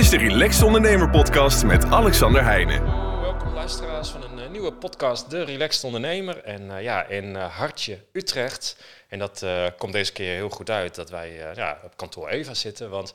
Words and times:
is 0.00 0.10
de 0.10 0.18
Relaxed 0.18 0.62
Ondernemer 0.62 1.10
Podcast 1.10 1.64
met 1.64 1.84
Alexander 1.84 2.44
Heijnen. 2.44 2.84
Welkom 3.20 3.52
luisteraars 3.52 4.08
van 4.08 4.22
een 4.22 4.38
eh, 4.38 4.50
nieuwe 4.50 4.72
podcast, 4.72 5.30
De 5.30 5.42
Relaxed 5.42 5.84
Ondernemer. 5.84 6.42
En 6.44 6.76
eh, 6.76 6.82
ja, 6.82 7.04
in 7.04 7.36
eh, 7.36 7.56
Hartje, 7.56 8.04
Utrecht. 8.12 8.76
En 9.08 9.18
dat 9.18 9.44
komt 9.78 9.92
deze 9.92 10.12
keer 10.12 10.34
heel 10.34 10.48
goed 10.48 10.70
uit 10.70 10.94
dat 10.94 11.10
wij 11.10 11.52
ja, 11.54 11.80
op 11.84 11.96
kantoor 11.96 12.28
Eva 12.28 12.54
zitten. 12.54 12.90
Want 12.90 13.14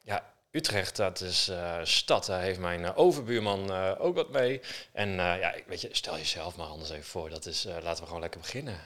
ja, 0.00 0.32
Utrecht, 0.50 0.96
dat 0.96 1.20
is 1.20 1.50
stad. 1.82 2.26
Daar 2.26 2.40
heeft 2.40 2.58
mijn 2.58 2.94
overbuurman 2.94 3.70
ook 3.98 4.14
wat 4.14 4.30
mee. 4.30 4.60
En 4.92 5.10
ja, 5.14 5.54
weet 5.66 5.80
je, 5.80 5.88
stel 5.92 6.16
jezelf 6.16 6.56
maar 6.56 6.66
anders 6.66 6.90
even 6.90 7.04
voor. 7.04 7.30
Dat 7.30 7.46
is, 7.46 7.66
laten 7.82 8.00
we 8.00 8.06
gewoon 8.06 8.20
lekker 8.20 8.40
beginnen. 8.40 8.76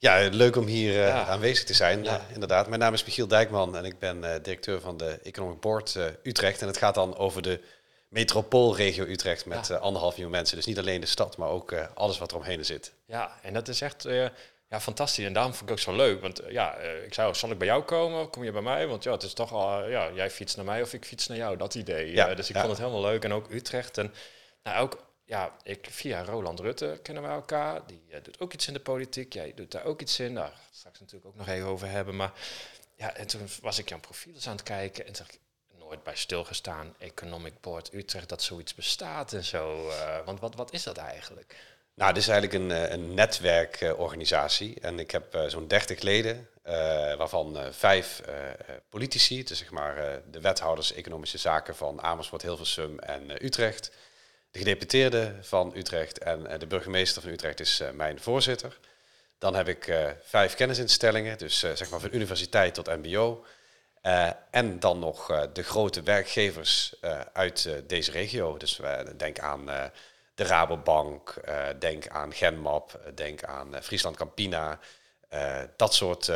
Ja. 0.00 0.28
Leuk 0.30 0.56
om 0.56 0.66
hier 0.66 0.90
eh, 1.00 1.08
Ja. 1.08 1.24
aanwezig 1.26 1.64
te 1.64 1.74
zijn. 1.74 2.04
Ja. 2.04 2.16
Eh, 2.28 2.34
inderdaad, 2.34 2.68
mijn 2.68 2.80
naam 2.80 2.94
is 2.94 3.04
Michiel 3.04 3.26
Dijkman 3.28 3.76
en 3.76 3.84
ik 3.84 3.98
ben 3.98 4.24
eh, 4.24 4.42
directeur 4.42 4.80
van 4.80 4.96
de 4.96 5.18
Economic 5.22 5.60
Board 5.60 5.96
Utrecht. 6.22 6.60
En 6.60 6.66
het 6.66 6.76
gaat 6.76 6.94
dan 6.94 7.16
over 7.16 7.42
de 7.42 7.60
metropoolregio 8.08 9.04
Utrecht 9.04 9.46
met 9.46 9.66
Ja. 9.66 9.76
anderhalf 9.76 10.12
miljoen 10.14 10.30
mensen. 10.32 10.56
Dus 10.56 10.66
niet 10.66 10.78
alleen 10.78 11.00
de 11.00 11.06
stad, 11.06 11.36
maar 11.36 11.48
ook 11.48 11.74
alles 11.94 12.18
wat 12.18 12.30
eromheen 12.30 12.64
zit. 12.64 12.92
Ja, 13.06 13.38
en 13.42 13.52
dat 13.54 13.68
is 13.68 13.80
echt 13.80 14.06
ja, 14.68 14.80
fantastisch. 14.80 15.24
En 15.24 15.32
daarom 15.32 15.54
vond 15.54 15.70
ik 15.70 15.76
ook 15.76 15.82
zo 15.82 15.96
leuk. 15.96 16.20
Want 16.20 16.40
ja, 16.48 16.74
ik 16.76 17.14
zou, 17.14 17.34
zal 17.34 17.50
ik 17.50 17.58
bij 17.58 17.66
jou 17.66 17.82
komen? 17.82 18.30
Kom 18.30 18.44
je 18.44 18.52
bij 18.52 18.62
mij? 18.62 18.86
Want 18.86 19.02
ja, 19.02 19.12
het 19.12 19.22
is 19.22 19.32
toch 19.32 19.52
al, 19.52 19.88
ja, 19.88 20.10
jij 20.14 20.30
fietst 20.30 20.56
naar 20.56 20.64
mij 20.64 20.82
of 20.82 20.92
ik 20.92 21.04
fiets 21.04 21.26
naar 21.26 21.36
jou. 21.36 21.56
Dat 21.56 21.74
idee. 21.74 22.12
Ja, 22.12 22.34
dus 22.34 22.48
ik 22.50 22.56
vond 22.56 22.68
het 22.68 22.78
helemaal 22.78 23.00
leuk. 23.00 23.24
En 23.24 23.32
ook 23.32 23.50
Utrecht. 23.50 23.98
En 23.98 24.14
nou, 24.62 24.78
ook, 24.82 24.98
ja, 25.30 25.56
ik, 25.62 25.86
via 25.90 26.24
Roland 26.24 26.60
Rutte 26.60 26.98
kennen 27.02 27.22
we 27.22 27.28
elkaar. 27.28 27.86
Die 27.86 28.02
eh, 28.10 28.22
doet 28.22 28.40
ook 28.40 28.52
iets 28.52 28.66
in 28.66 28.72
de 28.72 28.80
politiek. 28.80 29.32
Jij 29.32 29.52
doet 29.54 29.70
daar 29.70 29.84
ook 29.84 30.00
iets 30.00 30.20
in. 30.20 30.34
Daar 30.34 30.44
gaan 30.44 30.54
we 30.70 30.76
straks 30.76 31.00
natuurlijk 31.00 31.26
ook 31.26 31.36
nog 31.36 31.48
even 31.48 31.68
over 31.68 31.88
hebben. 31.88 32.16
Maar 32.16 32.32
ja, 32.96 33.14
en 33.14 33.26
toen 33.26 33.48
was 33.62 33.78
ik 33.78 33.88
jouw 33.88 34.00
profiel 34.00 34.34
eens 34.34 34.46
aan 34.46 34.56
het 34.56 34.62
kijken. 34.62 35.06
En 35.06 35.12
toen 35.12 35.26
nooit 35.78 36.02
bij 36.02 36.16
stilgestaan. 36.16 36.94
Economic 36.98 37.60
Board 37.60 37.92
Utrecht, 37.92 38.28
dat 38.28 38.42
zoiets 38.42 38.74
bestaat 38.74 39.32
en 39.32 39.44
zo. 39.44 39.88
eh, 39.88 40.24
want 40.24 40.40
wat, 40.40 40.54
wat 40.54 40.72
is 40.72 40.82
dat 40.82 40.96
eigenlijk? 40.96 41.56
Nou, 41.94 42.12
dit 42.12 42.22
is 42.22 42.28
eigenlijk 42.28 42.62
een, 42.64 42.70
eh, 42.70 42.90
een 42.90 43.14
netwerkorganisatie. 43.14 44.80
en 44.80 44.98
ik 44.98 45.10
heb 45.10 45.44
zo'n 45.46 45.68
30 45.68 46.00
leden, 46.00 46.48
waarvan 47.18 47.58
vijf 47.72 48.22
politici. 48.88 49.44
Dus 49.44 49.58
zeg 49.58 49.70
maar 49.70 50.22
de 50.30 50.40
wethouders 50.40 50.92
economische 50.92 51.38
zaken 51.38 51.76
van 51.76 52.02
Amersfoort, 52.02 52.42
Hilversum 52.42 52.98
en 52.98 53.44
Utrecht. 53.44 53.90
De 54.50 54.58
gedeputeerde 54.58 55.34
van 55.40 55.72
Utrecht 55.76 56.18
en 56.18 56.46
eh, 56.46 56.58
de 56.58 56.66
burgemeester 56.66 57.22
van 57.22 57.30
Utrecht 57.30 57.60
is 57.60 57.80
eh, 57.80 57.90
mijn 57.90 58.20
voorzitter. 58.20 58.78
Dan 59.38 59.54
heb 59.54 59.68
ik 59.68 59.86
eh, 59.86 60.10
vijf 60.22 60.54
kennisinstellingen, 60.54 61.38
dus 61.38 61.58
zeg 61.58 61.90
maar 61.90 62.00
van 62.00 62.14
universiteit 62.14 62.74
tot 62.74 62.86
mbo. 62.86 63.44
En 64.50 64.80
dan 64.80 64.98
nog 64.98 65.48
de 65.52 65.62
grote 65.62 66.02
werkgevers 66.02 66.94
uit 67.32 67.68
deze 67.86 68.10
regio. 68.10 68.56
Dus 68.56 68.80
denk 69.16 69.38
aan 69.38 69.66
de 70.34 70.44
Rabobank, 70.44 71.34
denk 71.78 72.08
aan 72.08 72.32
Genmap, 72.32 73.12
denk 73.14 73.44
aan 73.44 73.82
Friesland 73.82 74.16
Campina. 74.16 74.78
dat 75.76 75.94
soort 75.94 76.30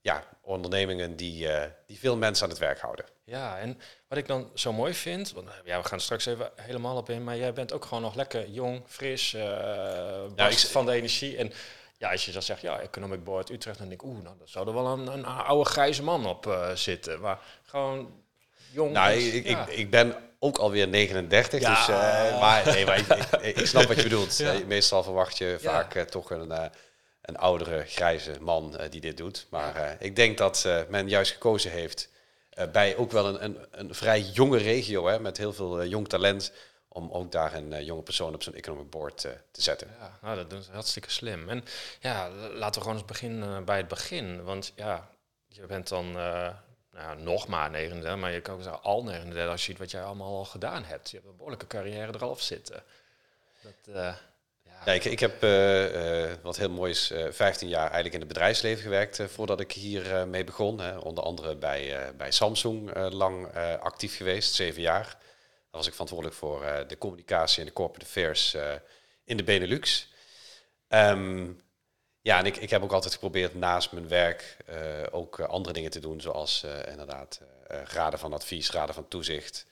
ja, 0.00 0.24
ondernemingen 0.40 1.16
die, 1.16 1.48
die 1.86 1.98
veel 1.98 2.16
mensen 2.16 2.44
aan 2.44 2.50
het 2.50 2.58
werk 2.58 2.80
houden. 2.80 3.04
Ja, 3.24 3.58
en 3.58 3.80
wat 4.10 4.18
ik 4.18 4.26
dan 4.26 4.50
zo 4.54 4.72
mooi 4.72 4.94
vind, 4.94 5.32
want 5.32 5.48
eh, 5.48 5.54
ja, 5.64 5.80
we 5.82 5.88
gaan 5.88 6.00
straks 6.00 6.26
even 6.26 6.50
helemaal 6.56 6.96
op 6.96 7.10
in, 7.10 7.24
maar 7.24 7.36
jij 7.36 7.52
bent 7.52 7.72
ook 7.72 7.84
gewoon 7.84 8.02
nog 8.02 8.14
lekker 8.14 8.48
jong, 8.48 8.82
fris, 8.86 9.34
eh 9.34 10.50
ik- 10.50 10.58
van 10.58 10.86
de 10.86 10.92
energie. 10.92 11.36
En 11.36 11.52
ja, 11.98 12.10
als 12.10 12.24
je 12.24 12.32
dan 12.32 12.42
zegt, 12.42 12.60
ja, 12.60 12.80
Economic 12.80 13.24
Board 13.24 13.50
Utrecht, 13.50 13.78
dan 13.78 13.88
denk 13.88 14.00
ik, 14.02 14.06
oeh, 14.06 14.22
nou, 14.22 14.34
daar 14.38 14.48
zou 14.48 14.66
er 14.68 14.74
wel 14.74 14.86
een, 14.86 15.06
een 15.06 15.24
oude 15.24 15.70
grijze 15.70 16.02
man 16.02 16.26
op 16.26 16.46
eh, 16.46 16.70
zitten. 16.74 17.20
Maar 17.20 17.38
gewoon 17.64 18.22
jong. 18.72 18.92
Nou, 18.92 19.12
ik, 19.12 19.46
ja. 19.46 19.66
ik, 19.66 19.76
ik 19.76 19.90
ben 19.90 20.14
ook 20.38 20.58
alweer 20.58 20.88
39, 20.88 21.60
Ja. 21.60 21.74
dus, 21.86 21.86
maar, 22.40 22.64
nee, 22.66 22.86
maar 22.86 22.98
ik, 22.98 23.56
ik, 23.56 23.66
snap 23.72 23.84
wat 23.84 23.96
je 23.96 24.02
bedoelt. 24.02 24.36
Ja. 24.36 24.54
Meestal 24.66 25.02
verwacht 25.02 25.38
je 25.38 25.56
vaak 25.60 25.94
toch 26.08 26.30
een, 26.30 26.70
een 27.22 27.36
oudere, 27.36 27.84
grijze 27.86 28.32
man 28.40 28.80
die 28.90 29.00
dit 29.00 29.16
doet. 29.16 29.46
Maar 29.50 29.96
ik 29.98 30.16
denk 30.16 30.38
dat 30.38 30.68
men 30.88 31.08
juist 31.08 31.32
gekozen 31.32 31.70
heeft 31.70 32.08
bij 32.68 32.96
ook 32.96 33.10
wel 33.10 33.26
een, 33.28 33.44
een, 33.44 33.58
een 33.70 33.94
vrij 33.94 34.20
jonge 34.20 34.58
regio, 34.58 35.06
hè, 35.06 35.20
met 35.20 35.36
heel 35.36 35.52
veel 35.52 35.80
eh, 35.80 35.90
jong 35.90 36.08
talent, 36.08 36.52
om 36.88 37.10
ook 37.10 37.32
daar 37.32 37.54
een 37.54 37.72
eh, 37.72 37.86
jonge 37.86 38.02
persoon 38.02 38.34
op 38.34 38.42
zo'n 38.42 38.54
economic 38.54 38.90
board 38.90 39.24
eh, 39.24 39.32
te 39.50 39.62
zetten. 39.62 39.88
Ja, 39.98 40.18
nou, 40.22 40.36
dat 40.36 40.50
doen 40.50 40.62
ze 40.62 40.72
hartstikke 40.72 41.10
slim. 41.10 41.48
En 41.48 41.64
ja, 42.00 42.30
laten 42.30 42.74
we 42.74 42.80
gewoon 42.80 42.96
eens 42.96 43.04
beginnen 43.04 43.64
bij 43.64 43.76
het 43.76 43.88
begin. 43.88 44.42
Want 44.42 44.72
ja, 44.76 45.10
je 45.48 45.66
bent 45.66 45.88
dan 45.88 46.12
nou, 46.92 47.18
nog 47.18 47.46
maar 47.46 47.70
39, 47.70 48.20
maar 48.20 48.32
je 48.32 48.40
kan 48.40 48.54
ook 48.54 48.62
zeggen 48.62 48.82
al 48.82 49.02
39 49.02 49.50
als 49.50 49.60
je 49.60 49.70
ziet 49.70 49.80
wat 49.80 49.90
jij 49.90 50.02
allemaal 50.02 50.36
al 50.36 50.44
gedaan 50.44 50.84
hebt. 50.84 51.10
Je 51.10 51.16
hebt 51.16 51.28
een 51.28 51.36
behoorlijke 51.36 51.66
carrière 51.66 52.12
er 52.12 52.22
al 52.22 52.30
op 52.30 52.40
zitten. 52.40 52.82
Dat, 53.62 54.14
ja. 54.84 54.92
ik, 54.92 55.04
ik 55.04 55.20
heb 55.20 55.44
uh, 55.44 56.22
uh, 56.24 56.30
wat 56.42 56.56
heel 56.56 56.70
mooi 56.70 56.90
is, 56.90 57.12
15 57.30 57.68
jaar 57.68 57.80
eigenlijk 57.80 58.14
in 58.14 58.20
het 58.20 58.28
bedrijfsleven 58.28 58.82
gewerkt 58.82 59.22
voordat 59.26 59.60
ik 59.60 59.72
hier 59.72 60.28
mee 60.28 60.44
begon. 60.44 60.80
Hè. 60.80 60.98
Onder 60.98 61.24
andere 61.24 61.56
bij, 61.56 62.12
bij 62.16 62.30
Samsung 62.30 63.10
lang 63.12 63.56
actief 63.80 64.16
geweest, 64.16 64.54
zeven 64.54 64.82
jaar. 64.82 65.04
Daar 65.04 65.78
was 65.80 65.86
ik 65.86 65.92
verantwoordelijk 65.92 66.36
voor 66.36 66.84
de 66.86 66.98
communicatie 66.98 67.60
en 67.60 67.66
de 67.66 67.72
corporate 67.72 68.06
affairs 68.06 68.56
in 69.24 69.36
de 69.36 69.44
Benelux. 69.44 70.08
Um, 70.88 71.60
ja, 72.22 72.38
en 72.38 72.46
ik, 72.46 72.56
ik 72.56 72.70
heb 72.70 72.82
ook 72.82 72.92
altijd 72.92 73.12
geprobeerd 73.12 73.54
naast 73.54 73.92
mijn 73.92 74.08
werk 74.08 74.56
ook 75.10 75.40
andere 75.40 75.74
dingen 75.74 75.90
te 75.90 76.00
doen, 76.00 76.20
zoals 76.20 76.64
inderdaad 76.88 77.40
raden 77.84 78.18
van 78.18 78.32
advies, 78.32 78.70
raden 78.70 78.94
van 78.94 79.08
toezicht. 79.08 79.66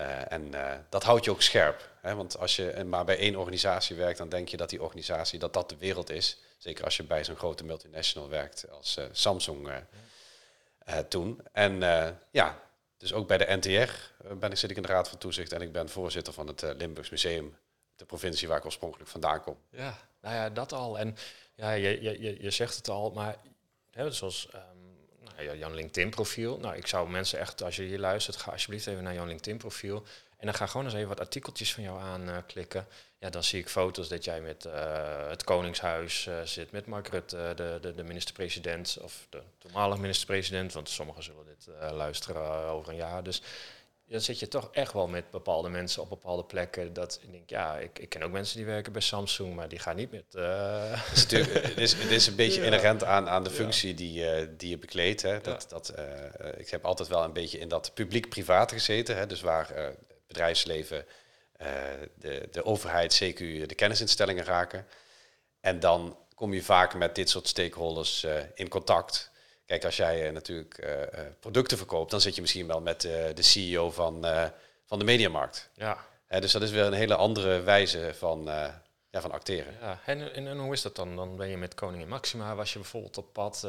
Uh, 0.00 0.32
en 0.32 0.52
dat 0.88 1.02
houdt 1.02 1.24
je 1.24 1.30
ook 1.30 1.42
scherp. 1.42 1.88
Hè? 2.00 2.14
Want 2.14 2.38
als 2.38 2.56
je 2.56 2.84
maar 2.86 3.04
bij 3.04 3.18
één 3.18 3.36
organisatie 3.36 3.96
werkt, 3.96 4.18
dan 4.18 4.28
denk 4.28 4.48
je 4.48 4.56
dat 4.56 4.70
die 4.70 4.82
organisatie 4.82 5.38
dat 5.38 5.52
dat 5.52 5.68
de 5.68 5.76
wereld 5.76 6.10
is. 6.10 6.38
Zeker 6.58 6.84
als 6.84 6.96
je 6.96 7.02
bij 7.02 7.24
zo'n 7.24 7.36
grote 7.36 7.64
multinational 7.64 8.28
werkt 8.28 8.70
als 8.70 8.98
Samsung 9.12 9.70
toen. 11.08 11.40
En 11.52 11.80
ja, 12.30 12.60
dus 12.96 13.12
ook 13.12 13.28
bij 13.28 13.38
de 13.38 13.56
NTR 13.56 13.90
ben 14.34 14.50
ik, 14.50 14.56
zit 14.56 14.70
ik 14.70 14.76
in 14.76 14.82
de 14.82 14.88
Raad 14.88 15.08
van 15.08 15.18
Toezicht 15.18 15.52
en 15.52 15.60
ik 15.60 15.72
ben 15.72 15.88
voorzitter 15.88 16.32
van 16.32 16.46
het 16.46 16.62
Limburgs 16.76 17.10
Museum, 17.10 17.56
de 17.96 18.04
provincie 18.04 18.48
waar 18.48 18.58
ik 18.58 18.64
oorspronkelijk 18.64 19.10
vandaan 19.10 19.42
kom. 19.42 19.56
Ja, 19.70 19.98
nou 20.20 20.34
ja, 20.34 20.50
dat 20.50 20.72
al. 20.72 20.98
En 20.98 21.16
ja, 21.54 21.70
je, 21.70 22.02
je, 22.02 22.42
je 22.42 22.50
zegt 22.50 22.76
het 22.76 22.88
al, 22.88 23.10
maar 23.10 23.36
hè, 23.90 24.12
zoals 24.12 24.48
nou, 24.52 24.64
jouw 25.42 25.70
LinkedIn-profiel. 25.70 26.58
Nou, 26.58 26.76
ik 26.76 26.86
zou 26.86 27.10
mensen 27.10 27.38
echt, 27.38 27.62
als 27.62 27.76
je 27.76 27.82
hier 27.82 27.98
luistert, 27.98 28.36
ga 28.36 28.50
alsjeblieft 28.50 28.86
even 28.86 29.02
naar 29.02 29.14
jouw 29.14 29.26
LinkedIn-profiel. 29.26 30.04
En 30.36 30.46
dan 30.46 30.54
ga 30.54 30.66
gewoon 30.66 30.86
eens 30.86 30.94
even 30.94 31.08
wat 31.08 31.20
artikeltjes 31.20 31.74
van 31.74 31.82
jou 31.82 32.00
aanklikken. 32.00 32.86
Uh, 32.88 32.96
ja, 33.18 33.30
dan 33.30 33.44
zie 33.44 33.60
ik 33.60 33.68
foto's 33.68 34.08
dat 34.08 34.24
jij 34.24 34.40
met 34.40 34.64
uh, 34.64 35.28
het 35.28 35.44
Koningshuis 35.44 36.28
zit, 36.44 36.70
met 36.70 36.86
Mark 36.86 37.10
de, 37.28 37.52
de, 37.80 37.92
de 37.96 38.02
minister-president, 38.02 38.98
of 39.02 39.26
de 39.30 39.42
toenmalige 39.58 40.00
minister-president, 40.00 40.72
want 40.72 40.88
sommigen 40.88 41.22
zullen 41.22 41.44
dit 41.44 41.68
luisteren 41.92 42.68
over 42.68 42.90
een 42.90 42.96
jaar. 42.96 43.22
Dus 43.22 43.42
dan 44.10 44.20
zit 44.20 44.38
je 44.38 44.48
toch 44.48 44.68
echt 44.72 44.92
wel 44.92 45.08
met 45.08 45.30
bepaalde 45.30 45.68
mensen 45.68 46.02
op 46.02 46.08
bepaalde 46.08 46.44
plekken. 46.44 46.92
Dat 46.92 47.18
ik 47.22 47.32
denk, 47.32 47.50
ja, 47.50 47.78
ik, 47.78 47.98
ik 47.98 48.08
ken 48.08 48.22
ook 48.22 48.30
mensen 48.30 48.56
die 48.56 48.66
werken 48.66 48.92
bij 48.92 49.02
Samsung, 49.02 49.54
maar 49.54 49.68
die 49.68 49.78
gaan 49.78 49.96
niet 49.96 50.10
met. 50.10 50.24
Uh... 50.34 50.92
Het, 50.92 51.16
is 51.16 51.22
natuurlijk, 51.22 51.66
het, 51.66 51.78
is, 51.78 51.92
het 51.92 52.10
is 52.10 52.26
een 52.26 52.36
beetje 52.36 52.60
ja. 52.60 52.66
inherent 52.66 53.04
aan, 53.04 53.28
aan 53.28 53.44
de 53.44 53.50
functie 53.50 53.90
ja. 53.90 53.96
die, 53.96 54.42
uh, 54.42 54.48
die 54.56 54.68
je 54.68 54.78
bekleedt. 54.78 55.22
Hè. 55.22 55.40
Dat, 55.40 55.62
ja. 55.62 55.68
dat, 55.68 55.94
uh, 55.98 56.58
ik 56.58 56.70
heb 56.70 56.84
altijd 56.84 57.08
wel 57.08 57.24
een 57.24 57.32
beetje 57.32 57.58
in 57.58 57.68
dat 57.68 57.94
publiek-privaat 57.94 58.72
gezeten. 58.72 59.16
Hè. 59.16 59.26
Dus 59.26 59.40
waar 59.40 59.68
het 59.74 59.98
bedrijfsleven, 60.26 61.06
eh, 61.52 61.68
de, 62.14 62.48
de 62.50 62.64
overheid, 62.64 63.22
CQ, 63.24 63.66
de 63.66 63.74
kennisinstellingen 63.74 64.44
raken. 64.44 64.86
En 65.60 65.80
dan 65.80 66.18
kom 66.34 66.54
je 66.54 66.62
vaak 66.62 66.94
met 66.94 67.14
dit 67.14 67.30
soort 67.30 67.48
stakeholders 67.48 68.26
in 68.54 68.68
contact. 68.68 69.29
Kijk, 69.70 69.84
als 69.84 69.96
jij 69.96 70.26
uh, 70.26 70.32
natuurlijk 70.32 70.84
uh, 70.84 71.20
producten 71.40 71.76
verkoopt, 71.76 72.10
dan 72.10 72.20
zit 72.20 72.34
je 72.34 72.40
misschien 72.40 72.66
wel 72.66 72.80
met 72.80 73.00
de 73.00 73.42
CEO 73.42 73.90
van, 73.90 74.26
van 74.86 74.98
de 74.98 75.04
mediamarkt. 75.04 75.70
Ja. 75.74 75.98
dus 76.28 76.52
dat 76.52 76.62
is 76.62 76.70
weer 76.70 76.84
een 76.84 76.92
hele 76.92 77.14
andere 77.14 77.60
wijze 77.60 78.12
van, 78.18 78.44
ja, 79.10 79.20
van 79.20 79.32
acteren. 79.32 79.74
Ja. 79.80 80.00
En, 80.04 80.34
en, 80.34 80.46
en, 80.46 80.58
hoe 80.58 80.72
is 80.72 80.82
dat 80.82 80.96
dan? 80.96 81.16
Dan 81.16 81.36
ben 81.36 81.48
je 81.48 81.56
met 81.56 81.74
Koningin 81.74 82.08
Maxima, 82.08 82.54
was 82.54 82.72
je 82.72 82.78
bijvoorbeeld 82.78 83.18
op 83.18 83.32
pad. 83.32 83.60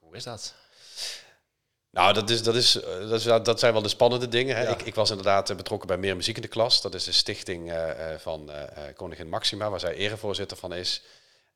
hoe 0.00 0.16
is 0.16 0.24
dat? 0.24 0.54
Nou, 1.90 2.12
dat, 2.12 2.30
is, 2.30 2.42
dat, 2.42 2.54
is, 2.54 2.72
dat, 2.82 3.12
is, 3.12 3.24
dat 3.24 3.60
zijn 3.60 3.72
wel 3.72 3.82
de 3.82 3.88
spannende 3.88 4.28
dingen. 4.28 4.56
Hè. 4.56 4.62
Ja. 4.62 4.70
Ik, 4.70 4.82
ik, 4.82 4.94
was 4.94 5.10
inderdaad 5.10 5.56
betrokken 5.56 5.88
bij 5.88 5.96
Meer 5.96 6.16
Muziek 6.16 6.36
in 6.36 6.42
de 6.42 6.48
Klas. 6.48 6.82
Dat 6.82 6.94
is 6.94 7.04
de 7.04 7.12
stichting 7.12 7.72
van 8.18 8.50
Koningin 8.94 9.28
Maxima, 9.28 9.70
waar 9.70 9.80
zij 9.80 9.94
erevoorzitter 9.94 10.56
van 10.56 10.74
is. 10.74 11.02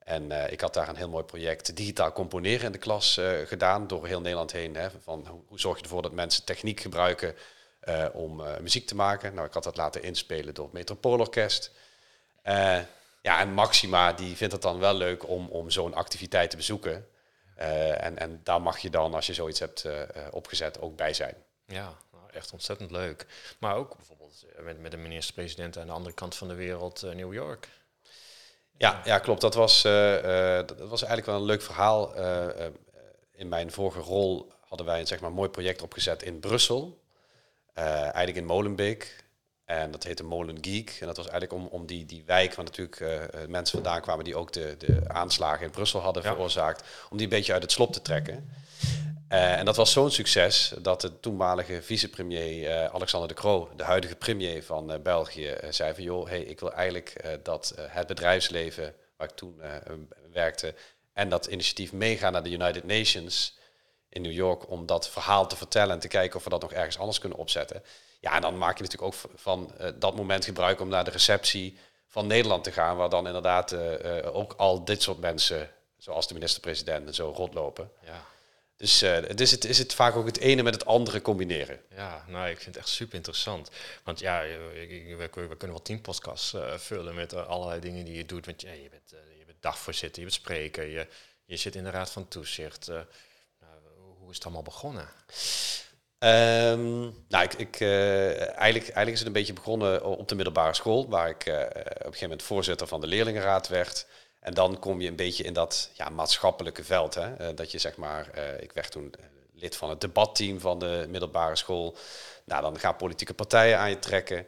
En 0.05 0.31
uh, 0.31 0.53
ik 0.53 0.61
had 0.61 0.75
daar 0.75 0.89
een 0.89 0.97
heel 0.97 1.09
mooi 1.09 1.25
project 1.25 1.77
digitaal 1.77 2.13
componeren 2.13 2.67
in 2.67 2.73
de 2.73 2.79
klas 2.79 3.19
uh, 3.19 3.47
gedaan, 3.47 3.87
door 3.87 4.07
heel 4.07 4.21
Nederland 4.21 4.53
heen. 4.53 4.75
Hè, 4.75 4.89
van 4.91 5.27
hoe, 5.49 5.61
zorg 5.61 5.77
je 5.77 5.83
ervoor 5.83 6.03
dat 6.03 6.13
mensen 6.13 6.45
techniek 6.45 6.81
gebruiken 6.81 7.35
uh, 7.85 8.07
om 8.13 8.43
muziek 8.61 8.87
te 8.87 8.95
maken? 8.95 9.35
Nou, 9.35 9.47
ik 9.47 9.53
had 9.53 9.65
dat 9.65 9.77
laten 9.77 10.03
inspelen 10.03 10.55
door 10.55 10.65
het 10.65 10.75
Metropoolorkest. 10.75 11.71
ja, 13.23 13.41
en 13.41 13.53
Maxima 13.53 14.13
die 14.13 14.37
vindt 14.37 14.53
het 14.53 14.63
dan 14.63 14.79
wel 14.79 14.95
leuk 14.95 15.29
om, 15.29 15.49
om 15.49 15.71
zo'n 15.71 15.95
activiteit 15.95 16.51
te 16.51 16.57
bezoeken. 16.57 17.07
en, 17.55 18.19
en 18.19 18.41
daar 18.43 18.63
mag 18.63 18.79
je 18.79 18.91
dan, 18.91 19.15
als 19.15 19.27
je 19.27 19.35
zoiets 19.35 19.61
hebt 19.61 19.87
opgezet, 20.31 20.81
ook 20.81 20.97
bij 20.97 21.15
zijn. 21.15 21.35
Ja, 21.67 21.95
nou, 22.13 22.25
echt 22.33 22.53
ontzettend 22.53 22.91
leuk. 22.91 23.27
Maar 23.59 23.75
ook 23.75 23.97
bijvoorbeeld 23.97 24.45
eh, 24.57 24.65
met, 24.65 24.81
met 24.81 24.91
de 24.91 24.97
minister-president 24.97 25.79
aan 25.79 25.87
de 25.87 25.93
andere 25.93 26.15
kant 26.15 26.37
van 26.37 26.49
de 26.49 26.55
wereld, 26.55 27.03
New 27.03 27.35
York. 27.35 27.69
Ja, 28.81 29.01
ja, 29.05 29.19
klopt. 29.19 29.41
Dat 29.41 29.55
was, 29.55 29.85
uh, 29.85 29.93
dat 30.55 30.89
was 30.89 31.03
eigenlijk 31.03 31.27
wel 31.27 31.37
een 31.37 31.45
leuk 31.45 31.63
verhaal. 31.63 32.15
in 33.33 33.49
mijn 33.49 33.71
vorige 33.71 34.01
rol 34.01 34.53
hadden 34.69 34.87
wij 34.87 35.01
een 35.01 35.07
zeg 35.07 35.21
maar, 35.21 35.33
mooi 35.33 35.49
project 35.49 35.83
opgezet 35.83 36.23
in 36.23 36.41
Brussel. 36.41 37.01
eigenlijk 37.75 38.37
in 38.37 38.45
Molenbeek. 38.45 39.21
En 39.71 39.91
dat 39.91 40.05
heette 40.05 40.25
Molen 40.25 40.59
Geek. 40.61 40.97
En 41.01 41.07
dat 41.07 41.17
was 41.17 41.29
eigenlijk 41.29 41.63
om, 41.63 41.69
om 41.71 41.87
die, 41.87 42.07
die 42.07 42.23
wijk, 42.27 42.55
waar 42.55 42.65
natuurlijk 42.65 43.01
uh, 43.01 43.21
mensen 43.49 43.83
vandaan 43.83 44.01
kwamen 44.01 44.25
die 44.25 44.37
ook 44.37 44.53
de, 44.53 44.75
de 44.79 45.01
aanslagen 45.07 45.65
in 45.65 45.71
Brussel 45.71 46.01
hadden 46.01 46.23
veroorzaakt, 46.23 46.83
om 47.11 47.17
die 47.17 47.27
een 47.27 47.33
beetje 47.33 47.53
uit 47.53 47.63
het 47.63 47.73
slop 47.73 47.93
te 47.93 48.03
trekken. 48.03 48.51
Uh, 49.33 49.59
en 49.59 49.65
dat 49.65 49.77
was 49.77 49.93
zo'n 49.93 50.11
succes 50.11 50.73
dat 50.79 51.01
de 51.01 51.21
toenmalige 51.21 51.83
vicepremier 51.83 52.63
uh, 52.63 52.85
Alexander 52.85 53.29
de 53.29 53.35
Croo, 53.35 53.71
de 53.77 53.85
huidige 53.85 54.17
premier 54.17 54.65
van 54.65 55.03
België, 55.03 55.57
zei 55.69 55.95
van 55.95 56.03
joh, 56.03 56.29
hey, 56.29 56.41
ik 56.41 56.61
wil 56.61 56.73
eigenlijk 56.73 57.39
dat 57.43 57.75
het 57.81 58.07
bedrijfsleven 58.07 58.95
waar 59.17 59.29
ik 59.29 59.35
toen 59.35 59.61
werkte 60.33 60.75
en 61.13 61.29
dat 61.29 61.47
initiatief 61.47 61.93
meegaan 61.93 62.33
naar 62.33 62.43
de 62.43 62.51
United 62.51 62.85
Nations 62.85 63.59
in 64.09 64.23
New 64.23 64.33
York 64.33 64.71
om 64.71 64.87
dat 64.87 65.09
verhaal 65.09 65.47
te 65.47 65.57
vertellen 65.57 65.95
en 65.95 66.01
te 66.01 66.09
kijken 66.09 66.37
of 66.37 66.45
we 66.45 66.51
dat 66.51 66.61
nog 66.61 66.73
ergens 66.73 66.99
anders 66.99 67.19
kunnen 67.19 67.39
opzetten. 67.39 67.83
Ja, 68.21 68.35
en 68.35 68.41
dan 68.41 68.59
maak 68.59 68.77
je 68.79 68.83
natuurlijk 68.83 69.15
ook 69.15 69.31
van 69.35 69.73
dat 69.99 70.17
moment 70.17 70.45
gebruik 70.45 70.81
om 70.81 70.89
naar 70.89 71.05
de 71.05 71.11
receptie 71.11 71.79
van 72.07 72.27
Nederland 72.27 72.65
te 72.65 72.73
gaan, 72.73 72.97
waar 72.97 73.09
dan 73.09 73.27
inderdaad 73.27 73.75
ook 74.25 74.53
al 74.57 74.85
dit 74.85 75.03
soort 75.03 75.21
mensen, 75.21 75.71
zoals 75.99 76.29
de 76.29 76.35
minister-president 76.35 77.07
en 77.07 77.15
zo, 77.15 77.33
rondlopen. 77.37 77.91
Ja. 78.05 78.25
Dus 78.81 79.03
uh, 79.03 79.13
het 79.13 79.41
is, 79.41 79.51
het 79.51 79.65
is 79.65 79.79
het 79.79 79.95
vaak 79.95 80.17
ook 80.17 80.27
het 80.27 80.39
ene 80.39 80.63
met 80.63 80.75
het 80.75 80.87
andere 80.87 81.23
combineren. 81.23 81.81
Ja, 81.95 82.25
nou, 82.29 82.49
ik 82.49 82.57
vind 82.57 82.75
het 82.75 82.77
echt 82.77 82.89
super 82.89 83.15
interessant. 83.15 83.71
Want 84.05 84.21
ja, 84.21 84.43
we, 84.43 85.17
we 85.17 85.29
kunnen 85.29 85.71
wel 85.71 85.83
tien 85.83 86.01
podcasts 86.01 86.55
vullen 86.77 87.15
met 87.15 87.35
allerlei 87.35 87.81
dingen 87.81 88.05
die 88.05 88.17
je 88.17 88.27
doet. 88.27 88.47
Want 88.47 88.63
ja, 88.63 88.73
je, 88.73 88.89
bent, 88.91 89.11
je 89.39 89.45
bent 89.45 89.63
dagvoorzitter, 89.63 90.23
je 90.23 90.29
bent 90.29 90.41
spreker, 90.41 90.87
je, 90.87 91.07
je 91.45 91.57
zit 91.57 91.75
in 91.75 91.85
de 91.85 91.91
raad 91.91 92.11
van 92.11 92.29
toezicht. 92.29 92.87
Nou, 92.89 93.05
hoe 94.19 94.31
is 94.31 94.35
het 94.35 94.45
allemaal 94.45 94.63
begonnen? 94.63 95.09
Um, 96.19 97.25
nou, 97.29 97.45
ik, 97.45 97.53
ik 97.55 97.81
eigenlijk, 97.81 98.59
eigenlijk 98.59 99.11
is 99.11 99.19
het 99.19 99.27
een 99.27 99.33
beetje 99.33 99.53
begonnen 99.53 100.05
op 100.05 100.29
de 100.29 100.35
middelbare 100.35 100.75
school, 100.75 101.09
waar 101.09 101.29
ik 101.29 101.47
op 101.47 101.47
een 101.47 101.93
gegeven 101.95 102.21
moment 102.21 102.43
voorzitter 102.43 102.87
van 102.87 103.01
de 103.01 103.07
leerlingenraad 103.07 103.69
werd. 103.69 104.07
En 104.41 104.55
dan 104.55 104.79
kom 104.79 105.01
je 105.01 105.09
een 105.09 105.17
beetje 105.17 105.45
in 105.45 105.53
dat 105.53 105.91
ja, 105.95 106.09
maatschappelijke 106.09 106.85
veld. 106.85 107.15
Hè? 107.15 107.49
Uh, 107.51 107.57
dat 107.57 107.71
je 107.71 107.79
zeg 107.79 107.97
maar, 107.97 108.39
ik 108.61 108.73
werd 108.73 108.91
toen 108.91 109.15
lid 109.53 109.77
van 109.77 109.91
het 109.91 110.01
debatteam 110.01 110.61
van 110.61 110.79
de 110.79 111.07
middelbare 111.09 111.57
school. 111.57 111.97
Nou, 112.45 112.63
dan 112.63 112.79
gaan 112.79 112.97
politieke 112.97 113.35
partijen 113.35 113.79
aan 113.79 113.91
je 113.91 113.99
trekken. 113.99 114.47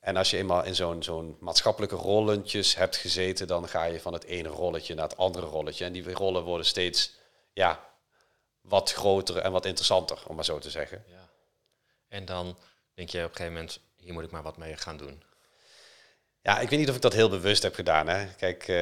En 0.00 0.16
als 0.16 0.30
je 0.30 0.36
eenmaal 0.36 0.64
in 0.64 0.74
zo'n 0.74 1.02
zo'n 1.02 1.36
maatschappelijke 1.40 1.96
rollentjes 1.96 2.74
hebt 2.74 2.96
gezeten, 2.96 3.46
dan 3.46 3.68
ga 3.68 3.84
je 3.84 4.00
van 4.00 4.12
het 4.12 4.24
ene 4.24 4.48
rolletje 4.48 4.94
naar 4.94 5.08
het 5.08 5.16
andere 5.16 5.46
rolletje. 5.46 5.84
En 5.84 5.92
die 5.92 6.12
rollen 6.12 6.42
worden 6.42 6.66
steeds 6.66 7.14
ja, 7.52 7.88
wat 8.60 8.92
groter 8.92 9.36
en 9.36 9.52
wat 9.52 9.66
interessanter, 9.66 10.22
om 10.26 10.34
maar 10.34 10.44
zo 10.44 10.58
te 10.58 10.70
zeggen. 10.70 11.04
Ja. 11.08 11.28
En 12.08 12.24
dan 12.24 12.58
denk 12.94 13.08
je 13.08 13.18
op 13.18 13.24
een 13.24 13.36
gegeven 13.36 13.52
moment, 13.52 13.80
hier 13.96 14.12
moet 14.12 14.24
ik 14.24 14.30
maar 14.30 14.42
wat 14.42 14.56
mee 14.56 14.76
gaan 14.76 14.96
doen. 14.96 15.22
Ja, 16.50 16.58
ik 16.58 16.70
weet 16.70 16.78
niet 16.78 16.88
of 16.88 16.94
ik 16.94 17.00
dat 17.00 17.12
heel 17.12 17.28
bewust 17.28 17.62
heb 17.62 17.74
gedaan. 17.74 18.08
Hè. 18.08 18.26
Kijk, 18.36 18.68
uh, 18.68 18.76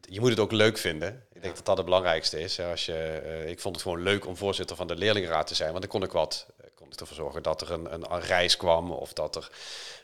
je 0.00 0.20
moet 0.20 0.30
het 0.30 0.38
ook 0.38 0.52
leuk 0.52 0.78
vinden. 0.78 1.26
Ik 1.32 1.42
denk 1.42 1.56
dat 1.56 1.66
dat 1.66 1.76
het 1.76 1.86
belangrijkste 1.86 2.40
is. 2.40 2.60
Als 2.60 2.86
je, 2.86 3.22
uh, 3.24 3.48
ik 3.48 3.60
vond 3.60 3.74
het 3.74 3.84
gewoon 3.84 4.02
leuk 4.02 4.26
om 4.26 4.36
voorzitter 4.36 4.76
van 4.76 4.86
de 4.86 4.96
leerlingenraad 4.96 5.46
te 5.46 5.54
zijn. 5.54 5.68
Want 5.68 5.80
dan 5.80 5.90
kon 5.90 6.02
ik 6.02 6.12
wat, 6.12 6.46
kon 6.74 6.86
ik 6.86 7.00
ervoor 7.00 7.16
zorgen 7.16 7.42
dat 7.42 7.60
er 7.60 7.72
een, 7.72 7.94
een, 7.94 8.12
een 8.12 8.20
reis 8.20 8.56
kwam. 8.56 8.90
Of 8.90 9.12
dat 9.12 9.36
er 9.36 9.50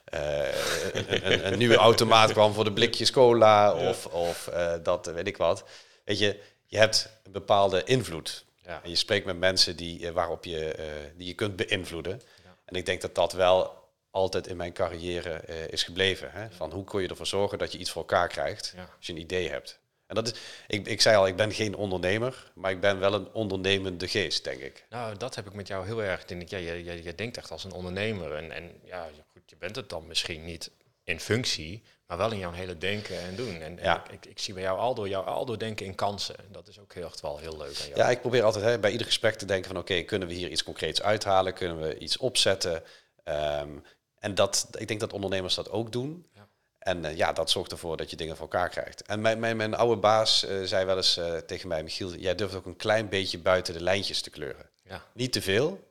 een, 0.05 1.33
een, 1.33 1.53
een, 1.53 1.59
nieuwe 1.59 1.77
automaat 1.77 2.33
kwam 2.33 2.53
voor 2.53 2.65
de 2.65 2.73
blikjes 2.73 3.11
cola. 3.11 3.75
Of, 3.75 4.07
of 4.07 4.51
dat, 4.83 5.07
weet 5.07 5.27
ik 5.27 5.37
wat. 5.37 5.65
Weet 6.05 6.19
je, 6.19 6.41
je 6.67 6.79
hebt 6.79 7.09
een 7.23 7.33
bepaalde 7.33 7.85
invloed. 7.85 8.45
Ja. 8.67 8.81
En 8.83 8.91
je 8.91 8.97
spreekt 8.97 9.27
met 9.27 9.39
mensen 9.39 9.77
die, 9.77 10.07
eh, 10.07 10.13
waarop 10.13 10.45
je, 10.45 10.75
uh, 10.79 10.85
die 11.17 11.27
je 11.27 11.35
kunt 11.35 11.57
beïnvloeden. 11.57 12.23
Ja. 12.45 12.57
En 12.65 12.75
ik 12.75 12.87
denk 12.87 13.01
dat 13.01 13.15
dat 13.15 13.33
wel 13.33 13.84
altijd 14.15 14.47
in 14.47 14.57
mijn 14.57 14.73
carrière 14.73 15.43
uh, 15.49 15.69
is 15.69 15.83
gebleven. 15.83 16.31
Hè? 16.33 16.51
Van 16.51 16.73
hoe 16.73 16.85
kun 16.85 17.03
je 17.03 17.09
ervoor 17.09 17.27
zorgen 17.27 17.59
dat 17.59 17.73
je 17.73 17.79
iets 17.79 17.91
voor 17.91 18.01
elkaar 18.01 18.29
krijgt 18.29 18.75
als 18.97 19.07
je 19.07 19.13
een 19.13 19.19
idee 19.19 19.49
hebt. 19.51 19.79
En 20.07 20.15
dat 20.15 20.27
is, 20.27 20.41
ik, 20.67 20.87
ik 20.87 21.01
zei 21.01 21.17
al, 21.17 21.27
ik 21.27 21.37
ben 21.37 21.53
geen 21.53 21.75
ondernemer, 21.75 22.53
maar 22.55 22.71
ik 22.71 22.81
ben 22.81 22.99
wel 22.99 23.15
een 23.15 23.33
ondernemende 23.33 24.09
geest, 24.09 24.45
denk 24.45 24.61
ik. 24.61 24.87
Nou, 24.91 25.17
dat 25.17 25.35
heb 25.35 25.47
ik 25.47 25.53
met 25.53 25.69
jou 25.69 25.87
heel 25.87 26.03
erg. 26.03 26.25
Denk 26.25 26.43
ik, 26.43 26.49
ja, 26.49 26.59
je, 26.59 26.85
je, 26.85 27.03
je 27.03 27.15
denkt 27.15 27.37
echt 27.37 27.51
als 27.51 27.65
een 27.65 27.73
ondernemer. 27.73 28.33
En, 28.33 28.51
en 28.53 28.81
ja, 28.85 29.09
goed, 29.33 29.43
je 29.47 29.57
bent 29.57 29.77
het 29.77 29.89
dan 29.89 30.07
misschien 30.07 30.45
niet 30.45 30.71
in 31.05 31.21
functie, 31.21 31.83
maar 32.07 32.17
wel 32.17 32.33
in 32.33 32.39
jouw 32.39 32.53
hele 32.53 32.79
denken 32.79 33.19
en 33.19 33.37
doen. 33.37 33.61
En, 33.61 33.79
ja. 33.83 34.05
ik, 34.11 34.27
ik, 34.27 34.39
zie 34.39 34.55
bij 34.55 34.63
jou 34.63 34.79
Aldo, 34.79 35.07
jouw 35.07 35.23
Aldo 35.23 35.57
denken 35.57 35.87
in 35.87 35.95
kansen. 35.95 36.37
Dat 36.51 36.69
is 36.69 36.81
ook 36.81 36.95
heel, 36.95 37.07
echt 37.07 37.21
wel 37.21 37.39
heel 37.39 37.57
leuk 37.57 37.81
aan 37.81 37.89
jou. 37.89 37.99
Ja, 37.99 38.11
ik 38.11 38.21
probeer 38.21 38.43
altijd 38.43 38.65
hè, 38.65 38.79
bij 38.79 38.91
ieder 38.91 39.07
gesprek 39.07 39.35
te 39.35 39.47
denken 39.47 39.71
van 39.71 39.81
oké, 39.81 40.03
kunnen 40.03 40.29
we 40.29 40.35
hier 40.35 40.51
iets 40.51 40.63
concreets 40.63 41.03
uithalen? 41.03 41.55
Kunnen 41.55 41.81
we 41.81 41.99
iets 41.99 42.17
opzetten? 42.17 42.83
Um, 43.25 43.83
en 44.25 44.35
dat, 44.35 44.69
ik 44.79 44.89
denk 44.89 45.01
dat 45.01 45.13
ondernemers 45.13 45.55
dat 45.55 45.71
ook 45.71 45.93
doen. 45.93 46.27
Ja. 46.35 46.49
En 46.79 47.05
uh, 47.05 47.17
ja, 47.17 47.33
dat 47.33 47.51
zorgt 47.51 47.73
ervoor 47.73 47.97
dat 47.97 48.11
je 48.11 48.17
dingen 48.17 48.37
voor 48.37 48.49
elkaar 48.51 48.69
krijgt. 48.69 49.03
En 49.03 49.21
mijn, 49.21 49.39
mijn, 49.39 49.57
mijn 49.57 49.75
oude 49.75 50.01
baas 50.01 50.45
uh, 50.45 50.63
zei 50.63 50.85
wel 50.85 50.97
eens 50.97 51.19
uh, 51.19 51.37
tegen 51.37 51.69
mij, 51.69 51.83
Michiel, 51.83 52.15
jij 52.15 52.35
durft 52.35 52.55
ook 52.55 52.67
een 52.67 52.77
klein 52.77 53.09
beetje 53.09 53.39
buiten 53.39 53.75
de 53.75 53.83
lijntjes 53.83 54.21
te 54.21 54.31
kleuren. 54.31 54.69
Ja. 54.83 55.05
Niet 55.13 55.33
te 55.33 55.43
veel, 55.43 55.89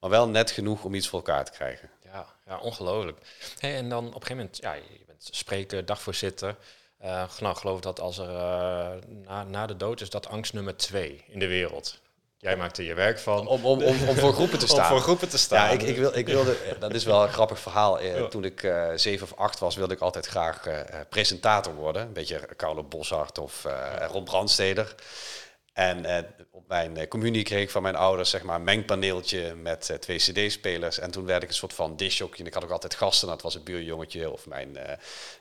maar 0.00 0.10
wel 0.10 0.28
net 0.28 0.50
genoeg 0.50 0.84
om 0.84 0.94
iets 0.94 1.08
voor 1.08 1.18
elkaar 1.18 1.44
te 1.44 1.52
krijgen. 1.52 1.90
Ja, 2.04 2.26
ja 2.46 2.58
ongelooflijk. 2.58 3.18
Hey, 3.58 3.76
en 3.76 3.88
dan 3.88 4.06
op 4.06 4.14
een 4.14 4.26
gegeven 4.26 4.36
moment, 4.36 4.56
ja, 4.56 4.72
je 4.74 5.04
bent 5.06 5.28
spreker, 5.30 5.84
dagvoorzitter. 5.84 6.56
Nou, 7.38 7.56
geloof 7.56 7.80
dat 7.80 8.00
als 8.00 8.18
er 8.18 8.28
na, 9.06 9.44
na 9.44 9.66
de 9.66 9.76
dood 9.76 10.00
is 10.00 10.10
dat 10.10 10.28
angst 10.28 10.52
nummer 10.52 10.76
twee 10.76 11.24
in 11.28 11.38
de 11.38 11.46
wereld. 11.46 12.00
Jij 12.44 12.56
maakt 12.56 12.78
er 12.78 12.84
je 12.84 12.94
werk 12.94 13.18
van. 13.18 13.46
Om, 13.46 13.64
om, 13.64 13.82
om, 13.82 14.08
om 14.08 14.16
voor 14.16 14.32
groepen 14.32 14.58
te 14.58 14.66
staan. 14.66 14.80
om 14.84 14.88
voor 14.88 15.00
groepen 15.00 15.28
te 15.28 15.38
staan. 15.38 15.66
Ja, 15.66 15.72
ik, 15.72 15.82
ik, 15.82 15.96
wil, 15.96 16.16
ik 16.16 16.26
wilde, 16.26 16.56
dat 16.78 16.94
is 16.94 17.04
wel 17.04 17.22
een 17.22 17.32
grappig 17.32 17.58
verhaal. 17.58 18.00
Eh, 18.00 18.24
toen 18.24 18.44
ik 18.44 18.62
uh, 18.62 18.88
zeven 18.94 19.26
of 19.26 19.38
acht 19.38 19.58
was, 19.58 19.76
wilde 19.76 19.94
ik 19.94 20.00
altijd 20.00 20.26
graag 20.26 20.66
uh, 20.66 20.80
presentator 21.08 21.74
worden. 21.74 22.02
Een 22.02 22.12
beetje 22.12 22.40
Carlo 22.56 22.82
Boshart 22.82 23.38
of 23.38 23.66
Ron 24.10 24.24
Brandsteder. 24.24 24.94
En 25.74 26.04
uh, 26.04 26.18
op 26.50 26.68
mijn 26.68 26.98
uh, 26.98 27.08
communie 27.08 27.42
kreeg 27.42 27.62
ik 27.62 27.70
van 27.70 27.82
mijn 27.82 27.96
ouders 27.96 28.30
zeg 28.30 28.42
maar, 28.42 28.56
een 28.56 28.64
mengpaneeltje 28.64 29.54
met 29.54 29.88
uh, 29.90 29.96
twee 29.96 30.16
cd-spelers. 30.16 30.98
En 30.98 31.10
toen 31.10 31.24
werd 31.24 31.42
ik 31.42 31.48
een 31.48 31.54
soort 31.54 31.72
van 31.72 31.96
disjockey. 31.96 32.38
En 32.40 32.46
ik 32.46 32.54
had 32.54 32.64
ook 32.64 32.70
altijd 32.70 32.94
gasten. 32.94 33.28
Dat 33.28 33.42
was 33.42 33.54
een 33.54 33.62
buurjongetje 33.62 34.30
of 34.30 34.46
mijn, 34.46 34.76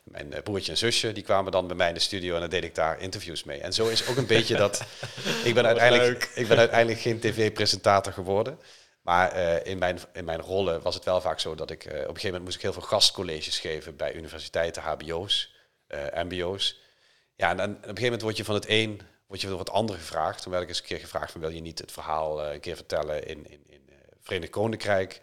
mijn 0.03 0.33
broertje 0.43 0.71
en 0.71 0.77
zusje. 0.77 1.11
Die 1.11 1.23
kwamen 1.23 1.51
dan 1.51 1.67
bij 1.67 1.75
mij 1.75 1.87
in 1.87 1.93
de 1.93 1.99
studio 1.99 2.33
en 2.33 2.39
dan 2.39 2.49
deed 2.49 2.63
ik 2.63 2.75
daar 2.75 2.99
interviews 2.99 3.43
mee. 3.43 3.59
En 3.59 3.73
zo 3.73 3.87
is 3.87 4.07
ook 4.07 4.17
een 4.17 4.25
beetje 4.25 4.55
dat... 4.55 4.83
ik, 5.43 5.53
ben 5.53 5.65
uiteindelijk, 5.65 6.31
ik 6.35 6.47
ben 6.47 6.57
uiteindelijk 6.57 6.99
geen 7.01 7.19
tv-presentator 7.19 8.13
geworden. 8.13 8.59
Maar 9.01 9.35
in, 9.65 9.77
mijn, 9.77 9.99
in 10.13 10.25
mijn 10.25 10.41
rollen 10.41 10.81
was 10.81 10.95
het 10.95 11.03
wel 11.03 11.21
vaak 11.21 11.39
zo 11.39 11.55
dat 11.55 11.71
ik... 11.71 11.83
op 11.85 11.91
een 11.91 11.99
gegeven 11.99 12.23
moment 12.25 12.43
moest 12.43 12.55
ik 12.55 12.61
heel 12.61 12.73
veel 12.73 12.81
gastcolleges 12.81 13.59
geven 13.59 13.95
bij 13.95 14.13
universiteiten, 14.13 14.83
hbo's, 14.83 15.55
mbo's. 16.13 16.81
Ja, 17.35 17.49
en, 17.49 17.59
en 17.59 17.69
op 17.69 17.75
een 17.75 17.81
gegeven 17.81 18.03
moment 18.03 18.21
word 18.21 18.37
je 18.37 18.43
van 18.43 18.55
het 18.55 18.65
een 18.67 19.01
word 19.33 19.45
je 19.45 19.57
wat 19.57 19.69
anderen 19.69 20.01
gevraagd. 20.01 20.41
Toen 20.41 20.51
werd 20.51 20.63
ik 20.63 20.69
eens 20.69 20.79
een 20.79 20.85
keer 20.85 20.99
gevraagd 20.99 21.31
van 21.31 21.41
wil 21.41 21.49
je 21.49 21.61
niet 21.61 21.79
het 21.79 21.91
verhaal 21.91 22.45
uh, 22.45 22.53
een 22.53 22.59
keer 22.59 22.75
vertellen 22.75 23.27
in, 23.27 23.49
in, 23.49 23.63
in 23.67 23.81
uh, 23.89 23.95
Verenigd 24.21 24.51
Koninkrijk. 24.51 25.21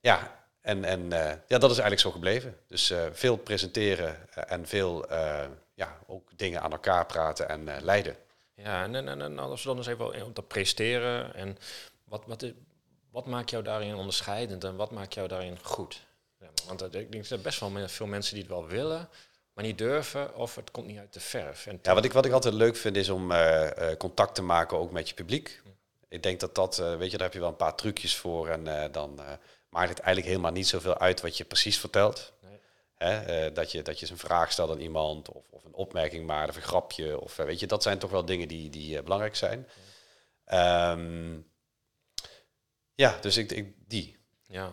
Ja, 0.00 0.44
en, 0.60 0.84
en 0.84 1.00
uh, 1.00 1.32
ja, 1.46 1.58
dat 1.58 1.70
is 1.70 1.78
eigenlijk 1.78 2.00
zo 2.00 2.10
gebleven. 2.10 2.56
Dus 2.66 2.92
veel 3.12 3.36
presenteren 3.36 4.34
en 4.48 4.66
veel 4.66 5.06
ja, 5.74 5.98
ook 6.06 6.38
dingen 6.38 6.62
aan 6.62 6.72
elkaar 6.72 7.06
praten 7.06 7.48
en 7.48 7.82
leiden. 7.82 8.16
Ja, 8.54 8.82
en, 8.82 8.94
en, 8.94 9.20
en 9.20 9.38
als 9.38 9.62
we 9.62 9.68
dan 9.68 9.76
eens 9.76 9.86
even 9.86 10.24
op 10.24 10.34
dat 10.34 10.48
presteren 10.48 11.34
en 11.34 11.58
wat, 12.04 12.22
wat, 12.26 12.44
wat 13.10 13.26
maakt 13.26 13.50
jou 13.50 13.62
daarin 13.62 13.94
onderscheidend 13.94 14.64
en 14.64 14.76
wat 14.76 14.90
maakt 14.90 15.14
jou 15.14 15.28
daarin 15.28 15.58
goed? 15.62 16.06
Ja, 16.38 16.48
want 16.66 16.94
ik 16.94 17.12
denk 17.12 17.28
dat 17.28 17.42
best 17.42 17.60
wel 17.60 17.88
veel 17.88 18.06
mensen 18.06 18.34
die 18.34 18.42
het 18.42 18.52
wel 18.52 18.66
willen, 18.66 19.08
maar 19.58 19.66
niet 19.66 19.78
durven 19.78 20.34
of 20.34 20.54
het 20.54 20.70
komt 20.70 20.86
niet 20.86 20.98
uit 20.98 21.12
de 21.12 21.20
verf. 21.20 21.66
En 21.66 21.78
ja, 21.82 21.94
wat 21.94 22.04
ik, 22.04 22.12
wat 22.12 22.24
ik 22.24 22.32
altijd 22.32 22.54
leuk 22.54 22.76
vind 22.76 22.96
is 22.96 23.08
om 23.08 23.30
uh, 23.30 23.70
uh, 23.78 23.96
contact 23.96 24.34
te 24.34 24.42
maken 24.42 24.78
ook 24.78 24.90
met 24.90 25.08
je 25.08 25.14
publiek. 25.14 25.62
Ik 26.08 26.22
denk 26.22 26.40
dat 26.40 26.54
dat, 26.54 26.78
uh, 26.78 26.96
weet 26.96 27.10
je, 27.10 27.16
daar 27.16 27.26
heb 27.26 27.34
je 27.34 27.40
wel 27.40 27.48
een 27.48 27.56
paar 27.56 27.74
trucjes 27.74 28.16
voor 28.16 28.48
en 28.48 28.92
dan 28.92 29.20
maakt 29.68 29.88
het 29.88 29.98
eigenlijk 29.98 30.26
helemaal 30.26 30.52
niet 30.52 30.68
zoveel 30.68 30.98
uit 30.98 31.20
wat 31.20 31.36
je 31.36 31.44
precies 31.44 31.78
vertelt. 31.78 32.32
Nee. 32.40 32.58
Hè? 32.94 33.52
dat, 33.52 33.72
je, 33.72 33.82
dat 33.82 34.00
je 34.00 34.10
een 34.10 34.18
vraag 34.18 34.52
stelt 34.52 34.70
aan 34.70 34.80
iemand 34.80 35.28
of, 35.28 35.44
of 35.50 35.64
een 35.64 35.74
opmerking 35.74 36.26
maakt 36.26 36.48
of 36.48 36.56
een 36.56 36.62
grapje. 36.62 37.20
Of, 37.20 37.36
weet 37.36 37.60
je, 37.60 37.66
dat 37.66 37.82
zijn 37.82 37.98
toch 37.98 38.10
wel 38.10 38.24
dingen 38.24 38.48
die, 38.48 38.70
die 38.70 39.02
belangrijk 39.02 39.36
zijn. 39.36 39.68
Ja, 40.46 40.92
um, 40.92 41.46
ja 42.94 43.18
dus 43.20 43.36
ik, 43.36 43.52
ik, 43.52 43.74
die. 43.86 44.16
Ja, 44.46 44.72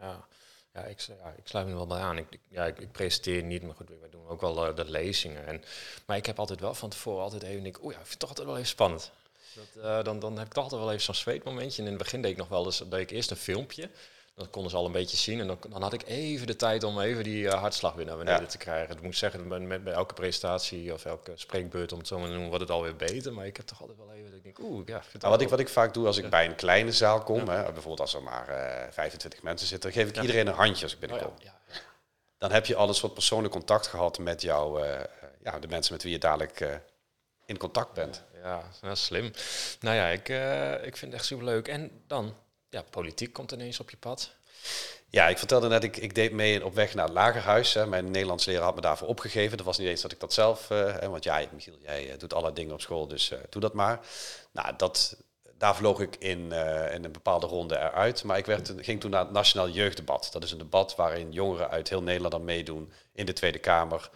ja. 0.00 0.26
Ja, 0.74 0.84
ik, 0.84 1.00
ja, 1.00 1.34
ik 1.36 1.46
sluit 1.46 1.66
me 1.66 1.74
wel 1.74 1.86
bij 1.86 2.00
aan. 2.00 2.18
Ik, 2.18 2.38
ja, 2.48 2.64
ik, 2.64 2.92
presenteer 2.92 3.42
niet, 3.42 3.62
maar 3.62 3.74
goed, 3.74 3.88
we 3.88 4.08
doen 4.10 4.28
ook 4.28 4.40
wel 4.40 4.68
uh, 4.68 4.76
de 4.76 4.90
lezingen. 4.90 5.46
En, 5.46 5.64
maar 6.06 6.16
ik 6.16 6.26
heb 6.26 6.38
altijd 6.38 6.60
wel 6.60 6.74
van 6.74 6.90
tevoren 6.90 7.22
altijd 7.22 7.42
even 7.42 7.62
denk, 7.62 7.84
oh 7.84 7.92
ja, 7.92 7.98
ik 7.98 8.06
vind 8.06 8.08
het 8.08 8.18
toch 8.18 8.28
altijd 8.28 8.46
wel 8.46 8.56
even 8.56 8.68
spannend. 8.68 9.10
Dat, 9.54 9.84
uh, 9.84 10.04
dan, 10.04 10.18
dan 10.18 10.38
heb 10.38 10.46
ik 10.46 10.52
toch 10.52 10.62
altijd 10.62 10.80
wel 10.80 10.90
even 10.90 11.02
zo'n 11.02 11.14
zweetmomentje. 11.14 11.80
En 11.82 11.88
in 11.88 11.94
het 11.94 12.02
begin 12.02 12.22
deed 12.22 12.30
ik 12.30 12.36
nog 12.36 12.48
wel 12.48 12.64
eens, 12.64 12.78
deed 12.88 13.00
ik 13.00 13.10
eerst 13.10 13.30
een 13.30 13.36
filmpje. 13.36 13.90
Dat 14.34 14.50
konden 14.50 14.70
ze 14.70 14.76
al 14.76 14.86
een 14.86 14.92
beetje 14.92 15.16
zien. 15.16 15.40
En 15.40 15.46
dan, 15.46 15.58
dan 15.68 15.82
had 15.82 15.92
ik 15.92 16.02
even 16.06 16.46
de 16.46 16.56
tijd 16.56 16.82
om 16.82 17.00
even 17.00 17.24
die 17.24 17.44
uh, 17.44 17.52
hartslag 17.52 17.94
weer 17.94 18.04
naar 18.06 18.16
beneden 18.16 18.40
Ja. 18.40 18.46
te 18.46 18.58
krijgen. 18.58 18.96
Ik 18.96 19.02
moet 19.02 19.16
zeggen, 19.16 19.48
bij, 19.48 19.58
met, 19.58 19.84
bij 19.84 19.92
elke 19.92 20.14
presentatie 20.14 20.92
of 20.92 21.04
elke 21.04 21.32
spreekbeurt, 21.34 21.92
om 21.92 21.98
het 21.98 22.06
zo 22.06 22.16
maar 22.16 22.24
te 22.26 22.30
noemen, 22.32 22.48
wordt 22.50 22.64
het 22.64 22.72
alweer 22.72 22.96
beter. 22.96 23.32
Maar 23.32 23.46
ik 23.46 23.56
heb 23.56 23.66
toch 23.66 23.80
altijd 23.80 23.98
wel 23.98 24.12
even 24.12 24.24
dat 24.26 24.34
ik 24.34 24.42
denk, 24.44 24.58
oeh, 24.58 24.86
ja. 24.86 25.02
Nou, 25.18 25.32
wat, 25.32 25.40
ik, 25.40 25.48
wat 25.48 25.60
ik 25.60 25.68
vaak 25.68 25.94
doe 25.94 26.06
als 26.06 26.16
ik 26.16 26.30
bij 26.30 26.46
een 26.46 26.54
kleine 26.54 26.92
zaal 26.92 27.22
kom, 27.22 27.38
hè, 27.48 27.62
bijvoorbeeld 27.62 28.00
als 28.00 28.14
er 28.14 28.22
maar 28.22 28.48
eh 28.48 28.92
25 28.92 29.42
mensen 29.42 29.66
zitten, 29.66 29.92
dan 29.92 30.00
geef 30.02 30.10
ik 30.16 30.20
iedereen 30.20 30.46
een 30.46 30.54
handje 30.54 30.82
als 30.82 30.92
ik 30.94 31.02
Oh, 31.02 31.08
binnenkom. 31.08 31.34
ja. 31.38 31.58
Dan 32.38 32.52
heb 32.52 32.66
je 32.66 32.76
al 32.76 32.88
een 32.88 32.94
soort 32.94 33.14
persoonlijk 33.14 33.52
contact 33.52 33.86
gehad 33.86 34.18
met 34.18 34.42
jou, 34.42 34.82
eh, 34.86 35.00
ja, 35.42 35.58
de 35.58 35.68
mensen 35.68 35.92
met 35.92 36.02
wie 36.02 36.12
je 36.12 36.18
dadelijk 36.18 36.60
eh, 36.60 36.74
in 37.46 37.56
contact 37.58 37.92
bent. 37.92 38.22
Ja, 38.42 38.94
slim. 38.94 39.30
Nou 39.80 39.96
ja, 39.96 40.06
ik, 40.08 40.28
eh, 40.28 40.72
ik 40.86 40.96
vind 40.96 41.10
het 41.12 41.20
echt 41.20 41.24
superleuk. 41.24 41.68
En 41.68 42.02
dan, 42.06 42.34
ja, 42.74 42.82
politiek 42.90 43.32
komt 43.32 43.52
ineens 43.52 43.80
op 43.80 43.90
je 43.90 43.96
pad. 43.96 44.34
Ja, 45.08 45.28
ik 45.28 45.38
vertelde 45.38 45.68
net, 45.68 45.84
ik, 45.84 45.96
ik 45.96 46.14
deed 46.14 46.32
mee 46.32 46.64
op 46.64 46.74
weg 46.74 46.94
naar 46.94 47.04
het 47.04 47.14
lagerhuis. 47.14 47.74
Hè. 47.74 47.86
Mijn 47.86 48.10
Nederlands 48.10 48.44
leraar 48.44 48.62
had 48.62 48.74
me 48.74 48.80
daarvoor 48.80 49.08
opgegeven. 49.08 49.56
Dat 49.56 49.66
was 49.66 49.78
niet 49.78 49.88
eens 49.88 50.00
dat 50.00 50.12
ik 50.12 50.20
dat 50.20 50.32
zelf... 50.32 50.70
eh, 50.70 50.96
hè, 50.98 51.08
want 51.08 51.24
ja, 51.24 51.42
Michiel, 51.52 51.78
jij 51.82 52.10
eh, 52.10 52.18
doet 52.18 52.34
alle 52.34 52.52
dingen 52.52 52.72
op 52.72 52.80
school, 52.80 53.06
dus 53.06 53.30
eh, 53.30 53.38
doe 53.50 53.60
dat 53.60 53.72
maar. 53.72 54.00
Nou, 54.52 54.76
dat, 54.76 55.16
daar 55.58 55.76
vloog 55.76 56.00
ik 56.00 56.16
in, 56.16 56.52
eh, 56.52 56.94
in 56.94 57.04
een 57.04 57.12
bepaalde 57.12 57.46
ronde 57.46 57.76
eruit. 57.76 58.24
Maar 58.24 58.38
ik 58.38 58.46
werd, 58.46 58.72
ging 58.76 59.00
toen 59.00 59.10
naar 59.10 59.24
het 59.24 59.30
Nationaal 59.32 59.68
Jeugddebat. 59.68 60.28
Dat 60.32 60.44
is 60.44 60.52
een 60.52 60.58
debat 60.58 60.96
waarin 60.96 61.32
jongeren 61.32 61.70
uit 61.70 61.88
heel 61.88 62.02
Nederland 62.02 62.32
dan 62.32 62.44
meedoen 62.44 62.92
in 63.12 63.26
de 63.26 63.32
Tweede 63.32 63.58
Kamer. 63.58 64.10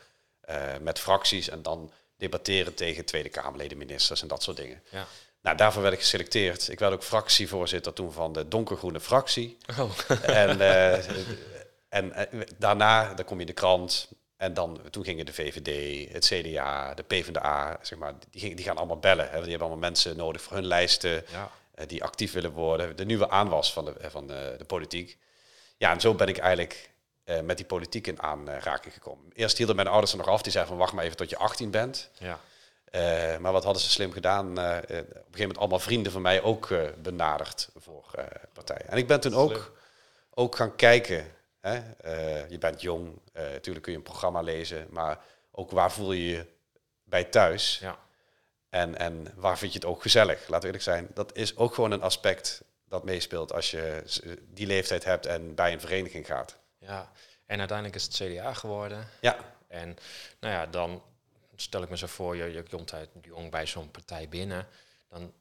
met 0.81 0.99
fracties 0.99 1.49
en 1.49 1.63
dan 1.63 1.93
debatteren 2.17 2.75
tegen 2.75 3.05
Tweede 3.05 3.29
Kamerleden, 3.29 3.79
ministers 3.79 4.23
en 4.23 4.29
dat 4.29 4.43
soort 4.43 4.57
dingen. 4.57 4.83
Ja. 4.91 5.07
Nou, 5.43 5.57
daarvoor 5.57 5.83
werd 5.83 5.95
ik 5.95 6.01
geselecteerd. 6.01 6.69
Ik 6.69 6.79
werd 6.79 6.93
ook 6.93 7.03
fractievoorzitter 7.03 7.93
toen 7.93 8.13
van 8.13 8.33
de 8.33 8.49
donkergroene 8.49 9.01
fractie. 9.01 9.59
Oh, 9.79 9.91
En, 10.23 10.61
eh, 10.61 10.93
en 11.89 12.13
eh, 12.13 12.41
daarna, 12.59 13.15
dan 13.15 13.25
kom 13.25 13.35
je 13.35 13.41
in 13.41 13.47
de 13.47 13.53
krant. 13.53 14.09
En 14.37 14.55
dan, 14.55 14.81
toen 14.91 15.05
gingen 15.05 15.27
de 15.27 15.33
VVD, 15.33 16.13
het 16.13 16.25
CDA, 16.27 16.95
de 16.95 17.03
PvdA, 17.03 17.79
zeg 17.83 17.99
maar, 17.99 18.15
die, 18.31 18.55
die 18.55 18.65
gaan 18.65 18.77
allemaal 18.77 18.99
bellen. 18.99 19.25
Hè. 19.25 19.41
Die 19.41 19.51
hebben 19.51 19.69
allemaal 19.69 19.89
mensen 19.91 20.17
nodig 20.17 20.43
voor 20.43 20.53
hun 20.57 20.67
lijsten 20.67 21.25
ja. 21.31 21.51
eh, 21.75 21.87
die 21.87 22.03
actief 22.05 22.33
willen 22.33 22.53
worden. 22.53 22.97
De 22.97 23.05
nieuwe 23.05 23.31
aanwas 23.31 23.73
van 23.73 23.85
de, 23.85 23.95
van 24.01 24.27
de, 24.27 24.55
de 24.59 24.65
politiek. 24.65 25.19
Ja, 25.77 25.93
en 25.93 26.01
zo 26.01 26.15
ben 26.15 26.29
ik 26.29 26.39
eigenlijk 26.39 26.91
met 27.45 27.57
die 27.57 27.67
politiek 27.67 28.07
in 28.07 28.23
aanraking 28.23 28.95
gekomen. 28.95 29.25
Eerst 29.35 29.57
hielden 29.57 29.77
mijn 29.77 29.89
ouders 29.89 30.13
er 30.13 30.19
nog 30.19 30.29
af. 30.29 30.43
Die 30.43 30.53
zeiden 30.53 30.73
van 30.73 30.83
wacht 30.83 30.95
maar 30.95 31.05
even 31.05 31.17
tot 31.17 31.31
je 31.31 31.37
18 31.37 31.71
bent. 31.71 32.11
Ja. 32.19 32.41
Eh, 32.91 33.37
maar 33.37 33.53
wat 33.53 33.65
hadden 33.65 33.83
ze 33.83 33.91
slim 33.91 34.13
gedaan? 34.13 34.59
Eh, 34.59 34.77
eh, 34.77 34.79
op 34.79 34.89
een 34.89 34.97
gegeven 34.97 35.41
moment 35.41 35.59
allemaal 35.59 35.79
vrienden 35.79 36.13
van 36.13 36.23
mij 36.23 36.43
ook 36.43 36.69
benaderd 37.03 37.69
voor 37.77 38.05
partijen. 38.53 38.89
En 38.89 38.97
ik 38.97 39.07
ben 39.07 39.21
toen 39.21 39.35
ook, 39.35 39.73
ook 40.35 40.57
gaan 40.57 40.77
kijken. 40.77 41.33
Hè? 41.61 41.75
Je 42.49 42.59
bent 42.59 42.81
jong, 42.81 43.21
natuurlijk 43.33 43.85
kun 43.85 43.93
je 43.93 43.99
een 43.99 44.05
programma 44.05 44.41
lezen, 44.41 44.87
maar 44.91 45.19
ook 45.51 45.71
waar 45.71 45.93
voel 45.93 46.13
je 46.13 46.29
je 46.29 46.47
bij 47.05 47.25
thuis? 47.25 47.79
Ja. 47.79 47.99
En, 48.69 48.99
en 48.99 49.33
waar 49.35 49.59
vind 49.59 49.73
je 49.73 49.79
het 49.79 49.89
ook 49.89 50.03
gezellig? 50.03 50.39
Laten 50.39 50.61
we 50.61 50.67
eerlijk 50.67 50.85
zijn, 50.85 51.09
dat 51.15 51.37
is 51.37 51.57
ook 51.57 51.75
gewoon 51.75 51.91
een 51.91 52.03
aspect 52.03 52.63
dat 52.85 53.05
meespeelt 53.05 53.53
als 53.53 53.71
je 53.71 54.03
die 54.53 54.67
leeftijd 54.67 55.05
hebt 55.05 55.27
en 55.27 55.55
bij 55.55 55.73
een 55.73 55.81
vereniging 55.81 56.27
gaat. 56.27 56.57
ja. 56.79 57.11
En 57.47 57.59
uiteindelijk 57.59 57.97
is 57.97 58.05
het 58.05 58.15
CDA 58.15 58.55
geworden. 58.55 59.09
Ja, 59.21 59.37
En 59.69 59.97
nou 60.41 60.55
ja, 60.55 60.67
dan 60.67 61.03
stel 61.61 61.83
ik 61.83 61.89
me 61.89 61.97
zo 61.97 62.07
voor, 62.07 62.37
je, 62.37 62.45
je 62.45 62.63
komt 62.63 62.93
uit 62.93 63.11
jong 63.23 63.51
bij 63.51 63.67
zo'n 63.67 63.91
partij 63.91 64.29
binnen. 64.29 64.67
Dan, 65.09 65.33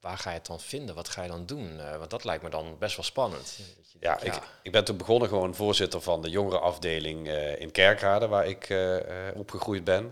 waar 0.00 0.18
ga 0.18 0.30
je 0.30 0.36
het 0.36 0.46
dan 0.46 0.60
vinden? 0.60 0.94
Wat 0.94 1.08
ga 1.08 1.22
je 1.22 1.28
dan 1.28 1.46
doen? 1.46 1.80
Eh, 1.80 1.96
want 1.96 2.10
dat 2.10 2.24
lijkt 2.24 2.42
me 2.42 2.50
dan 2.50 2.78
best 2.78 2.96
wel 2.96 3.04
spannend. 3.04 3.58
Ja, 4.00 4.20
ik, 4.20 4.34
ik 4.62 4.72
ben 4.72 4.84
toen 4.84 4.96
begonnen 4.96 5.28
gewoon 5.28 5.54
voorzitter 5.54 6.00
van 6.00 6.22
de 6.22 6.30
jongerenafdeling 6.30 7.28
eh 7.28 7.60
in 7.60 7.70
Kerkrade, 7.70 8.28
waar 8.28 8.46
ik 8.46 8.68
eh, 8.68 9.28
eh, 9.28 9.36
opgegroeid 9.36 9.84
ben. 9.84 10.02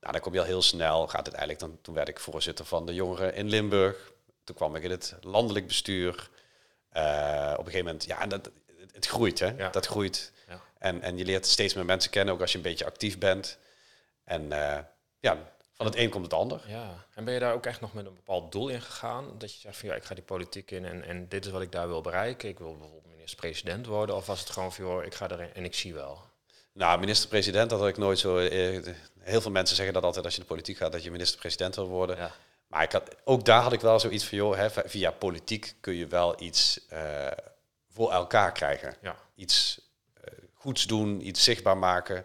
Nou, 0.00 0.12
dan 0.12 0.20
kom 0.20 0.32
je 0.32 0.40
al 0.40 0.46
heel 0.46 0.62
snel, 0.62 1.08
gaat 1.08 1.26
het 1.26 1.34
eigenlijk 1.34 1.60
dan, 1.60 1.78
toen 1.82 1.94
werd 1.94 2.08
ik 2.08 2.20
voorzitter 2.20 2.64
van 2.64 2.86
de 2.86 2.94
jongeren 2.94 3.34
in 3.34 3.48
Limburg. 3.48 4.12
Toen 4.44 4.56
kwam 4.56 4.76
ik 4.76 4.82
in 4.82 4.90
het 4.90 5.16
landelijk 5.20 5.66
bestuur. 5.66 6.30
Eh, 6.88 7.52
op 7.52 7.58
een 7.58 7.72
gegeven 7.72 7.84
moment, 7.84 8.04
ja, 8.04 8.26
dat, 8.26 8.50
het, 8.78 8.94
het 8.94 9.06
groeit, 9.06 9.38
hè. 9.38 9.52
Ja. 9.56 9.70
Dat 9.70 9.86
groeit. 9.86 10.32
Ja. 10.48 10.60
En, 10.78 11.02
en 11.02 11.18
je 11.18 11.24
leert 11.24 11.46
steeds 11.46 11.74
meer 11.74 11.84
mensen 11.84 12.10
kennen, 12.10 12.34
ook 12.34 12.40
als 12.40 12.50
je 12.50 12.56
een 12.56 12.62
beetje 12.62 12.84
actief 12.84 13.18
bent. 13.18 13.58
En 14.26 14.52
eh, 14.52 14.78
ja, 15.20 15.38
van 15.72 15.86
het 15.86 15.96
een 15.96 16.10
komt 16.10 16.24
het 16.24 16.32
ander. 16.34 16.60
Ja, 16.66 17.04
en 17.14 17.24
ben 17.24 17.34
je 17.34 17.40
daar 17.40 17.52
ook 17.52 17.66
echt 17.66 17.80
nog 17.80 17.92
met 17.94 18.06
een 18.06 18.14
bepaald 18.14 18.52
doel 18.52 18.68
in 18.68 18.80
gegaan? 18.82 19.38
Dat 19.38 19.52
je 19.54 19.58
zegt 19.60 19.76
van 19.76 19.88
ja, 19.88 19.94
ik 19.94 20.04
ga 20.04 20.14
die 20.14 20.24
politiek 20.24 20.70
in 20.70 20.84
en, 20.84 21.04
en 21.04 21.28
dit 21.28 21.44
is 21.44 21.50
wat 21.50 21.62
ik 21.62 21.72
daar 21.72 21.88
wil 21.88 22.00
bereiken. 22.00 22.48
Ik 22.48 22.58
wil 22.58 22.76
bijvoorbeeld 22.76 23.06
minister-president 23.06 23.86
worden. 23.86 24.16
Of 24.16 24.26
was 24.26 24.40
het 24.40 24.50
gewoon 24.50 24.72
van 24.72 24.84
joh, 24.84 25.04
ik 25.04 25.14
ga 25.14 25.30
erin 25.30 25.54
en 25.54 25.64
ik 25.64 25.74
zie 25.74 25.94
wel. 25.94 26.20
Nou, 26.72 26.98
minister-president, 27.00 27.70
dat 27.70 27.78
had 27.78 27.88
ik 27.88 27.96
nooit 27.96 28.18
zo. 28.18 28.38
eh, 28.38 28.94
heel 29.18 29.40
veel 29.40 29.50
mensen 29.50 29.76
zeggen 29.76 29.94
dat 29.94 30.02
altijd 30.04 30.24
als 30.24 30.34
je 30.34 30.40
de 30.40 30.46
politiek 30.46 30.76
gaat, 30.76 30.92
dat 30.92 31.04
je 31.04 31.10
minister-president 31.10 31.74
wil 31.74 31.88
worden. 31.88 32.16
Ja, 32.16 32.30
Maar 32.66 32.82
ik 32.82 32.92
had, 32.92 33.16
ook 33.24 33.44
daar 33.44 33.62
had 33.62 33.72
ik 33.72 33.80
wel 33.80 34.00
zoiets 34.00 34.24
van, 34.24 34.38
joh, 34.38 34.56
hè, 34.56 34.68
via 34.70 35.10
politiek 35.10 35.74
kun 35.80 35.94
je 35.94 36.06
wel 36.06 36.42
iets 36.42 36.86
eh, 36.88 37.26
voor 37.88 38.12
elkaar 38.12 38.52
krijgen. 38.52 38.96
ja. 39.02 39.16
Iets 39.34 39.80
eh, 40.14 40.32
goeds 40.54 40.86
doen, 40.86 41.26
iets 41.26 41.44
zichtbaar 41.44 41.76
maken. 41.78 42.24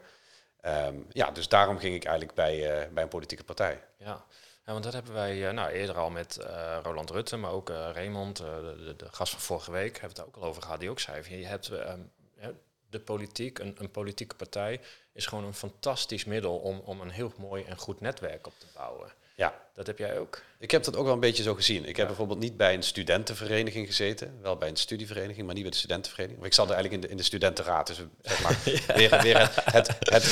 Ehm, 0.61 0.95
ja, 1.09 1.31
dus 1.31 1.47
daarom 1.47 1.77
ging 1.77 1.95
ik 1.95 2.03
eigenlijk 2.03 2.35
bij, 2.35 2.81
eh, 2.81 2.91
bij 2.93 3.03
een 3.03 3.09
politieke 3.09 3.43
partij. 3.43 3.83
Ja. 3.97 4.25
Want 4.71 4.83
dat 4.83 4.93
hebben 4.93 5.13
wij 5.13 5.47
eh, 5.47 5.53
nou, 5.53 5.71
eerder 5.71 5.97
al 5.97 6.09
met 6.09 6.37
eh, 6.37 6.77
Roland 6.83 7.09
Rutte, 7.09 7.37
maar 7.37 7.51
ook 7.51 7.69
Raymond, 7.69 8.37
de, 8.37 8.93
de, 8.97 9.05
gast 9.11 9.31
van 9.31 9.41
vorige 9.41 9.71
week, 9.71 9.99
hebben 9.99 10.17
we 10.17 10.23
het 10.23 10.35
ook 10.35 10.43
al 10.43 10.49
over 10.49 10.61
gehad. 10.61 10.79
Die 10.79 10.89
ook 10.89 10.99
zei, 10.99 11.37
je 11.37 11.45
hebt 11.45 11.69
eh, 11.69 11.93
hè, 12.35 12.51
de 12.89 12.99
politiek, 12.99 13.59
een, 13.59 13.75
een 13.79 13.91
politieke 13.91 14.35
partij, 14.35 14.81
is 15.13 15.25
gewoon 15.25 15.43
een 15.43 15.53
fantastisch 15.53 16.25
middel 16.25 16.57
om, 16.57 16.79
om 16.79 17.01
een 17.01 17.09
heel 17.09 17.31
mooi 17.37 17.63
en 17.63 17.77
goed 17.77 18.01
netwerk 18.01 18.47
op 18.47 18.53
te 18.57 18.65
bouwen. 18.73 19.13
Ja, 19.41 19.53
Dat 19.73 19.87
heb 19.87 19.97
jij 19.97 20.19
ook. 20.19 20.41
ik 20.59 20.71
heb 20.71 20.83
dat 20.83 20.95
ook 20.95 21.05
wel 21.05 21.13
een 21.13 21.19
beetje 21.19 21.43
zo 21.43 21.53
gezien. 21.53 21.85
Ik 21.85 21.97
heb 21.97 22.07
bijvoorbeeld 22.07 22.39
niet 22.39 22.57
bij 22.57 22.73
een 22.73 22.83
studentenvereniging 22.83 23.87
gezeten. 23.87 24.39
Wel 24.41 24.57
bij 24.57 24.69
een 24.69 24.75
studievereniging, 24.75 25.45
maar 25.45 25.53
niet 25.53 25.63
bij 25.63 25.71
de 25.71 25.77
studentenvereniging. 25.77 26.39
Maar 26.39 26.49
ik 26.49 26.55
zat 26.55 26.69
eigenlijk 26.69 26.95
in 26.95 27.07
de, 27.07 27.13
in 27.13 27.17
de 27.17 27.23
studentenraad. 27.23 27.87
Dus 27.87 28.01
zeg 28.21 28.43
maar, 28.43 28.57
weer, 28.97 29.21
weer 29.21 29.37
het, 29.39 29.55
het, 29.63 29.87
het 29.99 30.23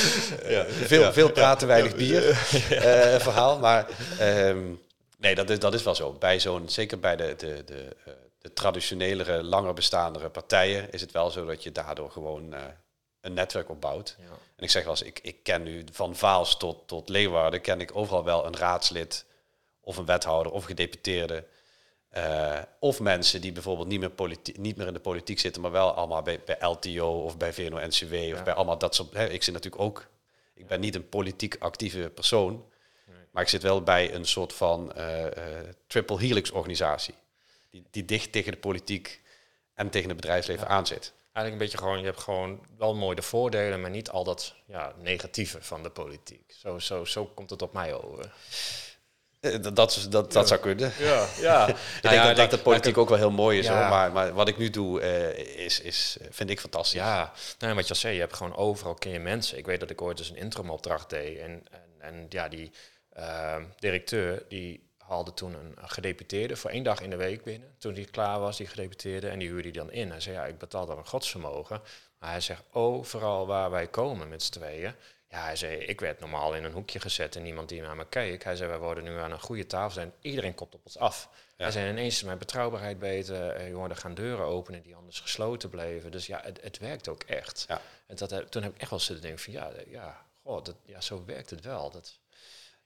eh, 0.42 0.60
veel, 0.68 1.12
veel 1.12 1.32
praten, 1.32 1.66
weinig 1.68 1.96
bier 1.96 2.28
eh, 2.28 3.20
verhaal. 3.20 3.58
Maar 3.58 3.86
ehm, 4.18 4.74
nee, 5.18 5.34
dat 5.34 5.50
is, 5.50 5.58
dat 5.58 5.74
is 5.74 5.82
wel 5.82 5.94
zo. 5.94 6.12
Bij 6.12 6.40
zo'n, 6.40 6.68
zeker 6.68 6.98
bij 7.00 7.16
de, 7.16 7.34
de, 7.36 7.62
de, 7.64 7.96
eh, 8.04 8.12
de 8.38 8.52
traditionelere, 8.52 9.42
langer 9.42 9.74
bestaandere 9.74 10.28
partijen... 10.28 10.92
is 10.92 11.00
het 11.00 11.12
wel 11.12 11.30
zo 11.30 11.46
dat 11.46 11.62
je 11.62 11.72
daardoor 11.72 12.10
gewoon 12.10 12.54
een 13.20 13.34
netwerk 13.34 13.68
opbouwt. 13.68 14.16
Ja. 14.18 14.24
En 14.56 14.64
ik 14.64 14.70
zeg 14.70 14.82
wel 14.82 14.92
eens, 14.92 15.02
ik, 15.02 15.18
ik 15.22 15.42
ken 15.42 15.62
nu 15.62 15.84
van 15.92 16.16
Vaals 16.16 16.56
tot, 16.56 16.88
tot 16.88 17.08
Leeuwarden... 17.08 17.60
ken 17.60 17.80
ik 17.80 17.96
overal 17.96 18.24
wel 18.24 18.46
een 18.46 18.56
raadslid 18.56 19.24
of 19.80 19.96
een 19.96 20.04
wethouder 20.04 20.52
of 20.52 20.64
gedeputeerde. 20.64 21.44
Eh, 22.08 22.58
of 22.78 23.00
mensen 23.00 23.40
die 23.40 23.52
bijvoorbeeld 23.52 23.88
niet 23.88 24.00
meer, 24.00 24.36
niet 24.58 24.76
meer 24.76 24.86
in 24.86 24.92
de 24.92 25.00
politiek 25.00 25.38
zitten, 25.38 25.62
maar 25.62 25.70
wel 25.70 25.92
allemaal 25.92 26.22
bij, 26.22 26.40
bij 26.44 26.56
LTO 26.60 27.22
of 27.24 27.36
bij 27.36 27.52
VNO-NCW 27.52 28.14
of 28.34 28.42
bij 28.42 28.52
allemaal 28.54 28.78
dat 28.78 28.94
soort. 28.94 29.14
Hè, 29.14 29.28
ik 29.28 29.42
zit 29.42 29.54
natuurlijk 29.54 29.82
ook, 29.82 30.08
ik 30.54 30.66
ben 30.66 30.80
niet 30.80 30.94
een 30.94 31.08
politiek 31.08 31.56
actieve 31.58 32.10
persoon, 32.14 32.64
maar 33.30 33.42
ik 33.42 33.48
zit 33.48 33.62
wel 33.62 33.82
bij 33.82 34.14
een 34.14 34.24
soort 34.24 34.52
van 34.52 34.92
eh, 34.92 35.26
eh, 35.26 35.68
triple 35.86 36.18
helix 36.18 36.50
organisatie. 36.50 37.14
Die, 37.70 37.84
die 37.90 38.04
dicht 38.04 38.32
tegen 38.32 38.52
de 38.52 38.58
politiek 38.58 39.22
en 39.74 39.90
tegen 39.90 40.08
het 40.08 40.20
bedrijfsleven 40.20 40.68
aanzit. 40.68 41.12
Eigenlijk 41.40 41.52
een 41.52 41.70
beetje 41.70 41.86
gewoon, 41.86 41.98
je 41.98 42.10
hebt 42.12 42.22
gewoon 42.22 42.60
wel 42.78 42.94
mooi 42.94 43.16
de 43.16 43.22
voordelen, 43.22 43.80
maar 43.80 43.90
niet 43.90 44.10
al 44.10 44.24
dat 44.24 44.54
ja, 44.66 44.92
negatieve 44.98 45.62
van 45.62 45.82
de 45.82 45.90
politiek. 45.90 46.52
Zo, 46.58 46.78
zo, 46.78 47.04
zo 47.04 47.26
komt 47.26 47.50
het 47.50 47.62
op 47.62 47.72
mij 47.72 47.94
over. 47.94 48.32
Eh, 49.40 49.62
Dat, 49.62 49.76
dat, 49.76 50.06
dat, 50.10 50.32
dat 50.32 50.48
zou 50.48 50.60
kunnen. 50.60 50.92
Ja, 50.98 51.26
ja. 51.40 51.68
Ik 52.02 52.10
denk 52.10 52.22
dat, 52.22 52.36
dat 52.36 52.50
de 52.50 52.58
politiek 52.58 52.98
ook 52.98 53.08
wel 53.08 53.18
heel 53.18 53.30
mooi 53.30 53.58
is, 53.58 53.68
hoor. 53.68 53.76
Maar, 53.76 54.12
maar 54.12 54.32
wat 54.32 54.48
ik 54.48 54.58
nu 54.58 54.70
doe, 54.70 55.00
eh, 55.00 55.64
is, 55.64 55.80
is, 55.80 56.16
vind 56.30 56.50
ik 56.50 56.60
fantastisch. 56.60 57.00
Ja, 57.00 57.32
nou, 57.58 57.70
en 57.70 57.74
wat 57.74 57.84
je 57.86 57.94
al 57.94 58.00
zei, 58.00 58.14
je 58.14 58.20
hebt 58.20 58.36
gewoon 58.36 58.56
overal 58.56 58.94
ken 58.94 59.12
je 59.12 59.18
mensen. 59.18 59.58
Ik 59.58 59.66
weet 59.66 59.80
dat 59.80 59.90
ik 59.90 60.02
ooit 60.02 60.18
eens 60.18 60.30
een 60.30 60.36
interimopdracht 60.36 61.10
deed. 61.10 61.38
En, 61.38 61.62
en, 61.70 61.82
en 61.98 62.26
ja, 62.28 62.48
die 62.48 62.70
eh, 63.10 63.56
directeur 63.78 64.44
die 64.48 64.89
haalde 65.10 65.34
toen 65.34 65.54
een 65.54 65.88
gedeputeerde 65.88 66.56
voor 66.56 66.70
één 66.70 66.82
dag 66.82 67.00
in 67.00 67.10
de 67.10 67.16
week 67.16 67.44
binnen. 67.44 67.74
Toen 67.78 67.94
die 67.94 68.04
klaar 68.04 68.40
was, 68.40 68.56
die 68.56 68.66
gedeputeerde, 68.66 69.28
en 69.28 69.38
die 69.38 69.48
huurde 69.48 69.62
die 69.62 69.72
dan 69.72 69.92
in. 69.92 70.10
Hij 70.10 70.20
zei, 70.20 70.34
ja, 70.36 70.46
ik 70.46 70.58
betaal 70.58 70.86
dan 70.86 70.98
een 70.98 71.06
godsvermogen. 71.06 71.80
Maar 72.18 72.30
hij 72.30 72.40
zegt, 72.40 72.62
overal 72.70 73.46
waar 73.46 73.70
wij 73.70 73.86
komen 73.86 74.28
met 74.28 74.42
z'n 74.42 74.52
tweeën... 74.52 74.94
Ja, 75.28 75.42
hij 75.42 75.56
zei, 75.56 75.76
ik 75.76 76.00
werd 76.00 76.20
normaal 76.20 76.54
in 76.54 76.64
een 76.64 76.72
hoekje 76.72 77.00
gezet 77.00 77.36
en 77.36 77.42
niemand 77.42 77.68
die 77.68 77.80
naar 77.80 77.96
me 77.96 78.06
keek. 78.08 78.44
Hij 78.44 78.56
zei, 78.56 78.68
wij 78.68 78.78
worden 78.78 79.04
nu 79.04 79.18
aan 79.18 79.32
een 79.32 79.40
goede 79.40 79.66
tafel 79.66 79.90
zijn. 79.90 80.12
Iedereen 80.20 80.54
komt 80.54 80.74
op 80.74 80.80
ons 80.84 80.98
af. 80.98 81.28
Hij 81.56 81.70
zei, 81.70 81.90
ineens 81.90 82.14
is 82.14 82.22
mijn 82.22 82.38
betrouwbaarheid 82.38 82.98
beter. 82.98 83.48
Eh, 83.48 83.68
jongen, 83.68 83.90
er 83.90 83.96
gaan 83.96 84.14
deuren 84.14 84.44
openen 84.44 84.82
die 84.82 84.94
anders 84.94 85.20
gesloten 85.20 85.70
bleven. 85.70 86.10
Dus 86.10 86.26
ja, 86.26 86.40
het, 86.42 86.60
het 86.62 86.78
werkt 86.78 87.08
ook 87.08 87.22
echt. 87.22 87.64
Ja. 87.68 87.80
En 88.06 88.16
dat, 88.16 88.50
toen 88.50 88.62
heb 88.62 88.74
ik 88.74 88.80
echt 88.80 88.90
wel 88.90 89.00
zitten 89.00 89.24
denken 89.24 89.42
van, 89.42 89.52
ja, 89.52 89.70
eh, 89.70 89.92
ja, 89.92 90.26
goh, 90.42 90.64
dat, 90.64 90.76
ja 90.84 91.00
zo 91.00 91.24
werkt 91.24 91.50
het 91.50 91.64
wel. 91.64 91.90
Dat, 91.90 92.18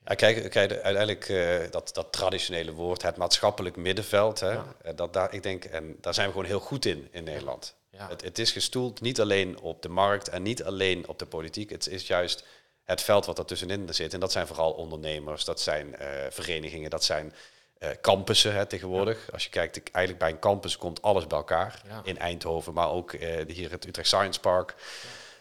Ja, 0.05 0.15
kijk, 0.15 0.51
kijk 0.51 0.71
uiteindelijk 0.71 1.29
eh, 1.29 1.71
dat, 1.71 1.91
dat 1.95 2.13
traditionele 2.13 2.73
woord, 2.73 3.03
het 3.03 3.17
maatschappelijk 3.17 3.77
middenveld. 3.77 4.41
Hè, 4.41 4.51
Ja. 4.53 4.65
eh, 4.83 4.93
dat 4.97 5.13
daar, 5.13 5.35
ik 5.35 5.43
denk, 5.43 5.65
en 5.65 5.97
daar 6.01 6.15
zijn 6.15 6.27
we 6.27 6.33
gewoon 6.33 6.49
heel 6.49 6.61
goed 6.61 6.85
in 6.85 7.09
in 7.11 7.25
Nederland. 7.25 7.75
Ja. 7.91 8.09
Het, 8.09 8.23
het 8.23 8.39
is 8.39 8.53
gestoeld 8.53 9.01
niet 9.01 9.21
alleen 9.21 9.61
op 9.61 9.83
de 9.83 9.89
markt 9.89 10.29
en 10.29 10.43
niet 10.43 10.65
alleen 10.65 11.09
op 11.09 11.19
de 11.19 11.27
politiek. 11.27 11.71
Het 11.71 11.89
is 11.89 12.07
juist 12.07 12.45
het 12.85 13.03
veld 13.03 13.27
wat 13.27 13.39
er 13.39 13.45
tussenin 13.45 13.95
zit. 13.95 14.15
En 14.15 14.21
dat 14.21 14.33
zijn 14.33 14.47
vooral 14.47 14.73
ondernemers, 14.73 15.45
dat 15.45 15.61
zijn 15.61 15.97
eh, 15.97 16.09
verenigingen, 16.31 16.91
dat 16.91 17.05
zijn 17.05 17.33
campussen 18.01 18.53
hè, 18.55 18.67
tegenwoordig. 18.67 19.33
Als 19.33 19.45
je 19.45 19.51
kijkt, 19.51 19.91
eigenlijk 19.91 20.25
bij 20.25 20.33
een 20.33 20.39
campus 20.39 20.77
komt 20.77 21.03
alles 21.03 21.27
bij 21.27 21.39
elkaar. 21.39 21.83
In 22.05 22.19
Eindhoven, 22.19 22.73
maar 22.75 22.91
ook 22.91 23.13
hier 23.47 23.71
het 23.71 23.87
Utrecht 23.87 24.09
Science 24.09 24.41
Park. 24.41 24.75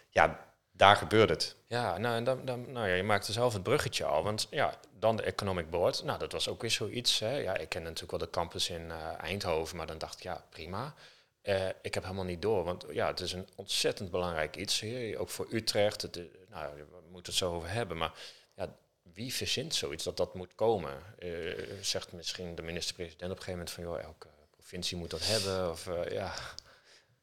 Ja, 0.09 0.39
daar 0.83 0.95
gebeurt 0.95 1.29
het. 1.29 1.55
Ja, 1.67 1.97
nou, 1.97 2.15
en 2.15 2.23
dan, 2.23 2.45
dan, 2.45 2.71
nou 2.71 2.87
ja, 2.87 2.93
je 2.93 3.03
maakte 3.03 3.31
zelf 3.31 3.53
het 3.53 3.63
bruggetje 3.63 4.05
al. 4.05 4.23
Want 4.23 4.47
ja, 4.49 4.79
dan 4.99 5.15
de 5.15 5.23
Economic 5.23 5.69
Board. 5.69 6.03
Nou, 6.03 6.19
dat 6.19 6.31
was 6.31 6.49
ook 6.49 6.61
weer 6.61 6.71
zoiets. 6.71 7.19
Hè. 7.19 7.37
Ja, 7.37 7.57
ik 7.57 7.69
ken 7.69 7.83
natuurlijk 7.83 8.11
wel 8.11 8.19
de 8.19 8.29
campus 8.29 8.69
in 8.69 8.91
eh, 8.91 8.97
Eindhoven, 9.17 9.77
maar 9.77 9.87
dan 9.87 9.97
dacht 9.97 10.15
ik, 10.15 10.23
ja, 10.23 10.45
prima. 10.49 10.93
Eh, 11.41 11.67
ik 11.81 11.93
heb 11.93 12.03
helemaal 12.03 12.23
niet 12.23 12.41
door, 12.41 12.63
want 12.63 12.85
ja, 12.91 13.07
het 13.07 13.19
is 13.19 13.33
een 13.33 13.47
ontzettend 13.55 14.11
belangrijk 14.11 14.55
iets 14.55 14.79
hier. 14.79 15.17
Ook 15.17 15.29
voor 15.29 15.47
Utrecht. 15.51 16.01
Het, 16.01 16.19
nou, 16.49 16.75
we 16.75 16.85
moeten 17.11 17.31
het 17.31 17.41
zo 17.41 17.53
over 17.53 17.69
hebben. 17.69 17.97
Maar 17.97 18.11
ja, 18.55 18.75
wie 19.13 19.33
verzint 19.33 19.75
zoiets 19.75 20.03
dat 20.03 20.17
dat 20.17 20.33
moet 20.33 20.55
komen? 20.55 20.93
Eh, 21.19 21.29
zegt 21.81 22.11
misschien 22.11 22.55
de 22.55 22.61
minister-president 22.61 23.31
op 23.31 23.37
een 23.37 23.43
gegeven 23.43 23.59
moment 23.59 23.71
van, 23.71 23.83
joh, 23.83 23.99
elke 23.99 24.27
provincie 24.51 24.97
moet 24.97 25.09
dat 25.09 25.27
hebben. 25.27 25.69
Of 25.71 25.89
ja, 26.09 26.33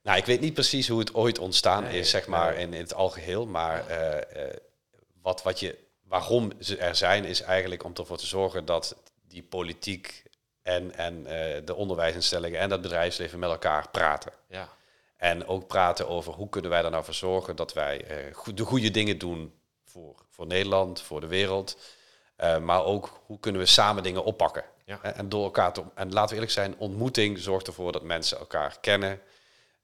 Nou, 0.02 0.19
ik 0.19 0.26
weet 0.26 0.40
niet 0.40 0.54
precies 0.54 0.88
hoe 0.88 0.99
het 0.99 1.14
ooit 1.14 1.38
ontstaan 1.38 1.83
Nee, 1.83 1.99
is, 1.99 2.11
zeg 2.11 2.26
maar, 2.26 2.54
nee. 2.54 2.62
in, 2.62 2.75
in 2.75 2.80
het 2.80 2.95
algeheel. 2.95 3.47
Maar 3.47 3.87
eh, 3.87 4.47
eh, 4.47 4.57
wat, 5.23 5.42
wat 5.42 5.61
je, 5.61 5.78
waarom 6.02 6.52
ze 6.61 6.76
er 6.76 6.97
zijn, 6.97 7.25
is 7.25 7.40
eigenlijk 7.40 7.85
om 7.85 7.92
ervoor 7.95 8.16
te 8.16 8.26
zorgen 8.26 8.64
dat 8.64 8.97
die 9.23 9.42
politiek 9.42 10.23
en, 10.62 10.95
en 10.95 11.26
eh, 11.26 11.62
de 11.64 11.75
onderwijsinstellingen 11.75 12.61
en 12.61 12.71
het 12.71 12.80
bedrijfsleven 12.80 13.38
met 13.38 13.50
elkaar 13.50 13.90
praten. 13.90 14.33
ja, 14.49 14.69
En 15.16 15.47
ook 15.47 15.66
praten 15.66 16.09
over 16.09 16.33
hoe 16.33 16.49
kunnen 16.49 16.71
wij 16.71 16.85
er 16.85 16.90
nou 16.90 17.04
voor 17.04 17.14
zorgen 17.14 17.57
dat 17.57 17.73
wij 17.73 18.04
de 18.54 18.64
goede 18.64 18.90
dingen 18.90 19.19
doen 19.19 19.54
voor, 19.85 20.14
voor 20.28 20.47
Nederland, 20.47 21.02
voor 21.02 21.21
de 21.21 21.26
wereld. 21.26 21.78
Maar 22.61 22.85
ook 22.85 23.21
hoe 23.26 23.40
kunnen 23.40 23.61
we 23.61 23.66
samen 23.66 24.02
dingen 24.02 24.25
oppakken. 24.25 24.64
Ja. 24.85 24.99
En, 25.02 25.14
en 25.14 25.28
door 25.28 25.45
elkaar 25.45 25.73
te, 25.73 25.83
en 25.95 26.12
laten 26.12 26.28
we 26.28 26.35
eerlijk 26.35 26.52
zijn, 26.52 26.75
ontmoeting 26.78 27.38
zorgt 27.38 27.66
ervoor 27.66 27.92
dat 27.92 28.02
mensen 28.02 28.38
elkaar 28.38 28.76
kennen. 28.80 29.21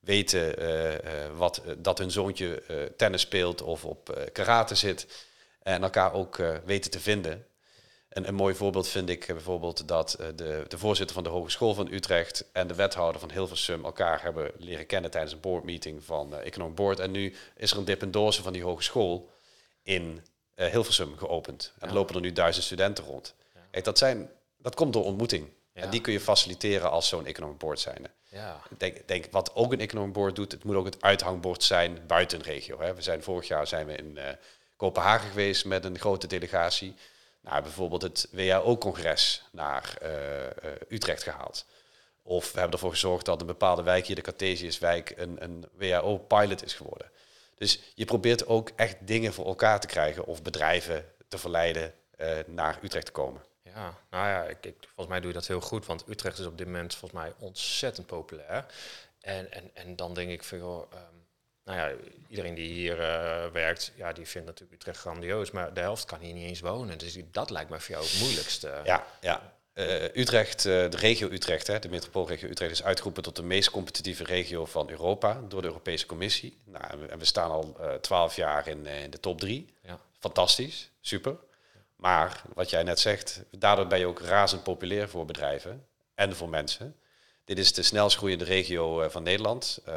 Weten 0.06 0.58
eh, 0.58 0.94
eh, 0.94 1.36
wat, 1.36 1.56
eh, 1.56 1.72
dat 1.78 1.98
hun 1.98 2.10
zoontje 2.10 2.62
tennis 2.96 3.20
speelt 3.20 3.62
of 3.62 3.84
op 3.84 4.28
karate 4.32 4.74
zit. 4.74 5.26
En 5.62 5.82
elkaar 5.82 6.12
ook 6.12 6.36
weten 6.64 6.90
te 6.90 7.00
vinden. 7.00 7.46
Een, 8.08 8.28
een 8.28 8.34
mooi 8.34 8.54
voorbeeld 8.54 8.88
vind 8.88 9.08
ik 9.08 9.26
bijvoorbeeld 9.26 9.88
dat 9.88 10.16
de, 10.36 10.64
de 10.68 10.78
voorzitter 10.78 11.14
van 11.14 11.24
de 11.24 11.30
Hogeschool 11.30 11.74
van 11.74 11.92
Utrecht 11.92 12.44
en 12.52 12.66
de 12.66 12.74
wethouder 12.74 13.20
van 13.20 13.30
Hilversum 13.30 13.84
elkaar 13.84 14.22
hebben 14.22 14.50
leren 14.58 14.86
kennen 14.86 15.10
tijdens 15.10 15.32
een 15.32 15.40
boardmeeting 15.40 16.04
van 16.04 16.34
eh 16.34 16.46
Economic 16.46 16.74
Board. 16.74 16.98
En 16.98 17.10
nu 17.10 17.34
is 17.56 17.70
er 17.70 17.78
een 17.78 17.84
dependance 17.84 18.42
van 18.42 18.52
die 18.52 18.62
hogeschool 18.62 19.30
in 19.82 20.22
Hilversum 20.54 21.16
geopend. 21.16 21.72
En 21.78 21.88
Ja. 21.88 21.94
lopen 21.94 22.14
er 22.14 22.20
nu 22.20 22.32
duizend 22.32 22.64
studenten 22.64 23.04
rond. 23.04 23.34
Kijk, 23.70 23.84
dat, 23.84 23.98
zijn, 23.98 24.30
dat 24.56 24.74
komt 24.74 24.92
door 24.92 25.04
ontmoeting. 25.04 25.48
Ja. 25.76 25.82
En 25.82 25.90
die 25.90 26.00
kun 26.00 26.12
je 26.12 26.20
faciliteren 26.20 26.90
als 26.90 27.08
zo'n 27.08 27.26
Economic 27.26 27.58
Board 27.58 27.80
zijnde. 27.80 28.10
ja, 28.28 28.60
denk, 28.78 29.08
denk 29.08 29.26
wat 29.30 29.54
ook 29.54 29.72
een 29.72 29.80
Economic 29.80 30.12
Board 30.12 30.36
doet, 30.36 30.52
het 30.52 30.64
moet 30.64 30.74
ook 30.74 30.84
het 30.84 31.02
uithangbord 31.02 31.62
zijn 31.62 32.06
buiten 32.06 32.38
een 32.38 32.44
regio. 32.44 32.80
Hè. 32.80 32.94
We 32.94 33.02
zijn 33.02 33.22
vorig 33.22 33.48
jaar 33.48 33.66
zijn 33.66 33.86
we 33.86 33.96
in 33.96 34.18
eh, 34.18 34.28
Kopenhagen 34.76 35.28
geweest 35.28 35.64
met 35.64 35.84
een 35.84 35.98
grote 35.98 36.26
delegatie. 36.26 36.94
Nou, 37.40 37.62
bijvoorbeeld 37.62 38.02
het 38.02 38.28
WHO-congres 38.30 39.42
naar 39.52 39.96
eh, 40.00 40.44
eh, 40.44 40.50
Utrecht 40.88 41.22
gehaald. 41.22 41.66
Of 42.22 42.44
we 42.52 42.58
hebben 42.58 42.74
ervoor 42.74 42.90
gezorgd 42.90 43.24
dat 43.24 43.40
een 43.40 43.46
bepaalde 43.46 43.82
wijk 43.82 44.06
hier, 44.06 44.16
de 44.16 44.22
Cartesiuswijk, 44.22 45.14
een, 45.16 45.42
een 45.42 45.64
WHO-pilot 45.72 46.64
is 46.64 46.74
geworden. 46.74 47.10
Dus 47.54 47.80
je 47.94 48.04
probeert 48.04 48.46
ook 48.46 48.70
echt 48.76 48.96
dingen 49.00 49.32
voor 49.32 49.46
elkaar 49.46 49.80
te 49.80 49.86
krijgen 49.86 50.26
of 50.26 50.42
bedrijven 50.42 51.04
te 51.28 51.38
verleiden 51.38 51.94
naar 52.46 52.78
Utrecht 52.82 53.06
te 53.06 53.12
komen. 53.12 53.42
Ja, 53.76 53.94
nou 54.10 54.26
ja, 54.26 54.42
ik, 54.44 54.64
ik, 54.64 54.76
volgens 54.80 55.06
mij 55.06 55.20
doe 55.20 55.28
je 55.28 55.34
dat 55.34 55.46
heel 55.46 55.60
goed, 55.60 55.86
want 55.86 56.08
Utrecht 56.08 56.38
is 56.38 56.46
op 56.46 56.58
dit 56.58 56.66
moment 56.66 56.94
volgens 56.94 57.20
mij 57.20 57.32
ontzettend 57.38 58.06
populair. 58.06 58.66
En, 59.20 59.52
en, 59.52 59.70
en 59.74 59.96
dan 59.96 60.14
denk 60.14 60.30
ik 60.30 60.42
van, 60.42 60.58
joh, 60.58 60.92
ehm, 60.92 61.00
nou 61.64 61.78
ja, 61.78 61.96
iedereen 62.28 62.54
die 62.54 62.72
hier 62.72 63.00
eh, 63.00 63.50
werkt, 63.50 63.92
ja, 63.96 64.12
die 64.12 64.26
vindt 64.26 64.46
natuurlijk 64.46 64.80
Utrecht 64.80 64.98
grandioos, 64.98 65.50
maar 65.50 65.74
de 65.74 65.80
helft 65.80 66.04
kan 66.04 66.20
hier 66.20 66.34
niet 66.34 66.46
eens 66.46 66.60
wonen. 66.60 66.98
Dus 66.98 67.18
dat 67.30 67.50
lijkt 67.50 67.70
me 67.70 67.80
voor 67.80 67.94
jou 67.94 68.04
het 68.04 68.20
moeilijkste. 68.20 68.80
Ja, 68.84 69.06
ja. 69.20 69.54
Eh, 69.72 70.14
Utrecht, 70.14 70.66
eh, 70.66 70.90
de 70.90 70.96
regio 70.96 71.28
Utrecht, 71.28 71.66
hè, 71.66 71.78
de 71.78 71.88
metropoolregio 71.88 72.48
Utrecht, 72.48 72.72
is 72.72 72.82
uitgeroepen 72.82 73.22
tot 73.22 73.36
de 73.36 73.42
meest 73.42 73.70
competitieve 73.70 74.24
regio 74.24 74.64
van 74.64 74.90
Europa 74.90 75.40
door 75.48 75.60
de 75.60 75.66
Europese 75.66 76.06
Commissie. 76.06 76.58
Nou, 76.64 76.84
en 76.84 77.00
we, 77.00 77.06
en 77.06 77.18
we 77.18 77.24
staan 77.24 77.50
al 77.50 77.76
twaalf 78.00 78.36
jaar 78.36 78.68
in, 78.68 78.86
in 78.86 79.10
de 79.10 79.20
top 79.20 79.40
drie. 79.40 79.74
Ja. 79.82 79.98
Fantastisch, 80.18 80.90
super. 81.00 81.36
Maar 82.06 82.42
wat 82.54 82.70
jij 82.70 82.82
net 82.82 83.00
zegt, 83.00 83.42
daardoor 83.50 83.86
ben 83.86 83.98
je 83.98 84.06
ook 84.06 84.20
razend 84.20 84.62
populair 84.62 85.08
voor 85.08 85.24
bedrijven 85.24 85.86
en 86.14 86.36
voor 86.36 86.48
mensen. 86.48 86.96
Dit 87.44 87.58
is 87.58 87.72
de 87.72 87.82
snelst 87.82 88.16
groeiende 88.16 88.44
regio 88.44 89.00
eh, 89.00 89.10
van 89.10 89.22
Nederland. 89.22 89.80
Eh, 89.84 89.94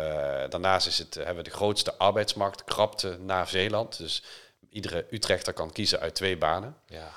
daarnaast 0.49 0.87
is 0.87 0.97
het, 0.97 1.15
eh, 1.17 1.25
hebben 1.25 1.43
we 1.43 1.49
de 1.49 1.55
grootste 1.55 1.97
arbeidsmarkt, 1.97 2.63
krapte 2.63 3.17
na 3.19 3.45
Zeeland. 3.45 3.97
Dus 3.97 4.23
iedere 4.69 5.05
Utrechter 5.09 5.53
kan 5.53 5.71
kiezen 5.71 5.99
uit 5.99 6.15
twee 6.15 6.37
banen. 6.37 6.77
Ja, 6.85 7.11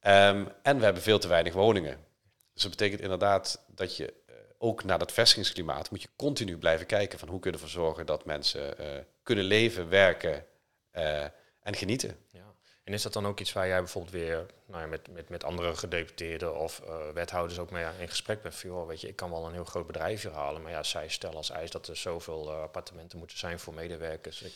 Ehm, 0.00 0.44
en 0.62 0.78
we 0.78 0.84
hebben 0.84 1.02
veel 1.02 1.18
te 1.18 1.28
weinig 1.28 1.52
woningen. 1.52 2.04
Dus 2.52 2.62
dat 2.62 2.70
betekent 2.70 3.00
inderdaad 3.00 3.64
dat 3.66 3.96
je 3.96 4.14
ook 4.58 4.84
naar 4.84 4.98
dat 4.98 5.12
vestigingsklimaat 5.12 5.90
moet 5.90 6.02
je 6.02 6.08
continu 6.16 6.58
blijven 6.58 6.86
kijken 6.86 7.18
van 7.18 7.28
hoe 7.28 7.40
kunnen 7.40 7.60
we 7.60 7.66
ervoor 7.66 7.82
zorgen 7.84 8.06
dat 8.06 8.24
mensen 8.24 8.76
kunnen 9.22 9.44
leven, 9.44 9.88
werken 9.88 10.46
en 11.60 11.74
genieten. 11.74 12.16
ja. 12.30 12.45
En 12.86 12.92
is 12.92 13.02
dat 13.02 13.12
dan 13.12 13.26
ook 13.26 13.40
iets 13.40 13.52
waar 13.52 13.66
jij 13.66 13.78
bijvoorbeeld 13.78 14.12
weer 14.14 14.46
nou 14.66 14.80
ja, 14.82 14.86
met, 14.88 15.08
met, 15.12 15.28
met 15.28 15.44
andere 15.44 15.74
gedeputeerden 15.76 16.56
of 16.58 16.80
eh, 16.86 16.94
wethouders 17.14 17.58
ook 17.58 17.70
mee 17.70 17.84
in 17.98 18.08
gesprek 18.08 18.42
bent? 18.42 18.54
Van, 18.54 18.70
joh, 18.70 18.86
weet 18.86 19.00
je, 19.00 19.08
ik 19.08 19.16
kan 19.16 19.30
wel 19.30 19.46
een 19.46 19.52
heel 19.52 19.64
groot 19.64 19.86
bedrijf 19.86 20.22
hier 20.22 20.32
halen, 20.32 20.62
maar 20.62 20.70
ja, 20.70 20.82
zij 20.82 21.08
stellen 21.08 21.36
als 21.36 21.50
eis 21.50 21.70
dat 21.70 21.88
er 21.88 21.96
zoveel 21.96 22.50
eh, 22.50 22.60
appartementen 22.60 23.18
moeten 23.18 23.38
zijn 23.38 23.58
voor 23.58 23.74
medewerkers. 23.74 24.42
Ik, 24.42 24.52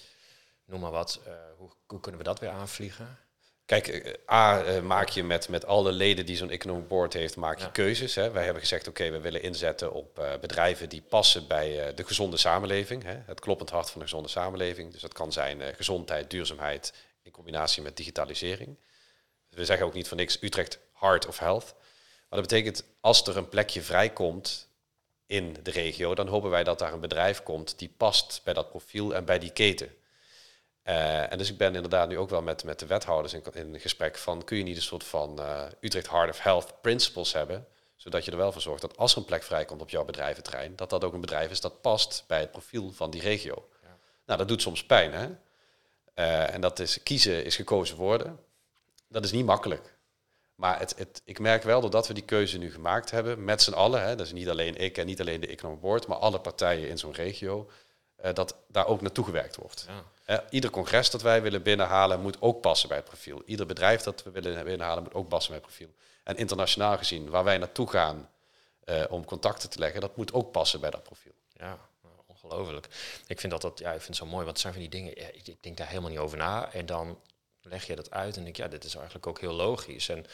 noem 0.65 0.81
maar 0.81 0.91
wat. 0.91 1.21
eh, 1.27 1.33
hoe, 1.57 1.71
hoe 1.87 2.01
kunnen 2.01 2.21
we 2.21 2.27
dat 2.27 2.39
weer 2.41 2.51
aanvliegen? 2.51 3.19
Kijk, 3.67 3.89
eh, 3.89 4.15
A, 4.35 4.63
eh, 4.63 4.81
maak 4.83 5.09
je 5.09 5.25
met, 5.25 5.49
met 5.49 5.65
alle 5.65 5.93
leden 5.93 6.27
die 6.27 6.37
zo'n 6.37 6.51
economic 6.51 6.89
board 6.89 7.13
heeft, 7.13 7.37
maak 7.37 7.59
je 7.59 7.65
Ja. 7.65 7.71
keuzes. 7.71 8.15
Hè. 8.15 8.31
Wij 8.31 8.45
hebben 8.45 8.63
gezegd, 8.63 8.89
oké, 8.89 9.11
we 9.11 9.21
willen 9.21 9.43
inzetten 9.43 9.93
op 9.93 10.19
eh, 10.19 10.33
bedrijven 10.41 10.89
die 10.89 11.03
passen 11.03 11.47
bij 11.47 11.87
eh, 11.89 11.97
de 11.97 12.05
gezonde 12.05 12.37
samenleving. 12.37 13.03
Hè. 13.03 13.17
Het 13.27 13.41
kloppend 13.41 13.71
hart 13.71 13.91
van 13.91 14.01
de 14.01 14.07
gezonde 14.07 14.29
samenleving. 14.29 14.93
Dus 14.93 15.01
dat 15.03 15.13
kan 15.13 15.33
zijn 15.33 15.61
eh, 15.63 15.75
gezondheid, 15.77 16.31
duurzaamheid 16.31 16.93
in 17.31 17.37
combinatie 17.37 17.83
met 17.83 17.97
digitalisering. 17.97 18.77
We 19.49 19.65
zeggen 19.65 19.87
ook 19.87 19.95
niet 19.95 20.09
voor 20.09 20.17
niks 20.17 20.43
Utrecht 20.43 20.79
Heart 20.95 21.27
of 21.27 21.39
Health. 21.39 21.75
Maar 22.29 22.41
dat 22.41 22.49
betekent, 22.49 22.85
als 23.01 23.27
er 23.27 23.37
een 23.37 23.49
plekje 23.49 23.83
vrijkomt 23.83 24.69
in 25.27 25.57
de 25.63 25.71
regio, 25.71 26.15
dan 26.15 26.29
hopen 26.29 26.51
wij 26.51 26.65
dat 26.65 26.79
daar 26.79 26.93
een 26.93 27.01
bedrijf 27.01 27.43
komt 27.43 27.79
die 27.79 27.95
past 27.97 28.41
bij 28.45 28.55
dat 28.55 28.69
profiel 28.69 29.15
en 29.15 29.25
bij 29.25 29.39
die 29.39 29.51
keten. 29.51 29.95
Eh, 30.83 31.33
en 31.33 31.39
dus 31.39 31.51
ik 31.51 31.59
ben 31.59 31.75
inderdaad 31.75 32.09
nu 32.09 32.19
ook 32.19 32.31
wel 32.31 32.43
met, 32.43 32.65
met 32.65 32.79
de 32.79 32.87
wethouders 32.87 33.35
in, 33.35 33.43
in 33.53 33.81
gesprek 33.81 34.19
van 34.19 34.45
kun 34.45 34.57
je 34.57 34.63
niet 34.63 34.77
een 34.77 34.83
soort 34.83 35.05
van 35.05 35.41
eh, 35.41 35.67
Utrecht 35.81 36.11
Heart 36.11 36.31
of 36.31 36.43
Health 36.43 36.81
principles 36.81 37.33
hebben, 37.33 37.67
zodat 37.97 38.25
je 38.25 38.31
er 38.31 38.37
wel 38.37 38.53
voor 38.53 38.63
zorgt 38.63 38.81
dat 38.81 38.97
als 38.97 39.13
er 39.13 39.19
een 39.19 39.25
plek 39.25 39.43
vrijkomt 39.43 39.81
op 39.81 39.91
jouw 39.91 40.05
bedrijventerrein, 40.05 40.77
dat 40.77 40.91
dat 40.91 41.05
ook 41.05 41.13
een 41.13 41.21
bedrijf 41.21 41.51
is 41.51 41.61
dat 41.61 41.81
past 41.81 42.25
bij 42.27 42.41
het 42.41 42.51
profiel 42.51 42.93
van 42.93 43.11
die 43.11 43.21
regio. 43.21 43.69
Ja. 43.83 43.99
Nou, 44.27 44.39
dat 44.39 44.49
doet 44.49 44.63
soms 44.63 44.85
pijn, 44.85 45.13
hè? 45.13 45.29
Eh, 46.21 46.55
en 46.55 46.61
dat 46.61 46.79
is 46.79 47.03
kiezen 47.03 47.45
is 47.45 47.57
gekozen 47.57 47.97
worden. 47.97 48.39
Dat 49.09 49.25
is 49.25 49.33
niet 49.33 49.45
makkelijk. 49.45 49.95
Maar 50.55 50.79
het, 50.79 50.95
het, 50.99 51.23
ik 51.25 51.39
merk 51.39 51.63
wel 51.63 51.81
doordat 51.81 52.07
we 52.07 52.15
die 52.15 52.25
keuze 52.25 52.59
nu 52.59 52.73
gemaakt 52.73 53.11
hebben, 53.11 53.45
met 53.45 53.63
z'n 53.63 53.73
allen, 53.73 54.03
hè, 54.03 54.17
dat 54.17 54.27
is 54.27 54.33
niet 54.33 54.49
alleen 54.49 54.77
ik 54.77 54.99
en 54.99 55.07
niet 55.07 55.21
alleen 55.21 55.41
de 55.41 55.47
Economic 55.47 55.81
Board, 55.81 56.07
maar 56.07 56.17
alle 56.17 56.41
partijen 56.41 56.89
in 56.89 56.99
zo'n 56.99 57.13
regio, 57.13 57.71
eh, 58.17 58.35
dat 58.35 58.57
daar 58.69 58.87
ook 58.87 59.01
naartoe 59.01 59.25
gewerkt 59.25 59.57
wordt. 59.57 59.87
Ja. 59.89 60.05
Eh, 60.25 60.45
ieder 60.51 60.71
congres 60.71 61.11
dat 61.11 61.23
wij 61.23 61.43
willen 61.43 61.63
binnenhalen 61.63 62.21
moet 62.21 62.37
ook 62.41 62.61
passen 62.61 62.89
bij 62.89 62.97
het 62.97 63.07
profiel. 63.07 63.43
Ieder 63.47 63.67
bedrijf 63.67 64.03
dat 64.03 64.23
we 64.23 64.31
willen 64.31 64.65
binnenhalen 64.65 65.03
moet 65.03 65.15
ook 65.15 65.29
passen 65.29 65.51
bij 65.51 65.61
het 65.61 65.69
profiel. 65.69 65.95
En 66.25 66.37
internationaal 66.37 66.97
gezien, 66.97 67.31
waar 67.31 67.45
wij 67.45 67.59
naartoe 67.59 67.91
gaan 67.91 68.29
om 69.09 69.25
contacten 69.25 69.71
te 69.71 69.79
leggen, 69.79 70.01
dat 70.01 70.17
moet 70.17 70.33
ook 70.33 70.53
passen 70.53 70.81
bij 70.81 70.91
dat 70.91 71.03
profiel. 71.03 71.33
Ja, 71.53 71.79
ongelooflijk. 72.43 72.87
Ik 73.27 73.41
vind 73.41 73.53
dat, 73.53 73.63
dat 73.63 73.79
ja, 73.79 73.89
ik 73.93 74.01
vind 74.01 74.07
het 74.07 74.17
zo 74.17 74.27
mooi, 74.27 74.45
want 74.45 74.49
het 74.49 74.61
zijn 74.61 74.73
van 74.73 74.83
die 74.83 74.91
dingen, 74.91 75.37
ik, 75.37 75.49
ik 75.49 75.63
denk 75.63 75.77
daar 75.77 75.89
helemaal 75.89 76.11
niet 76.11 76.19
over 76.19 76.39
na. 76.39 76.73
En 76.73 76.87
dan 76.87 77.19
leg 77.63 77.87
je 77.87 77.97
dat 77.97 78.11
uit 78.11 78.37
en 78.37 78.45
denk 78.45 78.57
ja, 78.57 78.69
dit 78.69 78.85
is 78.85 78.95
eigenlijk 78.95 79.27
ook 79.27 79.41
heel 79.41 79.53
logisch. 79.53 80.09
En 80.09 80.27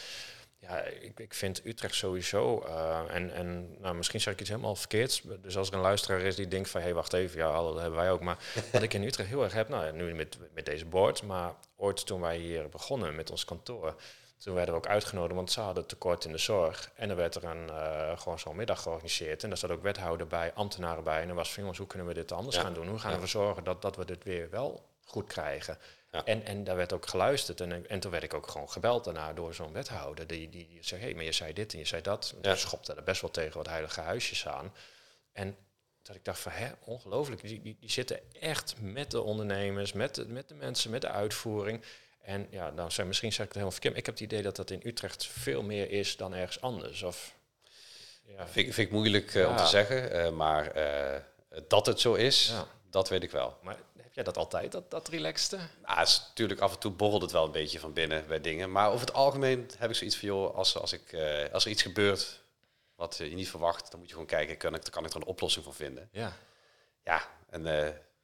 ja, 0.59 0.79
ik, 0.81 1.21
ik 1.21 1.35
vind 1.35 1.64
Utrecht 1.64 1.95
sowieso, 1.95 2.61
eh, 2.61 3.01
en, 3.09 3.33
en 3.35 3.77
nou, 3.81 3.95
misschien 3.95 4.21
zeg 4.21 4.33
ik 4.33 4.40
iets 4.40 4.49
helemaal 4.49 4.77
verkeerds. 4.77 5.23
Dus 5.42 5.57
als 5.57 5.69
er 5.69 5.75
een 5.75 5.81
luisteraar 5.81 6.21
is 6.21 6.37
die 6.37 6.49
denkt 6.49 6.69
van, 6.69 6.81
hé, 6.81 6.92
wacht 6.92 7.12
even, 7.12 7.38
ja, 7.38 7.62
dat 7.62 7.75
hebben 7.75 7.99
wij 7.99 8.11
ook. 8.11 8.21
Maar 8.21 8.38
wat 8.73 8.83
ik 8.83 8.95
in 8.95 9.03
Utrecht 9.03 9.29
heel 9.29 9.42
erg 9.42 9.53
heb, 9.53 9.69
nou 9.69 9.92
nu 9.92 10.14
met, 10.14 10.38
met 10.55 10.66
deze 10.66 10.85
board, 10.85 11.23
maar 11.23 11.55
ooit 11.77 12.07
toen 12.07 12.21
wij 12.21 12.38
hier 12.38 12.69
begonnen 12.69 13.14
met 13.14 13.31
ons 13.31 13.45
kantoor, 13.45 13.95
Toen 14.38 14.55
werden 14.55 14.75
we 14.75 14.81
ook 14.81 14.87
uitgenodigd, 14.87 15.35
want 15.35 15.53
ze 15.53 15.61
hadden 15.61 15.87
tekort 15.87 16.25
in 16.25 16.33
de 16.33 16.38
zorg. 16.38 16.90
En 16.94 17.11
er 17.11 17.16
werd 17.16 17.35
er 17.35 17.44
een, 17.44 17.66
uh, 17.66 18.18
gewoon 18.18 18.38
zo'n 18.38 18.57
middag 18.57 18.83
georganiseerd. 18.83 19.42
En 19.42 19.49
daar 19.49 19.59
zat 19.59 19.70
ook 19.70 19.83
wethouder 19.83 20.27
bij, 20.27 20.53
ambtenaren 20.53 21.05
bij. 21.05 21.20
En 21.20 21.27
dan 21.27 21.37
was 21.37 21.53
van, 21.53 21.61
jongens, 21.61 21.79
hoe 21.79 21.87
kunnen 21.87 22.07
we 22.07 22.14
dit 22.14 22.33
anders 22.33 22.57
gaan 22.57 22.75
doen? 22.75 22.88
Hoe 22.88 22.99
gaan 22.99 23.09
we 23.09 23.14
ervoor 23.14 23.29
zorgen 23.29 23.64
dat, 23.64 23.83
dat 23.83 23.96
we 23.96 24.05
dit 24.05 24.25
weer 24.25 24.51
wel 24.51 24.88
goed 25.05 25.27
krijgen? 25.27 25.79
En, 26.25 26.44
en 26.44 26.64
daar 26.64 26.77
werd 26.77 26.92
ook 26.92 27.07
geluisterd. 27.07 27.61
En, 27.61 27.88
en 27.88 28.01
toen 28.01 28.11
werd 28.11 28.22
ik 28.22 28.35
ook 28.35 28.49
gewoon 28.49 28.70
gebeld 28.70 29.05
daarna 29.05 29.33
door 29.33 29.55
zo'n 29.55 29.72
wethouder. 29.72 30.27
Die, 30.27 30.49
die, 30.49 30.68
die 30.68 30.85
zei, 30.85 31.01
hé, 31.01 31.07
hey, 31.07 31.16
maar 31.16 31.25
je 31.25 31.33
zei 31.33 31.53
dit 31.53 31.72
en 31.72 31.79
je 31.79 31.85
zei 31.85 32.03
dat. 32.03 32.35
Ja. 32.42 32.55
Schopte 32.55 32.94
er 32.94 33.03
best 33.03 33.20
wel 33.20 33.31
tegen 33.31 33.57
wat 33.57 33.68
heilige 33.68 34.01
huisjes 34.01 34.49
aan. 34.49 34.72
En 35.33 35.57
dat 36.03 36.16
ik 36.16 36.25
dacht 36.25 36.40
van, 36.40 36.53
hè, 36.53 36.70
ongelooflijk. 36.85 37.42
Die, 37.42 37.62
die, 37.62 37.77
die 37.81 37.90
zitten 37.90 38.33
echt 38.40 38.75
met 38.81 39.11
de 39.11 39.20
ondernemers, 39.20 39.92
met 39.92 40.14
de, 40.14 40.29
met 40.29 40.49
de 40.49 40.55
mensen, 40.55 40.90
met 40.90 41.01
de 41.01 41.09
uitvoering. 41.09 41.83
En 42.27 42.47
ja, 42.51 42.71
nou, 42.71 42.91
zijn, 42.91 43.07
misschien 43.07 43.33
zeg 43.33 43.47
ik 43.47 43.53
het 43.53 43.55
helemaal 43.55 43.73
verkeerd. 43.73 43.97
Ik 43.97 44.07
heb 44.07 44.15
het 44.15 44.25
idee 44.25 44.43
dat 44.43 44.57
dat 44.57 44.71
in 44.71 44.81
Utrecht 44.85 45.27
veel 45.27 45.62
meer 45.62 45.91
is 45.91 46.17
dan 46.17 46.35
ergens 46.35 46.61
anders. 46.61 47.03
Of, 47.03 47.35
ja. 48.25 48.47
vind, 48.47 48.75
vind 48.75 48.89
ik 48.89 48.91
moeilijk 48.91 49.35
uh, 49.35 49.49
om 49.49 49.57
te 49.57 49.67
zeggen, 49.67 50.17
uh, 50.17 50.31
maar 50.31 50.77
uh, 50.77 51.21
dat 51.69 51.87
het 51.87 52.01
zo 52.01 52.15
is, 52.15 52.49
ja. 52.49 52.67
dat 52.91 53.09
weet 53.09 53.23
ik 53.23 53.31
wel. 53.31 53.59
Maar 53.62 53.77
heb 53.97 54.15
jij 54.15 54.25
dat 54.25 54.37
altijd, 54.37 54.73
dat, 54.73 54.91
dat 54.91 55.09
relaxte? 55.09 55.59
Nou, 55.83 56.01
is 56.01 56.25
natuurlijk 56.29 56.61
af 56.61 56.73
en 56.73 56.79
toe 56.79 56.91
borrelt 56.91 57.23
het 57.23 57.33
wel 57.33 57.45
een 57.45 57.51
beetje 57.51 57.79
van 57.79 57.93
binnen 57.93 58.27
bij 58.27 58.41
dingen. 58.41 58.73
Maar 58.73 58.89
over 58.89 59.07
het 59.07 59.15
algemeen 59.15 59.71
heb 59.79 59.91
ik 59.91 59.97
zoiets 59.97 60.17
van, 60.17 60.29
joh, 60.29 60.57
als, 60.57 60.79
als, 60.79 60.93
ik, 60.93 61.17
als 61.53 61.65
er 61.65 61.71
iets 61.71 61.83
gebeurt 61.83 62.41
wat 62.95 63.17
je 63.17 63.25
niet 63.25 63.51
verwacht, 63.51 63.91
dan 63.91 63.99
moet 63.99 64.09
je 64.09 64.15
gewoon 64.15 64.29
kijken, 64.29 64.57
kan 64.57 64.75
ik, 64.75 64.83
kan 64.91 65.05
ik 65.05 65.11
er 65.11 65.17
een 65.17 65.25
oplossing 65.25 65.65
voor 65.65 65.75
vinden. 65.75 66.09
Ja. 66.12 66.33
Ja, 67.05 67.29
en 67.51 67.62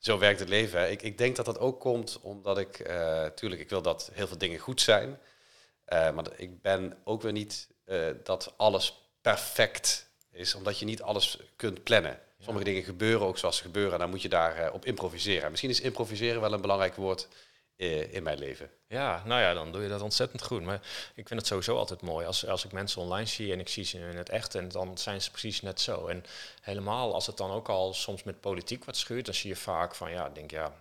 zo 0.04 0.18
werkt 0.18 0.40
het 0.40 0.48
leven. 0.48 0.90
Ik, 0.90 1.02
ik 1.02 1.18
denk 1.18 1.36
dat 1.36 1.46
dat 1.46 1.58
ook 1.58 1.80
komt 1.80 2.18
omdat 2.22 2.58
ik, 2.58 2.88
uh, 2.88 3.26
tuurlijk, 3.26 3.60
ik 3.60 3.68
wil 3.68 3.82
dat 3.82 4.10
heel 4.12 4.26
veel 4.26 4.38
dingen 4.38 4.58
goed 4.58 4.80
zijn. 4.80 5.08
Uh, 5.08 6.10
maar 6.10 6.24
ik 6.36 6.62
ben 6.62 6.96
ook 7.04 7.22
weer 7.22 7.32
niet 7.32 7.68
uh, 7.86 8.06
dat 8.24 8.54
alles 8.56 9.10
perfect 9.20 10.08
is, 10.30 10.54
omdat 10.54 10.78
je 10.78 10.84
niet 10.84 11.02
alles 11.02 11.38
kunt 11.56 11.82
plannen. 11.82 12.18
Sommige 12.38 12.64
dingen 12.64 12.82
gebeuren 12.82 13.26
ook 13.26 13.38
zoals 13.38 13.56
ze 13.56 13.62
gebeuren 13.62 13.92
en 13.92 13.98
dan 13.98 14.10
moet 14.10 14.22
je 14.22 14.28
daarop 14.28 14.74
op 14.74 14.84
improviseren. 14.84 15.50
Misschien 15.50 15.70
is 15.70 15.80
improviseren 15.80 16.40
wel 16.40 16.52
een 16.52 16.60
belangrijk 16.60 16.94
woord 16.94 17.28
eh, 17.28 17.36
in 17.76 18.22
mijn 18.22 18.38
leven. 18.38 18.70
Ja, 18.88 19.22
nou 19.24 19.40
ja, 19.40 19.54
dan 19.54 19.72
doe 19.72 19.82
je 19.82 19.88
dat 19.88 20.00
ontzettend 20.00 20.42
goed. 20.42 20.62
Maar 20.62 20.80
ik 21.14 21.28
vind 21.28 21.40
het 21.40 21.48
sowieso 21.48 21.76
altijd 21.76 22.00
mooi 22.00 22.26
als, 22.26 22.46
als 22.46 22.64
ik 22.64 22.72
mensen 22.72 23.00
online 23.00 23.26
zie 23.26 23.52
en 23.52 23.60
ik 23.60 23.68
zie 23.68 23.84
ze 23.84 23.98
in 23.98 24.16
het 24.16 24.28
echt 24.28 24.54
en 24.54 24.68
dan 24.68 24.98
zijn 24.98 25.22
ze 25.22 25.30
precies 25.30 25.60
net 25.60 25.80
zo. 25.80 26.06
En 26.06 26.24
helemaal 26.60 27.14
als 27.14 27.26
het 27.26 27.36
dan 27.36 27.50
ook 27.50 27.68
al 27.68 27.94
soms 27.94 28.22
met 28.22 28.40
politiek 28.40 28.84
wat 28.84 28.96
schuurt, 28.96 29.24
dan 29.24 29.34
zie 29.34 29.48
je 29.48 29.56
vaak 29.56 29.94
van 29.94 30.10
ja, 30.10 30.28
denk 30.28 30.50
ja, 30.50 30.72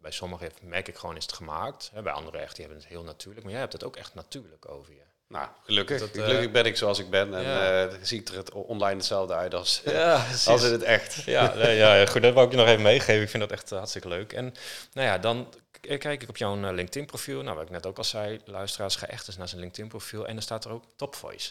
bij 0.00 0.10
sommigen 0.10 0.52
merk 0.62 0.88
ik 0.88 0.96
gewoon 0.96 1.16
is 1.16 1.22
het 1.22 1.32
gemaakt. 1.32 1.90
Bij 2.02 2.12
anderen 2.12 2.40
echt, 2.40 2.56
die 2.56 2.64
hebben 2.64 2.82
het 2.82 2.92
heel 2.92 3.02
natuurlijk. 3.02 3.42
Maar 3.42 3.52
jij 3.52 3.60
hebt 3.60 3.72
het 3.72 3.84
ook 3.84 3.96
echt 3.96 4.14
natuurlijk 4.14 4.68
over 4.68 4.92
je. 4.92 5.11
Nou, 5.32 5.48
gelukkig. 5.64 5.98
Dat, 6.00 6.10
gelukkig 6.12 6.50
ben 6.50 6.64
ik 6.64 6.76
zoals 6.76 6.98
ik 6.98 7.10
ben. 7.10 7.34
En 7.34 7.42
ja. 7.42 7.86
uh, 7.86 7.92
ziet 8.02 8.28
er 8.28 8.36
het 8.36 8.52
online 8.52 8.96
hetzelfde 8.96 9.34
uit 9.34 9.54
als, 9.54 9.82
ja, 9.84 10.26
als 10.46 10.64
in 10.64 10.72
het 10.72 10.82
echt. 10.82 11.22
Ja, 11.24 11.54
nee, 11.54 11.76
ja, 11.76 12.06
goed. 12.06 12.22
Dat 12.22 12.34
wil 12.34 12.42
ik 12.42 12.50
je 12.50 12.56
nog 12.56 12.66
even 12.66 12.82
meegeven. 12.82 13.22
Ik 13.22 13.28
vind 13.28 13.42
dat 13.42 13.52
echt 13.52 13.72
uh, 13.72 13.78
hartstikke 13.78 14.08
leuk. 14.08 14.32
En 14.32 14.54
nou 14.92 15.06
ja, 15.06 15.18
dan 15.18 15.54
kijk 15.80 16.22
ik 16.22 16.28
op 16.28 16.36
jouw 16.36 16.62
eh, 16.62 16.72
LinkedIn-profiel. 16.72 17.42
Nou, 17.42 17.56
wat 17.56 17.64
ik 17.64 17.70
net 17.70 17.86
ook 17.86 17.98
al 17.98 18.04
zei, 18.04 18.40
luisteraars, 18.44 18.96
ga 18.96 19.06
echt 19.06 19.26
eens 19.26 19.36
naar 19.36 19.48
zijn 19.48 19.60
LinkedIn-profiel. 19.60 20.26
En 20.26 20.32
dan 20.32 20.42
staat 20.42 20.64
er 20.64 20.70
ook 20.70 20.84
Top 20.96 21.14
Voice. 21.14 21.50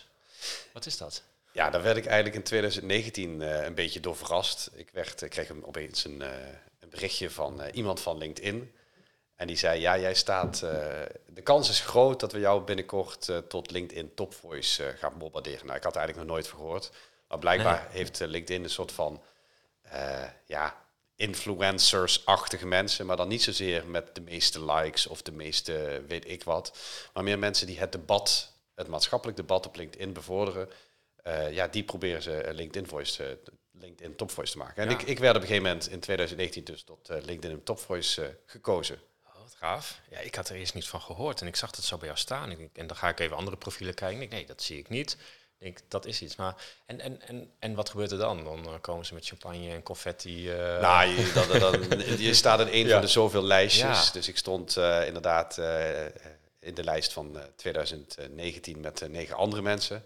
Wat 0.73 0.85
is 0.85 0.97
dat? 0.97 1.23
Ja, 1.51 1.69
daar 1.69 1.81
werd 1.81 1.97
ik 1.97 2.05
eigenlijk 2.05 2.35
in 2.35 2.43
2019 2.43 3.41
uh, 3.41 3.65
een 3.65 3.75
beetje 3.75 3.99
door 3.99 4.15
verrast. 4.15 4.69
Ik, 4.73 4.89
werd, 4.93 5.21
ik 5.21 5.29
kreeg 5.29 5.49
een, 5.49 5.65
opeens 5.65 6.05
een, 6.05 6.21
uh, 6.21 6.27
een 6.79 6.89
berichtje 6.89 7.29
van 7.29 7.61
iemand 7.73 7.99
van 7.99 8.17
LinkedIn. 8.17 8.71
En 9.41 9.47
die 9.47 9.55
zei, 9.55 9.79
ja, 9.79 9.97
jij 9.97 10.13
staat... 10.13 10.59
de 11.27 11.41
kans 11.43 11.69
is 11.69 11.79
groot 11.79 12.19
dat 12.19 12.31
we 12.31 12.39
jou 12.39 12.61
binnenkort 12.61 13.31
tot 13.47 13.71
LinkedIn 13.71 14.13
Top 14.13 14.33
Voice 14.33 14.95
gaan 14.97 15.17
bombarderen. 15.17 15.65
Nou, 15.65 15.77
ik 15.77 15.83
had 15.83 15.95
eigenlijk 15.95 16.27
nog 16.27 16.35
nooit 16.35 16.47
gehoord. 16.47 16.91
Maar 17.27 17.39
blijkbaar 17.39 17.87
heeft 17.89 18.19
LinkedIn 18.19 18.63
een 18.63 18.69
soort 18.69 18.91
van... 18.91 19.21
ja, 20.45 20.85
influencers-achtige 21.15 22.67
mensen, 22.67 23.05
maar 23.05 23.17
dan 23.17 23.27
niet 23.27 23.43
zozeer 23.43 23.87
met 23.87 24.15
de 24.15 24.21
meeste 24.21 24.65
likes 24.65 25.07
of 25.07 25.21
de 25.21 25.31
meeste 25.31 26.03
weet 26.07 26.29
ik 26.29 26.43
wat, 26.43 26.77
maar 27.13 27.23
meer 27.23 27.39
mensen 27.39 27.67
die 27.67 27.79
het 27.79 27.91
debat, 27.91 28.53
het 28.75 28.87
maatschappelijk 28.87 29.37
debat 29.37 29.65
op 29.67 29.75
LinkedIn 29.75 30.13
bevorderen. 30.13 30.69
Ja, 31.51 31.67
die 31.67 31.83
proberen 31.83 32.21
ze 32.21 32.49
LinkedIn 32.51 32.87
Voice, 32.87 33.39
LinkedIn 33.71 34.15
Top 34.15 34.31
Voice 34.31 34.51
te 34.51 34.57
maken. 34.57 34.83
En 34.83 34.89
ik, 34.89 35.01
ik 35.01 35.19
werd 35.19 35.35
op 35.35 35.41
een 35.41 35.47
gegeven 35.47 35.69
moment 35.69 35.89
in 35.89 35.99
2019 35.99 36.63
dus 36.63 36.83
tot 36.83 37.09
LinkedIn 37.09 37.63
Top 37.63 37.79
Voice 37.79 38.37
gekozen. 38.45 38.99
Gaaf. 39.61 40.01
Ja, 40.09 40.19
ik 40.19 40.35
had 40.35 40.49
er 40.49 40.55
eerst 40.55 40.73
niet 40.73 40.87
van 40.87 41.01
gehoord 41.01 41.41
en 41.41 41.47
ik 41.47 41.55
zag 41.55 41.75
het 41.75 41.85
zo 41.85 41.97
bij 41.97 42.07
jou 42.07 42.19
staan. 42.19 42.69
En 42.73 42.87
dan 42.87 42.97
ga 42.97 43.09
ik 43.09 43.19
even 43.19 43.37
andere 43.37 43.57
profielen 43.57 43.93
kijken. 43.93 44.21
Ik, 44.21 44.29
nee, 44.29 44.45
dat 44.45 44.61
zie 44.61 44.77
ik 44.77 44.89
niet 44.89 45.17
denk, 45.61 45.79
dat 45.87 46.05
is 46.05 46.21
iets. 46.21 46.35
Maar, 46.35 46.55
en, 46.85 46.99
en, 46.99 47.21
en, 47.27 47.51
en 47.59 47.75
wat 47.75 47.89
gebeurt 47.89 48.11
er 48.11 48.17
dan? 48.17 48.43
Dan 48.43 48.65
uh, 48.65 48.73
komen 48.81 49.05
ze 49.05 49.13
met 49.13 49.25
champagne 49.27 49.69
en 49.69 49.83
confetti. 49.83 50.51
Uh... 50.51 50.79
Nou, 50.79 51.09
je, 51.09 51.31
dat, 51.33 51.59
dat, 51.59 52.19
je 52.19 52.33
staat 52.33 52.59
in 52.59 52.67
een 52.67 52.85
ja. 52.87 52.91
van 52.91 53.01
de 53.01 53.07
zoveel 53.07 53.43
lijstjes. 53.43 54.05
Ja. 54.05 54.11
Dus 54.13 54.27
ik 54.27 54.37
stond 54.37 54.77
uh, 54.77 55.07
inderdaad 55.07 55.57
in 56.59 56.73
de 56.73 56.83
lijst 56.83 57.13
van 57.13 57.37
2019 57.55 58.79
met 58.79 59.07
negen 59.09 59.35
andere 59.35 59.61
mensen. 59.61 60.03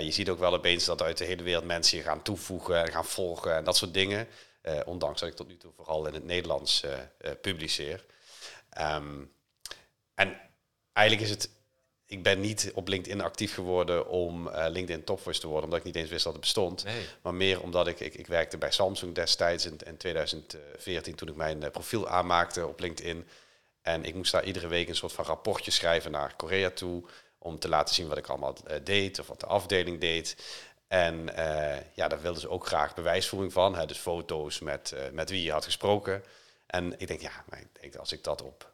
je 0.00 0.10
ziet 0.10 0.28
ook 0.28 0.38
wel 0.38 0.54
opeens 0.54 0.84
dat 0.84 1.02
uit 1.02 1.18
de 1.18 1.24
hele 1.24 1.42
wereld 1.42 1.64
mensen 1.64 1.98
je 1.98 2.04
gaan 2.04 2.22
toevoegen 2.22 2.84
en 2.84 2.92
gaan 2.92 3.06
volgen 3.06 3.54
en 3.54 3.64
dat 3.64 3.76
soort 3.76 3.94
dingen. 3.94 4.28
ondanks 4.84 5.20
dat 5.20 5.28
ik 5.28 5.36
tot 5.36 5.48
nu 5.48 5.56
toe 5.56 5.72
vooral 5.76 6.06
in 6.06 6.14
het 6.14 6.24
Nederlands 6.24 6.84
publiceer. 7.40 8.04
Um, 8.78 9.32
en 10.14 10.40
eigenlijk 10.92 11.28
is 11.28 11.34
het 11.34 11.50
ik 12.10 12.22
ben 12.22 12.40
niet 12.40 12.70
op 12.74 12.88
LinkedIn 12.88 13.20
actief 13.20 13.54
geworden 13.54 14.08
om 14.08 14.46
uh, 14.46 14.64
LinkedIn 14.68 15.04
Topvoice 15.04 15.40
te 15.40 15.46
worden, 15.46 15.64
omdat 15.64 15.78
ik 15.78 15.84
niet 15.84 15.96
eens 15.96 16.10
wist 16.10 16.24
dat 16.24 16.32
het 16.32 16.40
bestond. 16.40 16.84
Nee. 16.84 17.04
Maar 17.22 17.34
meer 17.34 17.60
omdat 17.60 17.86
ik, 17.86 18.00
ik, 18.00 18.14
ik, 18.14 18.26
werkte 18.26 18.58
bij 18.58 18.70
Samsung 18.70 19.14
destijds 19.14 19.66
in, 19.66 19.78
in 19.86 19.96
2014 19.96 21.14
toen 21.14 21.28
ik 21.28 21.34
mijn 21.34 21.62
uh, 21.62 21.70
profiel 21.70 22.08
aanmaakte 22.08 22.66
op 22.66 22.80
LinkedIn. 22.80 23.26
En 23.82 24.04
ik 24.04 24.14
moest 24.14 24.32
daar 24.32 24.44
iedere 24.44 24.66
week 24.66 24.88
een 24.88 24.96
soort 24.96 25.12
van 25.12 25.24
rapportje 25.24 25.70
schrijven 25.70 26.10
naar 26.10 26.36
Korea 26.36 26.70
toe, 26.70 27.04
om 27.38 27.58
te 27.58 27.68
laten 27.68 27.94
zien 27.94 28.08
wat 28.08 28.18
ik 28.18 28.26
allemaal 28.26 28.56
uh, 28.68 28.76
deed 28.84 29.18
of 29.18 29.26
wat 29.26 29.40
de 29.40 29.46
afdeling 29.46 30.00
deed. 30.00 30.36
En 30.88 31.24
ja, 31.94 32.08
daar 32.08 32.20
wilden 32.20 32.40
ze 32.40 32.50
ook 32.50 32.66
graag 32.66 32.94
bewijsvoering 32.94 33.52
van, 33.52 33.76
hè, 33.76 33.86
dus 33.86 33.98
foto's 33.98 34.58
met, 34.58 34.94
met 35.12 35.30
wie 35.30 35.42
je 35.42 35.52
had 35.52 35.64
gesproken. 35.64 36.24
En 36.70 36.94
ik 36.98 37.06
denk, 37.06 37.20
ja, 37.20 37.44
maar 37.48 37.60
ik 37.60 37.80
denk, 37.80 37.96
als 37.96 38.12
ik 38.12 38.24
dat 38.24 38.42
op 38.42 38.72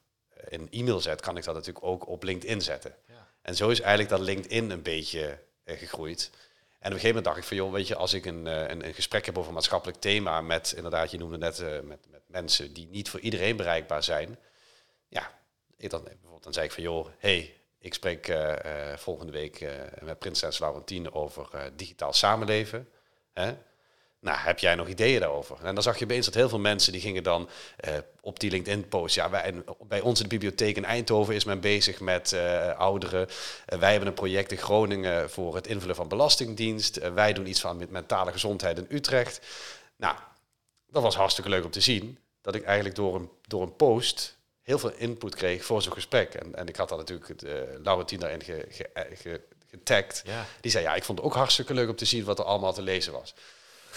een 0.48 0.68
e-mail 0.70 1.00
zet, 1.00 1.20
kan 1.20 1.37
ik 1.37 1.44
dat 1.44 1.54
natuurlijk 1.54 1.85
ook 1.85 2.09
op 2.09 2.22
LinkedIn 2.22 2.61
zetten. 2.61 2.94
En 3.42 3.54
zo 3.54 3.68
is 3.68 3.80
eigenlijk 3.80 4.11
dat 4.11 4.20
LinkedIn 4.20 4.70
een 4.70 4.82
beetje 4.82 5.38
uh, 5.64 5.78
gegroeid. 5.78 6.30
En 6.30 6.37
op 6.68 6.78
een 6.78 6.90
gegeven 6.90 7.06
moment 7.06 7.24
dacht 7.24 7.37
ik 7.37 7.44
van, 7.44 7.56
joh, 7.56 7.72
weet 7.72 7.87
je, 7.87 7.96
als 7.96 8.12
ik 8.12 8.26
een, 8.26 8.46
uh, 8.46 8.68
een, 8.68 8.87
een, 8.87 8.94
gesprek 8.94 9.26
heb 9.26 9.37
over 9.37 9.48
een 9.48 9.54
maatschappelijk 9.54 10.00
thema 10.00 10.40
met, 10.40 10.72
inderdaad, 10.76 11.11
je 11.11 11.18
noemde 11.18 11.38
net, 11.38 11.59
uh, 11.61 11.80
met, 11.80 11.98
met 12.11 12.22
mensen 12.26 12.72
die 12.72 12.87
niet 12.87 13.09
voor 13.09 13.20
iedereen 13.20 13.56
bereikbaar 13.56 14.02
zijn. 14.02 14.38
Ja, 15.09 15.38
ik 15.76 15.90
dan, 15.90 16.02
bijvoorbeeld, 16.04 16.42
dan 16.42 16.52
zei 16.52 16.66
ik 16.66 16.72
van, 16.72 16.82
joh, 16.82 17.09
hey, 17.18 17.54
ik 17.78 17.94
spreek 17.94 18.37
volgende 18.96 19.32
week 19.32 19.66
met 20.02 20.18
Prinses 20.18 20.59
Laurentine 20.59 21.12
over 21.12 21.72
digitaal 21.76 22.12
samenleven. 22.12 22.88
Hè? 23.32 23.54
Nou, 24.26 24.38
heb 24.38 24.58
jij 24.58 24.74
nog 24.74 24.88
ideeën 24.88 25.20
daarover? 25.20 25.56
En 25.62 25.74
dan 25.74 25.82
zag 25.82 25.98
je 25.98 26.04
opeens 26.04 26.24
dat 26.24 26.34
heel 26.34 26.48
veel 26.48 26.58
mensen 26.58 26.92
die 26.92 27.00
gingen 27.00 27.22
dan 27.22 27.48
uh, 27.88 27.94
op 28.20 28.40
die 28.40 28.50
LinkedIn-post. 28.50 29.14
Ja, 29.14 29.30
wij, 29.30 29.54
bij 29.88 30.00
ons 30.00 30.18
in 30.18 30.28
de 30.28 30.34
bibliotheek 30.34 30.76
in 30.76 30.84
Eindhoven 30.84 31.34
is 31.34 31.44
men 31.44 31.60
bezig 31.60 32.00
met 32.00 32.32
uh, 32.32 32.78
ouderen. 32.78 33.28
Uh, 33.28 33.78
wij 33.78 33.90
hebben 33.90 34.08
een 34.08 34.14
project 34.14 34.52
in 34.52 34.58
Groningen 34.58 35.30
voor 35.30 35.54
het 35.54 35.66
invullen 35.66 35.94
van 35.94 36.08
belastingdienst. 36.08 37.12
wij 37.12 37.32
doen 37.32 37.46
iets 37.46 37.60
van 37.60 37.76
met 37.76 37.90
mentale 37.90 38.32
gezondheid 38.32 38.78
in 38.78 38.86
Utrecht. 38.88 39.40
Nou, 39.96 40.16
dat 40.90 41.02
was 41.02 41.16
hartstikke 41.16 41.50
leuk 41.50 41.64
om 41.64 41.70
te 41.70 41.80
zien. 41.80 42.18
Dat 42.40 42.54
ik 42.54 42.64
eigenlijk 42.64 42.96
door 42.96 43.14
een, 43.14 43.30
door 43.46 43.62
een 43.62 43.76
post 43.76 44.36
heel 44.62 44.78
veel 44.78 44.92
input 44.92 45.34
kreeg 45.34 45.64
voor 45.64 45.82
zo'n 45.82 45.92
gesprek. 45.92 46.34
En, 46.34 46.54
en 46.54 46.68
ik 46.68 46.76
had 46.76 46.88
dan 46.88 46.98
natuurlijk 46.98 47.28
het, 47.28 47.42
Laurentien 47.82 48.18
daarin 48.18 48.42
ge, 48.42 48.66
ge, 48.70 48.88
ge, 49.14 49.40
getagd. 49.66 50.22
Ja. 50.24 50.46
Die 50.60 50.70
zei, 50.70 50.84
ja, 50.84 50.94
ik 50.94 51.04
vond 51.04 51.18
het 51.18 51.26
ook 51.26 51.34
hartstikke 51.34 51.74
leuk 51.74 51.88
om 51.88 51.96
te 51.96 52.04
zien 52.04 52.24
wat 52.24 52.38
er 52.38 52.44
allemaal 52.44 52.72
te 52.72 52.82
lezen 52.82 53.12
was. 53.12 53.34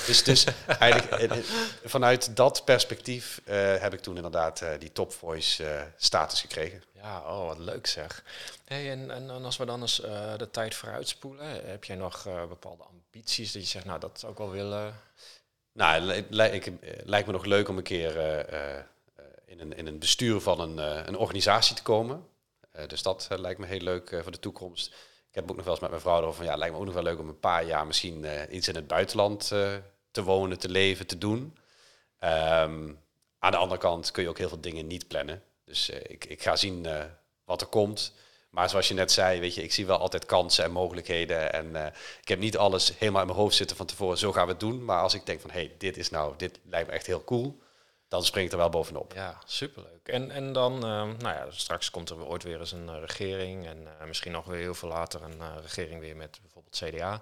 Dus, 0.05 0.23
dus 0.23 0.45
eigenlijk 0.79 1.11
eh, 1.11 1.37
eh, 1.37 1.43
vanuit 1.83 2.35
dat 2.35 2.65
perspectief 2.65 3.41
uh, 3.45 3.75
heb 3.75 3.93
ik 3.93 3.99
toen 3.99 4.15
inderdaad 4.15 4.61
uh, 4.61 4.69
die 4.79 4.91
top 4.91 5.13
voice 5.13 5.63
uh, 5.63 5.81
status 5.97 6.41
gekregen. 6.41 6.83
Ja, 6.91 7.19
oh, 7.19 7.47
wat 7.47 7.57
leuk 7.57 7.87
zeg. 7.87 8.23
Hey, 8.65 8.91
en, 8.91 9.11
en, 9.11 9.29
en 9.29 9.45
als 9.45 9.57
we 9.57 9.65
dan 9.65 9.81
eens 9.81 9.95
de 10.37 10.47
tijd 10.51 10.75
vooruitspoelen, 10.75 11.69
heb 11.69 11.83
jij 11.83 11.95
nog 11.95 12.27
bepaalde 12.49 12.83
ambities 12.83 13.51
dat 13.51 13.61
je 13.61 13.67
zegt, 13.67 13.85
nou 13.85 13.99
dat 13.99 14.19
zou 14.19 14.31
ik 14.31 14.37
wel 14.37 14.51
willen? 14.51 14.95
Nou, 15.71 16.13
ik, 16.13 16.71
lijkt 17.03 17.27
me 17.27 17.33
nog 17.33 17.45
leuk 17.45 17.69
om 17.69 17.77
een 17.77 17.83
keer 17.83 18.17
in, 19.45 19.59
een, 19.59 19.77
in 19.77 19.87
een 19.87 19.99
bestuur 19.99 20.39
van 20.39 20.59
een, 20.59 20.77
een 21.07 21.17
organisatie 21.17 21.75
te 21.75 21.81
komen. 21.81 22.27
dus 22.87 23.01
dat 23.01 23.27
lijkt 23.29 23.59
me 23.59 23.65
heel 23.65 23.79
leuk 23.79 24.19
voor 24.21 24.31
de 24.31 24.39
toekomst. 24.39 24.93
Ik 25.29 25.35
heb 25.35 25.49
ook 25.49 25.55
nog 25.55 25.65
wel 25.65 25.73
eens 25.73 25.81
met 25.81 25.89
mijn 25.89 26.01
vrouw 26.01 26.21
over 26.21 26.33
van 26.33 26.45
ja, 26.45 26.55
lijkt 26.55 26.73
me 26.73 26.79
ook 26.79 26.85
nog 26.85 26.93
wel 26.93 27.03
leuk 27.03 27.19
om 27.19 27.27
een 27.27 27.39
paar 27.39 27.65
jaar 27.65 27.87
misschien 27.87 28.23
uh, 28.23 28.41
iets 28.49 28.67
in 28.67 28.75
het 28.75 28.87
buitenland 28.87 29.49
uh, 29.53 29.73
te 30.11 30.23
wonen, 30.23 30.59
te 30.59 30.69
leven, 30.69 31.07
te 31.07 31.17
doen. 31.17 31.57
Um, 32.23 32.99
aan 33.39 33.51
de 33.51 33.57
andere 33.57 33.79
kant 33.79 34.11
kun 34.11 34.23
je 34.23 34.29
ook 34.29 34.37
heel 34.37 34.49
veel 34.49 34.61
dingen 34.61 34.87
niet 34.87 35.07
plannen. 35.07 35.43
Dus 35.65 35.89
uh, 35.89 35.97
ik, 35.97 36.25
ik 36.25 36.41
ga 36.41 36.55
zien 36.55 36.87
wat 37.45 37.61
er 37.61 37.67
komt. 37.67 38.13
Maar 38.49 38.69
zoals 38.69 38.87
je 38.87 38.93
net 38.93 39.11
zei, 39.11 39.39
weet 39.39 39.55
je, 39.55 39.63
ik 39.63 39.73
zie 39.73 39.85
wel 39.85 39.97
altijd 39.97 40.25
kansen 40.25 40.63
en 40.63 40.71
mogelijkheden. 40.71 41.53
En 41.53 41.75
eh, 41.75 41.85
ik 42.21 42.27
heb 42.27 42.39
niet 42.39 42.57
alles 42.57 42.93
helemaal 42.97 43.21
in 43.21 43.27
mijn 43.27 43.39
hoofd 43.39 43.55
zitten 43.55 43.77
van 43.77 43.85
tevoren, 43.85 44.17
zo 44.17 44.31
gaan 44.31 44.45
we 44.45 44.51
het 44.51 44.59
doen. 44.59 44.85
Maar 44.85 45.01
als 45.01 45.13
ik 45.13 45.25
denk 45.25 45.41
van, 45.41 45.49
hé, 45.49 45.59
hey, 45.59 45.75
dit 45.77 45.97
is 45.97 46.09
nou, 46.09 46.33
dit 46.37 46.59
lijkt 46.63 46.87
me 46.87 46.93
echt 46.93 47.05
heel 47.05 47.23
cool, 47.23 47.59
dan 48.09 48.25
spring 48.25 48.45
ik 48.45 48.51
er 48.51 48.57
wel 48.57 48.69
bovenop. 48.69 49.13
Ja, 49.13 49.37
superleuk. 49.45 50.07
En, 50.07 50.31
en 50.31 50.53
dan, 50.53 50.73
ehm, 50.73 51.17
nou 51.17 51.35
ja, 51.35 51.45
straks 51.49 51.89
komt 51.89 52.09
er 52.09 52.25
ooit 52.25 52.43
weer 52.43 52.59
eens 52.59 52.71
een 52.71 52.87
uh, 52.87 52.99
regering 52.99 53.67
en 53.67 53.81
uh, 53.81 54.07
misschien 54.07 54.31
nog 54.31 54.45
weer 54.45 54.59
heel 54.59 54.73
veel 54.73 54.89
later 54.89 55.23
een 55.23 55.37
uh, 55.37 55.47
regering 55.61 55.99
weer 55.99 56.15
met 56.15 56.39
bijvoorbeeld 56.41 56.81
CDA. 56.85 57.21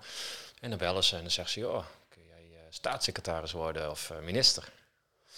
En 0.62 0.70
dan 0.70 0.80
bellen 0.80 1.04
ze 1.04 1.16
en 1.16 1.22
dan 1.22 1.32
zeggen 1.32 1.54
ze, 1.54 1.60
joh, 1.60 1.86
kun 2.10 2.22
jij 2.26 2.68
staatssecretaris 2.70 3.52
worden 3.52 3.90
of 3.90 4.12
minister? 4.22 4.70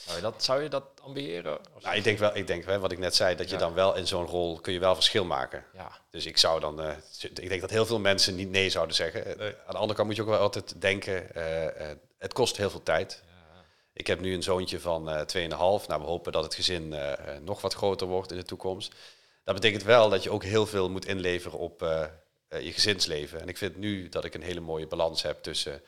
Zou 0.06 0.16
je 0.16 0.22
dat, 0.22 0.44
zou 0.44 0.64
je 0.64 0.70
dat 0.70 0.84
ambiëren? 1.02 1.60
Nou, 1.82 1.96
ik 1.96 2.04
denk 2.04 2.20
wel, 2.20 2.36
ik 2.36 2.48
denk 2.48 2.64
wel, 2.64 2.80
wat 2.80 2.92
ik 2.92 2.98
net 2.98 3.16
zei, 3.16 3.36
dat 3.36 3.48
je 3.50 3.54
ja. 3.54 3.60
dan 3.60 3.74
wel 3.74 3.96
in 3.96 4.08
zo'n 4.08 4.26
rol 4.26 4.60
kun 4.60 4.74
je 4.74 4.80
wel 4.80 4.96
verschil 4.96 5.26
maken. 5.26 5.66
Ja. 5.74 5.92
Dus 6.10 6.26
ik 6.26 6.38
zou 6.38 6.60
dan, 6.60 6.82
uh, 6.82 6.92
ik 7.22 7.50
denk 7.50 7.62
dat 7.62 7.70
heel 7.70 7.86
veel 7.86 8.00
mensen 8.00 8.36
niet 8.36 8.50
nee 8.50 8.70
zouden 8.70 8.96
zeggen. 8.96 9.38
Nee. 9.38 9.56
Aan 9.66 9.74
de 9.74 9.78
andere 9.78 9.94
kant 9.94 10.08
moet 10.08 10.16
je 10.16 10.22
ook 10.22 10.28
wel 10.28 10.40
altijd 10.40 10.82
denken, 10.82 11.28
uh, 11.36 11.64
uh, 11.64 11.70
het 12.18 12.34
kost 12.34 12.58
heel 12.58 12.70
veel 12.70 12.84
tijd. 12.84 13.24
Ik 14.00 14.08
heb 14.08 14.20
nu 14.20 14.34
een 14.34 14.44
zoontje 14.44 14.80
van 14.80 15.10
2,5. 15.10 15.28
Nou, 15.58 15.86
we 15.88 15.96
hopen 16.06 16.32
dat 16.32 16.44
het 16.44 16.56
gezin 16.56 16.96
nog 17.42 17.62
wat 17.62 17.74
groter 17.74 18.08
wordt 18.08 18.32
in 18.32 18.38
de 18.38 18.44
toekomst. 18.44 18.96
Dat 19.44 19.56
betekent 19.56 19.84
wel 19.84 20.10
dat 20.10 20.24
je 20.24 20.30
ook 20.32 20.44
heel 20.44 20.66
veel 20.66 20.90
moet 20.90 21.06
inleveren 21.06 21.60
op 21.60 21.80
je 22.48 22.72
gezinsleven. 22.72 23.42
En 23.42 23.48
ik 23.48 23.58
vind 23.58 23.78
nu 23.78 24.10
dat 24.10 24.26
ik 24.26 24.34
een 24.34 24.42
hele 24.42 24.60
mooie 24.60 24.88
balans 24.88 25.22
heb 25.22 25.44
tussen 25.44 25.82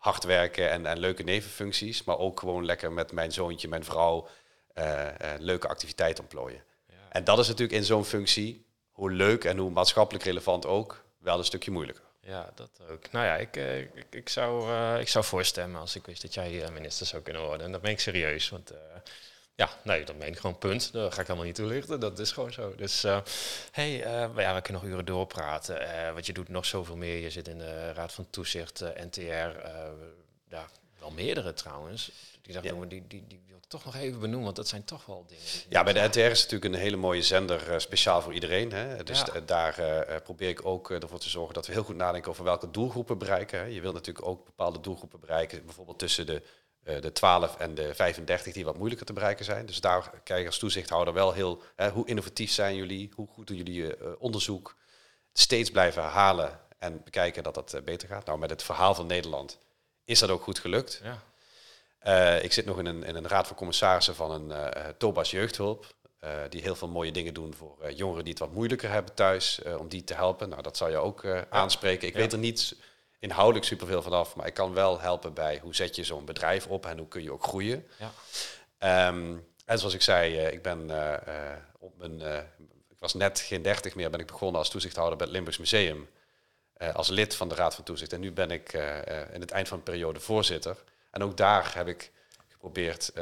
hard 0.00 0.24
werken 0.24 0.70
en, 0.70 0.86
en 0.86 0.98
leuke 0.98 1.22
nevenfuncties, 1.22 2.04
maar 2.04 2.18
ook 2.18 2.38
gewoon 2.40 2.64
lekker 2.64 2.92
met 2.92 3.12
mijn 3.12 3.32
zoontje, 3.32 3.68
mijn 3.68 3.84
vrouw, 3.84 4.28
uh, 4.74 4.84
uh, 4.84 5.10
leuke 5.38 5.68
activiteiten 5.68 6.22
ontplooien. 6.22 6.62
Ja. 6.88 6.94
En 7.08 7.24
dat 7.24 7.38
is 7.38 7.48
natuurlijk 7.48 7.78
in 7.78 7.84
zo'n 7.84 8.04
functie, 8.04 8.66
hoe 8.90 9.10
leuk 9.10 9.44
en 9.44 9.58
hoe 9.58 9.70
maatschappelijk 9.70 10.24
relevant 10.24 10.66
ook, 10.66 11.04
wel 11.18 11.38
een 11.38 11.44
stukje 11.44 11.70
moeilijker. 11.70 12.04
Ja, 12.20 12.50
dat 12.54 12.70
ook. 12.90 13.10
Nou 13.10 13.26
ja, 13.26 13.36
ik, 13.36 13.56
uh, 13.56 13.78
ik, 13.78 14.06
ik, 14.10 14.28
zou, 14.28 14.72
ik 15.00 15.08
zou 15.08 15.24
voorstemmen 15.24 15.80
als 15.80 15.96
ik 15.96 16.06
wist 16.06 16.22
dat 16.22 16.34
jij 16.34 16.70
minister 16.70 17.06
zou 17.06 17.22
kunnen 17.22 17.42
worden. 17.42 17.66
En 17.66 17.72
dat 17.72 17.80
ben 17.80 17.90
ik 17.90 18.00
serieus, 18.00 18.48
want 18.48 18.72
ja, 19.60 19.70
nee, 19.82 20.04
dat 20.04 20.16
meen 20.16 20.28
ik 20.28 20.38
gewoon 20.38 20.58
punt. 20.58 20.92
Daar 20.92 21.12
ga 21.12 21.20
ik 21.20 21.26
helemaal 21.26 21.46
niet 21.46 21.54
toelichten. 21.54 22.00
Dat 22.00 22.18
is 22.18 22.32
gewoon 22.32 22.52
zo. 22.52 22.74
Dus 22.74 23.04
uh, 23.04 23.20
hey, 23.72 24.06
uh, 24.06 24.36
ja, 24.36 24.54
we 24.54 24.60
kunnen 24.60 24.82
nog 24.82 24.92
uren 24.92 25.04
doorpraten. 25.04 25.82
Uh, 25.82 26.12
want 26.12 26.26
je 26.26 26.32
doet 26.32 26.48
nog 26.48 26.64
zoveel 26.64 26.96
meer. 26.96 27.16
Je 27.16 27.30
zit 27.30 27.48
in 27.48 27.58
de 27.58 27.92
Raad 27.92 28.12
van 28.12 28.30
Toezicht, 28.30 28.80
NTR. 28.80 29.20
ja, 30.48 30.68
wel 30.98 31.10
meerdere 31.10 31.52
trouwens. 31.52 32.10
Die, 32.42 32.52
dacht, 32.52 32.64
ja. 32.64 32.84
die, 32.84 33.06
die, 33.06 33.24
die 33.26 33.40
toch 33.70 33.84
nog 33.84 33.96
even 33.96 34.20
benoemen, 34.20 34.44
want 34.44 34.56
dat 34.56 34.68
zijn 34.68 34.84
toch 34.84 35.06
wel 35.06 35.24
dingen. 35.26 35.44
Ja, 35.68 35.82
bij 35.82 35.92
de 35.92 36.00
NTR 36.00 36.18
is 36.18 36.42
natuurlijk 36.42 36.74
een 36.74 36.80
hele 36.80 36.96
mooie 36.96 37.22
zender, 37.22 37.80
speciaal 37.80 38.22
voor 38.22 38.34
iedereen. 38.34 38.72
Hè? 38.72 39.02
Dus 39.02 39.22
ja. 39.32 39.40
daar 39.40 39.74
probeer 40.22 40.48
ik 40.48 40.66
ook 40.66 40.90
ervoor 40.90 41.18
te 41.18 41.28
zorgen 41.28 41.54
dat 41.54 41.66
we 41.66 41.72
heel 41.72 41.82
goed 41.82 41.96
nadenken 41.96 42.30
over 42.30 42.44
welke 42.44 42.70
doelgroepen 42.70 43.18
bereiken. 43.18 43.58
Hè? 43.58 43.64
Je 43.64 43.80
wilt 43.80 43.94
natuurlijk 43.94 44.26
ook 44.26 44.44
bepaalde 44.44 44.80
doelgroepen 44.80 45.20
bereiken, 45.20 45.64
bijvoorbeeld 45.64 45.98
tussen 45.98 46.26
de 46.26 46.42
uh, 46.84 47.00
de 47.00 47.12
12 47.12 47.56
en 47.56 47.74
de 47.74 47.94
35 47.94 48.52
die 48.52 48.64
wat 48.64 48.76
moeilijker 48.76 49.06
te 49.06 49.12
bereiken 49.12 49.44
zijn. 49.44 49.66
Dus 49.66 49.80
daar 49.80 50.10
kijk 50.24 50.40
je 50.40 50.46
als 50.46 50.58
toezichthouder 50.58 51.14
wel 51.14 51.32
heel, 51.32 51.62
hè, 51.76 51.90
hoe 51.90 52.06
innovatief 52.06 52.50
zijn 52.50 52.76
jullie, 52.76 53.12
hoe 53.14 53.28
goed 53.28 53.46
doen 53.46 53.56
jullie 53.56 54.18
onderzoek, 54.18 54.76
steeds 55.32 55.70
blijven 55.70 56.02
herhalen 56.02 56.60
en 56.78 57.02
bekijken 57.04 57.42
dat 57.42 57.54
dat 57.54 57.80
beter 57.84 58.08
gaat. 58.08 58.26
Nou, 58.26 58.38
met 58.38 58.50
het 58.50 58.62
verhaal 58.62 58.94
van 58.94 59.06
Nederland 59.06 59.58
is 60.04 60.18
dat 60.18 60.30
ook 60.30 60.42
goed 60.42 60.58
gelukt. 60.58 61.00
Ja. 61.02 61.22
Ik 62.42 62.52
zit 62.52 62.64
nog 62.64 62.78
in 62.78 62.86
een, 62.86 63.04
in 63.04 63.16
een 63.16 63.28
raad 63.28 63.46
van 63.46 63.56
commissarissen 63.56 64.14
van 64.14 64.30
een 64.30 64.72
Tobas 64.98 65.30
Jeugdhulp. 65.30 65.86
die 66.48 66.62
heel 66.62 66.74
veel 66.76 66.88
mooie 66.88 67.12
dingen 67.12 67.34
doen 67.34 67.54
voor 67.54 67.92
jongeren 67.92 68.24
die 68.24 68.32
het 68.32 68.42
wat 68.42 68.52
moeilijker 68.52 68.90
hebben 68.90 69.14
thuis, 69.14 69.60
om 69.78 69.88
die 69.88 70.04
te 70.04 70.14
helpen. 70.14 70.48
Nou, 70.48 70.62
dat 70.62 70.76
zou 70.76 70.90
je 70.90 70.96
ook 70.96 71.26
aanspreken. 71.50 72.08
Ik 72.08 72.14
weet 72.14 72.32
er 72.32 72.38
niet 72.38 72.76
inhoudelijk 73.18 73.66
superveel 73.66 74.02
vanaf, 74.02 74.36
maar 74.36 74.46
ik 74.46 74.54
kan 74.54 74.74
wel 74.74 75.00
helpen 75.00 75.34
bij 75.34 75.58
hoe 75.62 75.74
zet 75.74 75.96
je 75.96 76.04
zo'n 76.04 76.24
bedrijf 76.24 76.66
op 76.66 76.86
en 76.86 76.98
hoe 76.98 77.08
kun 77.08 77.22
je 77.22 77.32
ook 77.32 77.44
groeien. 77.44 77.86
Ja. 78.78 79.08
Um, 79.08 79.46
en 79.64 79.78
zoals 79.78 79.94
ik 79.94 80.02
zei, 80.02 80.36
ik 80.36 80.62
ben 80.62 80.90
op 81.78 81.96
mijn, 81.96 82.20
ik 82.88 82.98
was 82.98 83.14
net 83.14 83.40
geen 83.40 83.62
dertig 83.62 83.94
meer, 83.94 84.10
ben 84.10 84.20
ik 84.20 84.26
begonnen 84.26 84.58
als 84.58 84.70
toezichthouder 84.70 85.16
bij 85.16 85.26
het 85.26 85.34
Limburgs 85.34 85.58
Museum. 85.58 86.08
als 86.92 87.08
lid 87.08 87.34
van 87.34 87.48
de 87.48 87.54
Raad 87.54 87.74
van 87.74 87.84
Toezicht. 87.84 88.12
En 88.12 88.20
nu 88.20 88.32
ben 88.32 88.50
ik 88.50 88.72
in 89.32 89.40
het 89.40 89.50
eind 89.50 89.68
van 89.68 89.78
de 89.78 89.84
periode 89.84 90.20
voorzitter. 90.20 90.76
En 91.10 91.22
ook 91.22 91.36
daar 91.36 91.74
heb 91.74 91.88
ik 91.88 92.12
geprobeerd 92.48 93.12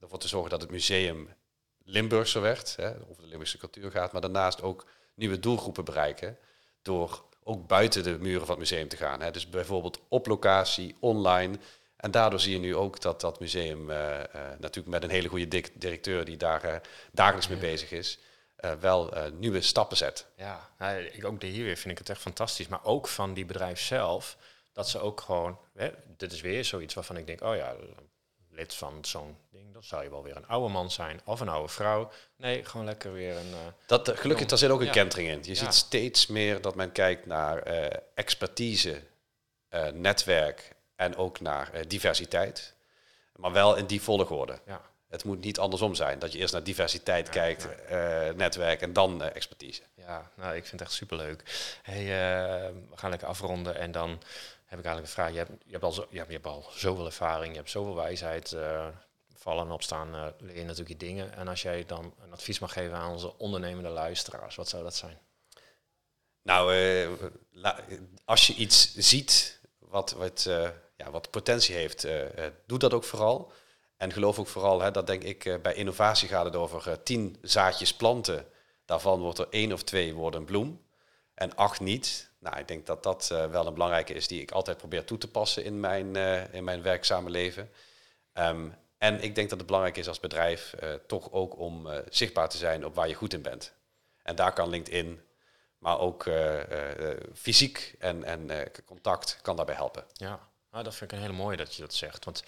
ervoor 0.00 0.18
te 0.18 0.28
zorgen 0.28 0.50
dat 0.50 0.60
het 0.60 0.70
museum 0.70 1.28
Limburgser 1.84 2.40
werd, 2.40 2.76
hè, 2.76 2.90
over 3.10 3.22
de 3.22 3.28
Limburgse 3.28 3.58
cultuur 3.58 3.90
gaat, 3.90 4.12
maar 4.12 4.20
daarnaast 4.20 4.62
ook 4.62 4.86
nieuwe 5.14 5.38
doelgroepen 5.40 5.84
bereiken 5.84 6.38
door 6.82 7.24
ook 7.42 7.66
buiten 7.66 8.02
de 8.02 8.18
muren 8.18 8.46
van 8.46 8.50
het 8.50 8.58
museum 8.58 8.88
te 8.88 8.96
gaan. 8.96 9.20
Hè. 9.20 9.30
Dus 9.30 9.48
bijvoorbeeld 9.48 10.00
op 10.08 10.26
locatie, 10.26 10.96
online. 11.00 11.58
En 11.96 12.10
daardoor 12.10 12.40
zie 12.40 12.52
je 12.52 12.58
nu 12.58 12.76
ook 12.76 13.00
dat 13.00 13.20
dat 13.20 13.40
museum 13.40 13.90
uh, 13.90 13.96
uh, 13.96 14.24
natuurlijk 14.58 14.86
met 14.86 15.02
een 15.02 15.10
hele 15.10 15.28
goede 15.28 15.62
directeur 15.74 16.24
die 16.24 16.36
daar 16.36 16.64
uh, 16.64 16.74
dagelijks 17.12 17.48
mee 17.48 17.58
bezig 17.58 17.90
is, 17.90 18.18
wel 18.80 19.14
nieuwe 19.38 19.60
stappen 19.60 19.96
zet. 19.96 20.26
Ja, 20.36 20.70
nou, 20.78 21.02
ik 21.02 21.24
ook 21.24 21.40
de 21.40 21.46
hier 21.46 21.64
weer 21.64 21.76
vind 21.76 21.92
ik 21.92 21.98
het 21.98 22.08
echt 22.08 22.20
fantastisch. 22.20 22.68
Maar 22.68 22.84
ook 22.84 23.08
van 23.08 23.34
die 23.34 23.44
bedrijf 23.44 23.80
zelf, 23.80 24.36
dat 24.74 24.88
ze 24.88 24.98
ook 24.98 25.20
gewoon, 25.20 25.58
hè, 25.74 25.90
dit 26.16 26.32
is 26.32 26.40
weer 26.40 26.64
zoiets 26.64 26.94
waarvan 26.94 27.16
ik 27.16 27.26
denk, 27.26 27.42
oh 27.42 27.56
ja, 27.56 27.74
lid 28.50 28.74
van 28.74 29.04
zo'n 29.04 29.36
ding, 29.50 29.72
dan 29.72 29.84
zou 29.84 30.02
je 30.02 30.10
wel 30.10 30.22
weer 30.22 30.36
een 30.36 30.46
oude 30.46 30.72
man 30.72 30.90
zijn 30.90 31.20
of 31.24 31.40
een 31.40 31.48
oude 31.48 31.72
vrouw. 31.72 32.10
Nee, 32.36 32.64
gewoon 32.64 32.86
lekker 32.86 33.12
weer 33.12 33.36
een. 33.36 33.50
Uh, 33.50 33.56
dat 33.86 34.08
uh, 34.08 34.16
gelukkig, 34.16 34.46
daar 34.46 34.58
zit 34.58 34.70
ook 34.70 34.80
een 34.80 34.86
ja. 34.86 34.92
kentering 34.92 35.28
in. 35.28 35.38
Je 35.42 35.48
ja. 35.48 35.54
ziet 35.54 35.74
steeds 35.74 36.26
meer 36.26 36.60
dat 36.60 36.74
men 36.74 36.92
kijkt 36.92 37.26
naar 37.26 37.68
uh, 37.68 37.86
expertise, 38.14 39.02
netwerk 39.92 40.74
en 40.96 41.16
ook 41.16 41.40
naar 41.40 41.88
diversiteit. 41.88 42.74
Maar 43.36 43.52
wel 43.52 43.74
in 43.74 43.86
die 43.86 44.02
volgorde. 44.02 44.58
Ja. 44.66 44.80
Het 45.08 45.24
moet 45.24 45.40
niet 45.40 45.58
andersom 45.58 45.94
zijn. 45.94 46.18
Dat 46.18 46.32
je 46.32 46.38
eerst 46.38 46.52
naar 46.52 46.62
diversiteit 46.62 47.28
kijkt, 47.28 47.68
netwerk 48.36 48.80
en 48.80 48.92
dan 48.92 49.22
expertise. 49.22 49.82
Ja, 49.94 50.30
nou, 50.34 50.54
ik 50.54 50.66
vind 50.66 50.80
het 50.80 50.80
echt 50.80 50.92
superleuk. 50.92 51.42
Hey, 51.82 52.04
we 52.90 52.96
gaan 52.96 53.10
lekker 53.10 53.28
afronden 53.28 53.76
en 53.76 53.92
dan 53.92 54.22
heb 54.74 54.84
ik 54.84 54.90
eigenlijk 54.90 55.06
een 55.06 55.22
vraag. 55.22 55.32
Je 55.32 55.38
hebt, 55.38 55.64
je 55.64 55.72
hebt, 55.72 55.84
al, 55.84 55.92
zo, 55.92 56.06
je 56.10 56.16
hebt, 56.16 56.28
je 56.28 56.34
hebt 56.34 56.46
al 56.46 56.66
zoveel 56.70 57.06
ervaring, 57.06 57.52
je 57.52 57.58
hebt 57.58 57.70
zoveel 57.70 57.94
wijsheid. 57.94 58.52
Uh, 58.52 58.86
vallen 59.36 59.66
en 59.66 59.72
opstaan 59.72 60.14
uh, 60.14 60.26
leer 60.38 60.56
je 60.56 60.64
natuurlijk 60.64 60.88
je 61.00 61.06
dingen. 61.06 61.34
En 61.34 61.48
als 61.48 61.62
jij 61.62 61.84
dan 61.86 62.14
een 62.22 62.32
advies 62.32 62.58
mag 62.58 62.72
geven 62.72 62.96
aan 62.96 63.12
onze 63.12 63.38
ondernemende 63.38 63.88
luisteraars, 63.88 64.56
wat 64.56 64.68
zou 64.68 64.82
dat 64.82 64.94
zijn? 64.94 65.18
Nou, 66.42 66.74
uh, 66.74 67.08
als 68.24 68.46
je 68.46 68.54
iets 68.54 68.94
ziet 68.94 69.60
wat, 69.78 70.10
wat, 70.10 70.42
ja, 70.96 71.10
wat 71.10 71.30
potentie 71.30 71.74
heeft, 71.74 72.06
doe 72.66 72.78
dat 72.78 72.92
ook 72.92 73.04
vooral. 73.04 73.52
En 73.96 74.12
geloof 74.12 74.38
ook 74.38 74.46
vooral, 74.46 74.80
hè, 74.80 74.90
dat 74.90 75.06
denk 75.06 75.22
ik, 75.22 75.62
bij 75.62 75.74
innovatie 75.74 76.28
gaat 76.28 76.44
het 76.44 76.56
over 76.56 77.02
tien 77.02 77.38
zaadjes 77.42 77.94
planten. 77.94 78.46
Daarvan 78.84 79.20
wordt 79.20 79.38
er 79.38 79.48
één 79.50 79.72
of 79.72 79.82
twee 79.82 80.14
worden 80.14 80.44
bloem 80.44 80.84
en 81.34 81.56
acht 81.56 81.80
niet. 81.80 82.32
Nou, 82.44 82.58
ik 82.58 82.68
denk 82.68 82.86
dat 82.86 83.02
dat 83.02 83.28
uh, 83.32 83.46
wel 83.46 83.66
een 83.66 83.72
belangrijke 83.72 84.14
is 84.14 84.26
die 84.26 84.40
ik 84.40 84.50
altijd 84.50 84.76
probeer 84.76 85.04
toe 85.04 85.18
te 85.18 85.30
passen 85.30 85.64
in 85.64 85.80
mijn, 85.80 86.16
uh, 86.16 86.54
in 86.54 86.64
mijn 86.64 86.82
werkzame 86.82 87.30
leven. 87.30 87.70
Um, 88.34 88.74
en 88.98 89.20
ik 89.20 89.34
denk 89.34 89.48
dat 89.48 89.58
het 89.58 89.66
belangrijk 89.66 89.96
is 89.96 90.08
als 90.08 90.20
bedrijf 90.20 90.74
uh, 90.82 90.94
toch 91.06 91.32
ook 91.32 91.58
om 91.58 91.88
zichtbaar 92.08 92.48
te 92.48 92.56
zijn 92.56 92.84
op 92.84 92.94
waar 92.94 93.08
je 93.08 93.14
goed 93.14 93.32
in 93.32 93.42
bent. 93.42 93.72
En 94.22 94.36
daar 94.36 94.52
kan 94.52 94.68
LinkedIn, 94.68 95.22
maar 95.78 95.98
ook 95.98 96.30
fysiek 97.34 97.94
en, 97.98 98.24
en 98.24 98.70
contact 98.84 99.38
kan 99.42 99.56
daarbij 99.56 99.74
helpen. 99.74 100.04
Ja, 100.12 100.48
nou, 100.70 100.84
dat 100.84 100.94
vind 100.94 101.12
ik 101.12 101.16
een 101.16 101.24
hele 101.24 101.36
mooie 101.36 101.56
dat 101.56 101.74
je 101.74 101.82
dat 101.82 101.94
zegt. 101.94 102.24
Want 102.24 102.42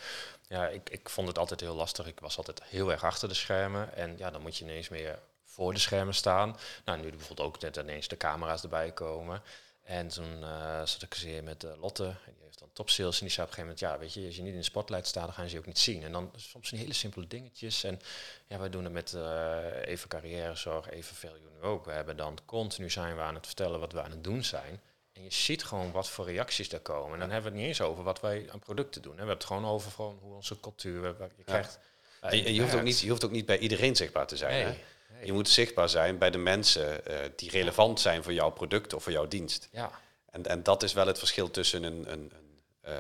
ja, 0.49 0.69
ik, 0.69 0.91
ik 0.91 1.09
vond 1.09 1.29
het 1.29 1.39
altijd 1.39 1.61
heel 1.61 1.75
lastig. 1.75 2.07
Ik 2.07 2.21
was 2.21 2.37
altijd 2.37 2.63
heel 2.63 2.91
erg 2.91 3.05
achter 3.05 3.29
de 3.29 3.35
schermen. 3.35 3.95
En 3.95 4.19
ja, 4.19 4.31
dan 4.31 4.43
moet 4.43 4.57
je 4.57 4.65
ineens 4.65 4.89
meer 4.89 5.19
voor 5.45 5.73
de 5.73 5.79
schermen 5.79 6.15
staan. 6.15 6.57
Nou, 6.85 7.01
nu 7.01 7.11
bijvoorbeeld 7.11 7.49
ook 7.49 7.61
net 7.61 7.77
ineens 7.77 8.09
de 8.09 8.17
camera's 8.17 8.63
erbij 8.63 8.93
komen. 8.93 9.43
En 9.87 10.09
toen 10.09 10.41
uh, 10.41 10.85
zat 10.85 11.03
ik 11.03 11.15
zeer 11.15 11.45
met 11.45 11.65
uh, 11.65 11.71
Lotte, 11.81 12.15
die 12.25 12.45
heeft 12.45 12.59
dan 12.59 12.69
top 12.73 12.91
sales. 12.91 13.21
En 13.21 13.27
die 13.27 13.35
zei 13.35 13.47
op 13.47 13.53
een 13.53 13.59
gegeven 13.59 13.63
moment, 13.63 13.81
ja, 13.81 13.99
weet 13.99 14.15
je, 14.15 14.27
als 14.27 14.37
je 14.37 14.43
niet 14.43 14.53
in 14.53 14.59
de 14.59 14.65
spotlight 14.65 15.07
staat, 15.07 15.25
dan 15.25 15.33
gaan 15.33 15.47
ze 15.49 15.53
je 15.53 15.59
ook 15.59 15.67
niet 15.67 15.79
zien. 15.79 16.03
En 16.03 16.13
dan 16.13 16.33
soms 16.37 16.69
zijn 16.69 16.81
hele 16.81 16.93
simpele 16.93 17.27
dingetjes. 17.27 17.85
En 17.85 18.01
ja, 18.47 18.59
wij 18.59 18.71
doen 18.71 18.85
het 18.85 18.93
met 18.93 19.13
uh, 19.13 19.57
even 19.85 20.09
carrièrezorg, 20.09 20.91
even 20.91 21.17
veel 21.17 21.33
nu 21.33 21.67
ook. 21.67 21.85
We 21.85 21.93
hebben 21.93 22.17
dan 22.17 22.39
continu 22.45 22.91
zijn 22.91 23.17
we 23.17 23.23
aan 23.23 23.35
het 23.35 23.47
vertellen 23.47 23.81
wat 23.81 23.93
we 23.93 24.03
aan 24.03 24.11
het 24.11 24.25
doen 24.25 24.45
zijn. 24.45 24.81
En 25.13 25.23
je 25.23 25.33
ziet 25.33 25.65
gewoon 25.65 25.93
wat 25.93 26.09
voor 26.09 26.25
reacties 26.25 26.73
er 26.73 26.81
komen. 26.81 27.13
En 27.13 27.19
dan 27.19 27.31
hebben 27.31 27.53
we 27.53 27.59
het 27.59 27.67
niet 27.67 27.79
eens 27.79 27.89
over 27.89 28.05
wat 28.05 28.21
wij 28.21 28.47
aan 28.53 28.59
producten 28.59 29.03
doen. 29.03 29.17
Hè. 29.17 29.23
We 29.23 29.27
hebben 29.27 29.37
het 29.37 29.47
gewoon 29.47 29.67
over 29.67 29.91
gewoon 29.91 30.19
hoe 30.23 30.35
onze 30.35 30.61
cultuur, 30.61 31.17
je 31.37 31.45
krijgt... 31.45 31.79
Ja. 32.23 32.31
Je, 32.31 32.55
je, 32.55 32.61
hoeft 32.61 32.75
ook 32.75 32.83
niet, 32.83 33.01
je 33.01 33.09
hoeft 33.09 33.25
ook 33.25 33.31
niet 33.31 33.47
bij 33.47 33.59
iedereen 33.59 33.97
zichtbaar 33.97 34.27
te 34.27 34.37
zijn. 34.37 34.53
Nee. 34.53 34.75
Hè? 34.75 34.79
Je 35.23 35.33
moet 35.33 35.49
zichtbaar 35.49 35.89
zijn 35.89 36.19
bij 36.19 36.31
de 36.31 36.39
mensen 36.39 37.01
uh, 37.11 37.17
die 37.37 37.51
relevant 37.51 38.01
zijn 38.01 38.23
voor 38.23 38.33
jouw 38.33 38.51
product 38.51 38.93
of 38.93 39.03
voor 39.03 39.13
jouw 39.13 39.29
dienst. 39.29 39.69
Ja. 39.73 39.91
En, 40.31 40.47
en 40.47 40.63
dat 40.63 40.83
is 40.83 40.93
wel 40.93 41.07
het 41.07 41.19
verschil 41.19 41.51
tussen 41.51 41.83
een, 41.83 42.13
een, 42.13 42.33
een, 42.33 42.61
uh, 42.89 42.95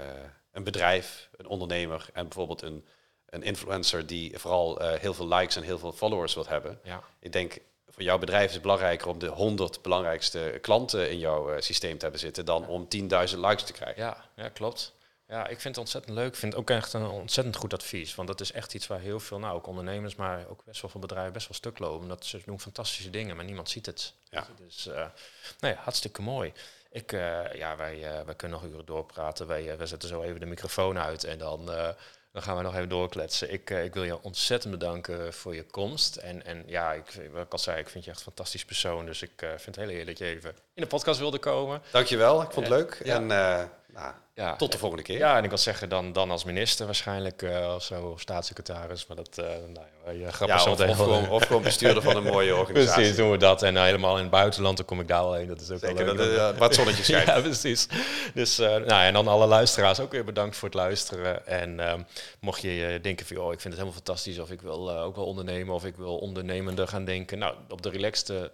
een 0.52 0.64
bedrijf, 0.64 1.28
een 1.36 1.46
ondernemer 1.46 2.08
en 2.12 2.22
bijvoorbeeld 2.22 2.62
een, 2.62 2.84
een 3.26 3.42
influencer 3.42 4.06
die 4.06 4.38
vooral 4.38 4.82
uh, 4.82 4.92
heel 4.92 5.14
veel 5.14 5.28
likes 5.28 5.56
en 5.56 5.62
heel 5.62 5.78
veel 5.78 5.92
followers 5.92 6.34
wil 6.34 6.46
hebben. 6.46 6.80
Ja. 6.82 7.02
Ik 7.18 7.32
denk 7.32 7.58
voor 7.96 8.02
jouw 8.02 8.18
bedrijf 8.18 8.46
is 8.46 8.52
het 8.52 8.62
belangrijker 8.62 9.08
om 9.08 9.18
de 9.18 9.26
100 9.26 9.82
belangrijkste 9.82 10.58
klanten 10.60 11.10
in 11.10 11.18
jouw 11.18 11.50
eh, 11.50 11.60
systeem 11.60 11.96
te 11.96 12.02
hebben 12.02 12.20
zitten 12.20 12.44
dan 12.44 12.66
om 12.66 12.88
10.000 12.96 13.08
likes 13.38 13.64
te 13.64 13.72
krijgen. 13.72 14.02
Ja, 14.02 14.24
ja, 14.36 14.48
klopt. 14.48 14.94
Ja, 15.28 15.42
ik 15.46 15.60
vind 15.60 15.74
het 15.74 15.78
ontzettend 15.78 16.14
leuk. 16.14 16.26
Ik 16.26 16.36
vind 16.36 16.52
het 16.52 16.60
ook 16.60 16.70
echt 16.70 16.92
een 16.92 17.06
ontzettend 17.06 17.56
goed 17.56 17.72
advies. 17.72 18.14
Want 18.14 18.28
dat 18.28 18.40
is 18.40 18.52
echt 18.52 18.74
iets 18.74 18.86
waar 18.86 19.00
heel 19.00 19.20
veel, 19.20 19.38
nou 19.38 19.54
ook 19.54 19.66
ondernemers, 19.66 20.14
maar 20.14 20.46
ook 20.48 20.64
best 20.64 20.80
wel 20.80 20.90
veel 20.90 21.00
bedrijven 21.00 21.32
best 21.32 21.48
wel 21.48 21.56
stuk 21.56 21.78
lopen. 21.78 22.08
Dat 22.08 22.24
ze 22.24 22.42
doen 22.44 22.60
fantastische 22.60 23.10
dingen, 23.10 23.36
maar 23.36 23.44
niemand 23.44 23.70
ziet 23.70 23.86
het. 23.86 24.12
Ja. 24.30 24.46
Dus 24.56 24.86
uh, 24.86 24.94
nou 25.60 25.74
ja, 25.74 25.80
hartstikke 25.80 26.22
mooi. 26.22 26.52
Ik, 26.90 27.12
uh, 27.12 27.52
ja, 27.52 27.76
wij, 27.76 28.18
uh, 28.18 28.24
wij 28.24 28.34
kunnen 28.34 28.60
nog 28.60 28.70
uren 28.70 28.84
doorpraten. 28.84 29.46
Wij, 29.46 29.76
wij 29.76 29.86
zetten 29.86 30.08
zo 30.08 30.22
even 30.22 30.40
de 30.40 30.46
microfoon 30.46 30.98
uit 30.98 31.24
en 31.24 31.38
dan 31.38 31.70
dan 32.32 32.44
gaan 32.44 32.56
we 32.56 32.62
nog 32.62 32.74
even 32.74 32.88
doorkletsen. 32.88 33.52
Ik, 33.52 33.70
ik 33.70 33.94
wil 33.94 34.04
je 34.04 34.22
ontzettend 34.22 34.78
bedanken 34.78 35.34
voor 35.34 35.54
je 35.54 35.64
komst. 35.64 36.16
En, 36.16 36.44
en 36.44 36.62
ja, 36.66 36.92
ik, 36.92 37.04
wat 37.32 37.44
ik 37.44 37.52
al 37.52 37.58
zei, 37.58 37.78
ik 37.78 37.88
vind 37.88 38.04
je 38.04 38.10
echt 38.10 38.18
een 38.18 38.24
fantastisch 38.26 38.64
persoon. 38.64 39.06
Dus 39.06 39.22
ik 39.22 39.32
vind 39.36 39.64
het 39.64 39.76
heel 39.76 39.88
eerlijk 39.88 40.18
dat 40.18 40.28
je 40.28 40.34
even 40.34 40.50
in 40.74 40.82
de 40.82 40.88
podcast 40.88 41.18
wilde 41.18 41.38
komen. 41.38 41.82
Dankjewel, 41.90 42.42
ik 42.42 42.50
vond 42.50 42.66
het 42.66 42.76
leuk. 42.76 43.00
Ja. 43.04 43.14
En 43.14 43.30
nou, 43.96 44.14
ja. 44.34 44.56
tot 44.56 44.72
de 44.72 44.78
volgende 44.78 45.04
keer. 45.04 45.18
Ja, 45.18 45.36
en 45.36 45.42
ik 45.42 45.48
wil 45.48 45.58
zeggen 45.58 45.88
dan, 45.88 46.12
dan 46.12 46.30
als 46.30 46.44
minister 46.44 46.86
waarschijnlijk, 46.86 47.44
of 47.74 47.82
zo, 47.82 48.02
of 48.02 48.20
staatssecretaris. 48.20 49.06
Maar 49.06 49.16
dat, 49.16 49.36
nou, 49.36 49.86
je 50.18 50.18
ja, 50.46 50.64
of, 50.64 50.80
of, 50.80 50.96
gewoon, 50.96 51.28
of 51.28 51.46
gewoon 51.46 51.62
bestuurder 51.62 52.02
van 52.02 52.16
een 52.16 52.32
mooie 52.32 52.56
organisatie. 52.56 52.94
Precies, 52.94 53.16
doen 53.16 53.30
we 53.30 53.36
dat. 53.36 53.62
En 53.62 53.84
helemaal 53.84 54.16
in 54.16 54.22
het 54.22 54.30
buitenland, 54.30 54.76
dan 54.76 54.86
kom 54.86 55.00
ik 55.00 55.08
daar 55.08 55.22
wel 55.22 55.34
heen. 55.34 55.46
Dat 55.46 55.60
is 55.60 55.70
ook 55.70 55.78
Zeker, 55.78 56.04
wel 56.04 56.14
leuk. 56.14 56.36
Dat, 56.36 56.56
wat 56.56 56.74
zonnetje 56.74 57.02
schijnt. 57.12 57.26
ja, 57.26 57.40
precies. 57.40 57.88
Dus, 58.34 58.56
nou, 58.56 59.04
en 59.04 59.12
dan 59.12 59.28
alle 59.28 59.46
luisteraars 59.46 60.00
ook 60.00 60.12
weer 60.12 60.24
bedankt 60.24 60.56
voor 60.56 60.68
het 60.68 60.76
luisteren. 60.76 61.46
En 61.46 61.80
ehm, 61.80 62.02
mocht 62.40 62.60
je 62.60 62.98
denken 63.02 63.26
van, 63.26 63.36
oh, 63.36 63.52
ik 63.52 63.60
vind 63.60 63.74
het 63.74 63.82
helemaal 63.82 63.92
fantastisch, 63.92 64.38
of 64.38 64.50
ik 64.50 64.60
wil 64.60 64.90
uh, 64.90 65.02
ook 65.02 65.16
wel 65.16 65.26
ondernemen, 65.26 65.74
of 65.74 65.84
ik 65.84 65.96
wil 65.96 66.16
ondernemender 66.16 66.88
gaan 66.88 67.04
denken. 67.04 67.38
Nou, 67.38 67.54
op 67.68 67.82
de 67.82 67.90
relaxte, 67.90 68.52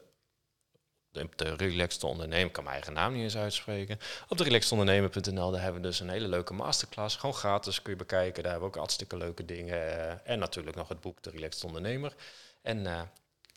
de, 1.12 1.28
de 1.36 1.54
relaxte 1.54 2.06
ondernemer, 2.06 2.50
kan 2.50 2.64
mijn 2.64 2.76
eigen 2.76 2.92
naam 2.92 3.12
niet 3.12 3.22
eens 3.22 3.36
uitspreken. 3.36 3.98
Op 4.28 4.38
de 4.38 4.44
relaxedondernemer.nl, 4.44 5.50
daar 5.50 5.62
hebben 5.62 5.82
we 5.82 5.86
dus 5.88 6.00
een 6.00 6.08
hele 6.08 6.28
leuke 6.28 6.54
masterclass, 6.54 7.16
gewoon 7.16 7.34
gratis 7.34 7.82
kun 7.82 7.92
je 7.92 7.98
bekijken. 7.98 8.42
Daar 8.42 8.52
hebben 8.52 8.70
we 8.70 8.74
ook 8.74 8.80
hartstikke 8.80 9.16
leuke 9.16 9.44
dingen. 9.44 9.76
Uh, 9.76 10.30
en 10.30 10.38
natuurlijk 10.38 10.76
nog 10.76 10.88
het 10.88 11.00
boek 11.00 11.22
De 11.22 11.30
Relaxed 11.30 11.64
Ondernemer. 11.64 12.14
En 12.62 12.84
uh, 12.84 13.00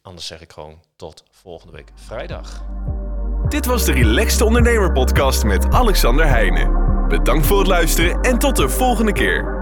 anders 0.02 0.28
zeg 0.28 0.42
ik 0.42 0.52
gewoon 0.52 0.82
tot 0.96 1.24
volgende 1.32 1.74
week 1.74 1.92
vrijdag. 1.96 2.64
Dit 3.50 3.66
was 3.66 3.86
de 3.86 3.92
Relaxed 3.92 4.42
Ondernemer 4.42 4.92
podcast 4.92 5.44
met 5.44 5.66
Alexander 5.66 6.28
Heijnen. 6.28 6.84
Bedankt 7.08 7.46
voor 7.46 7.60
het 7.60 7.68
luisteren 7.68 8.22
en 8.22 8.40
tot 8.40 8.56
de 8.56 8.70
volgende 8.70 9.14
keer. 9.14 9.55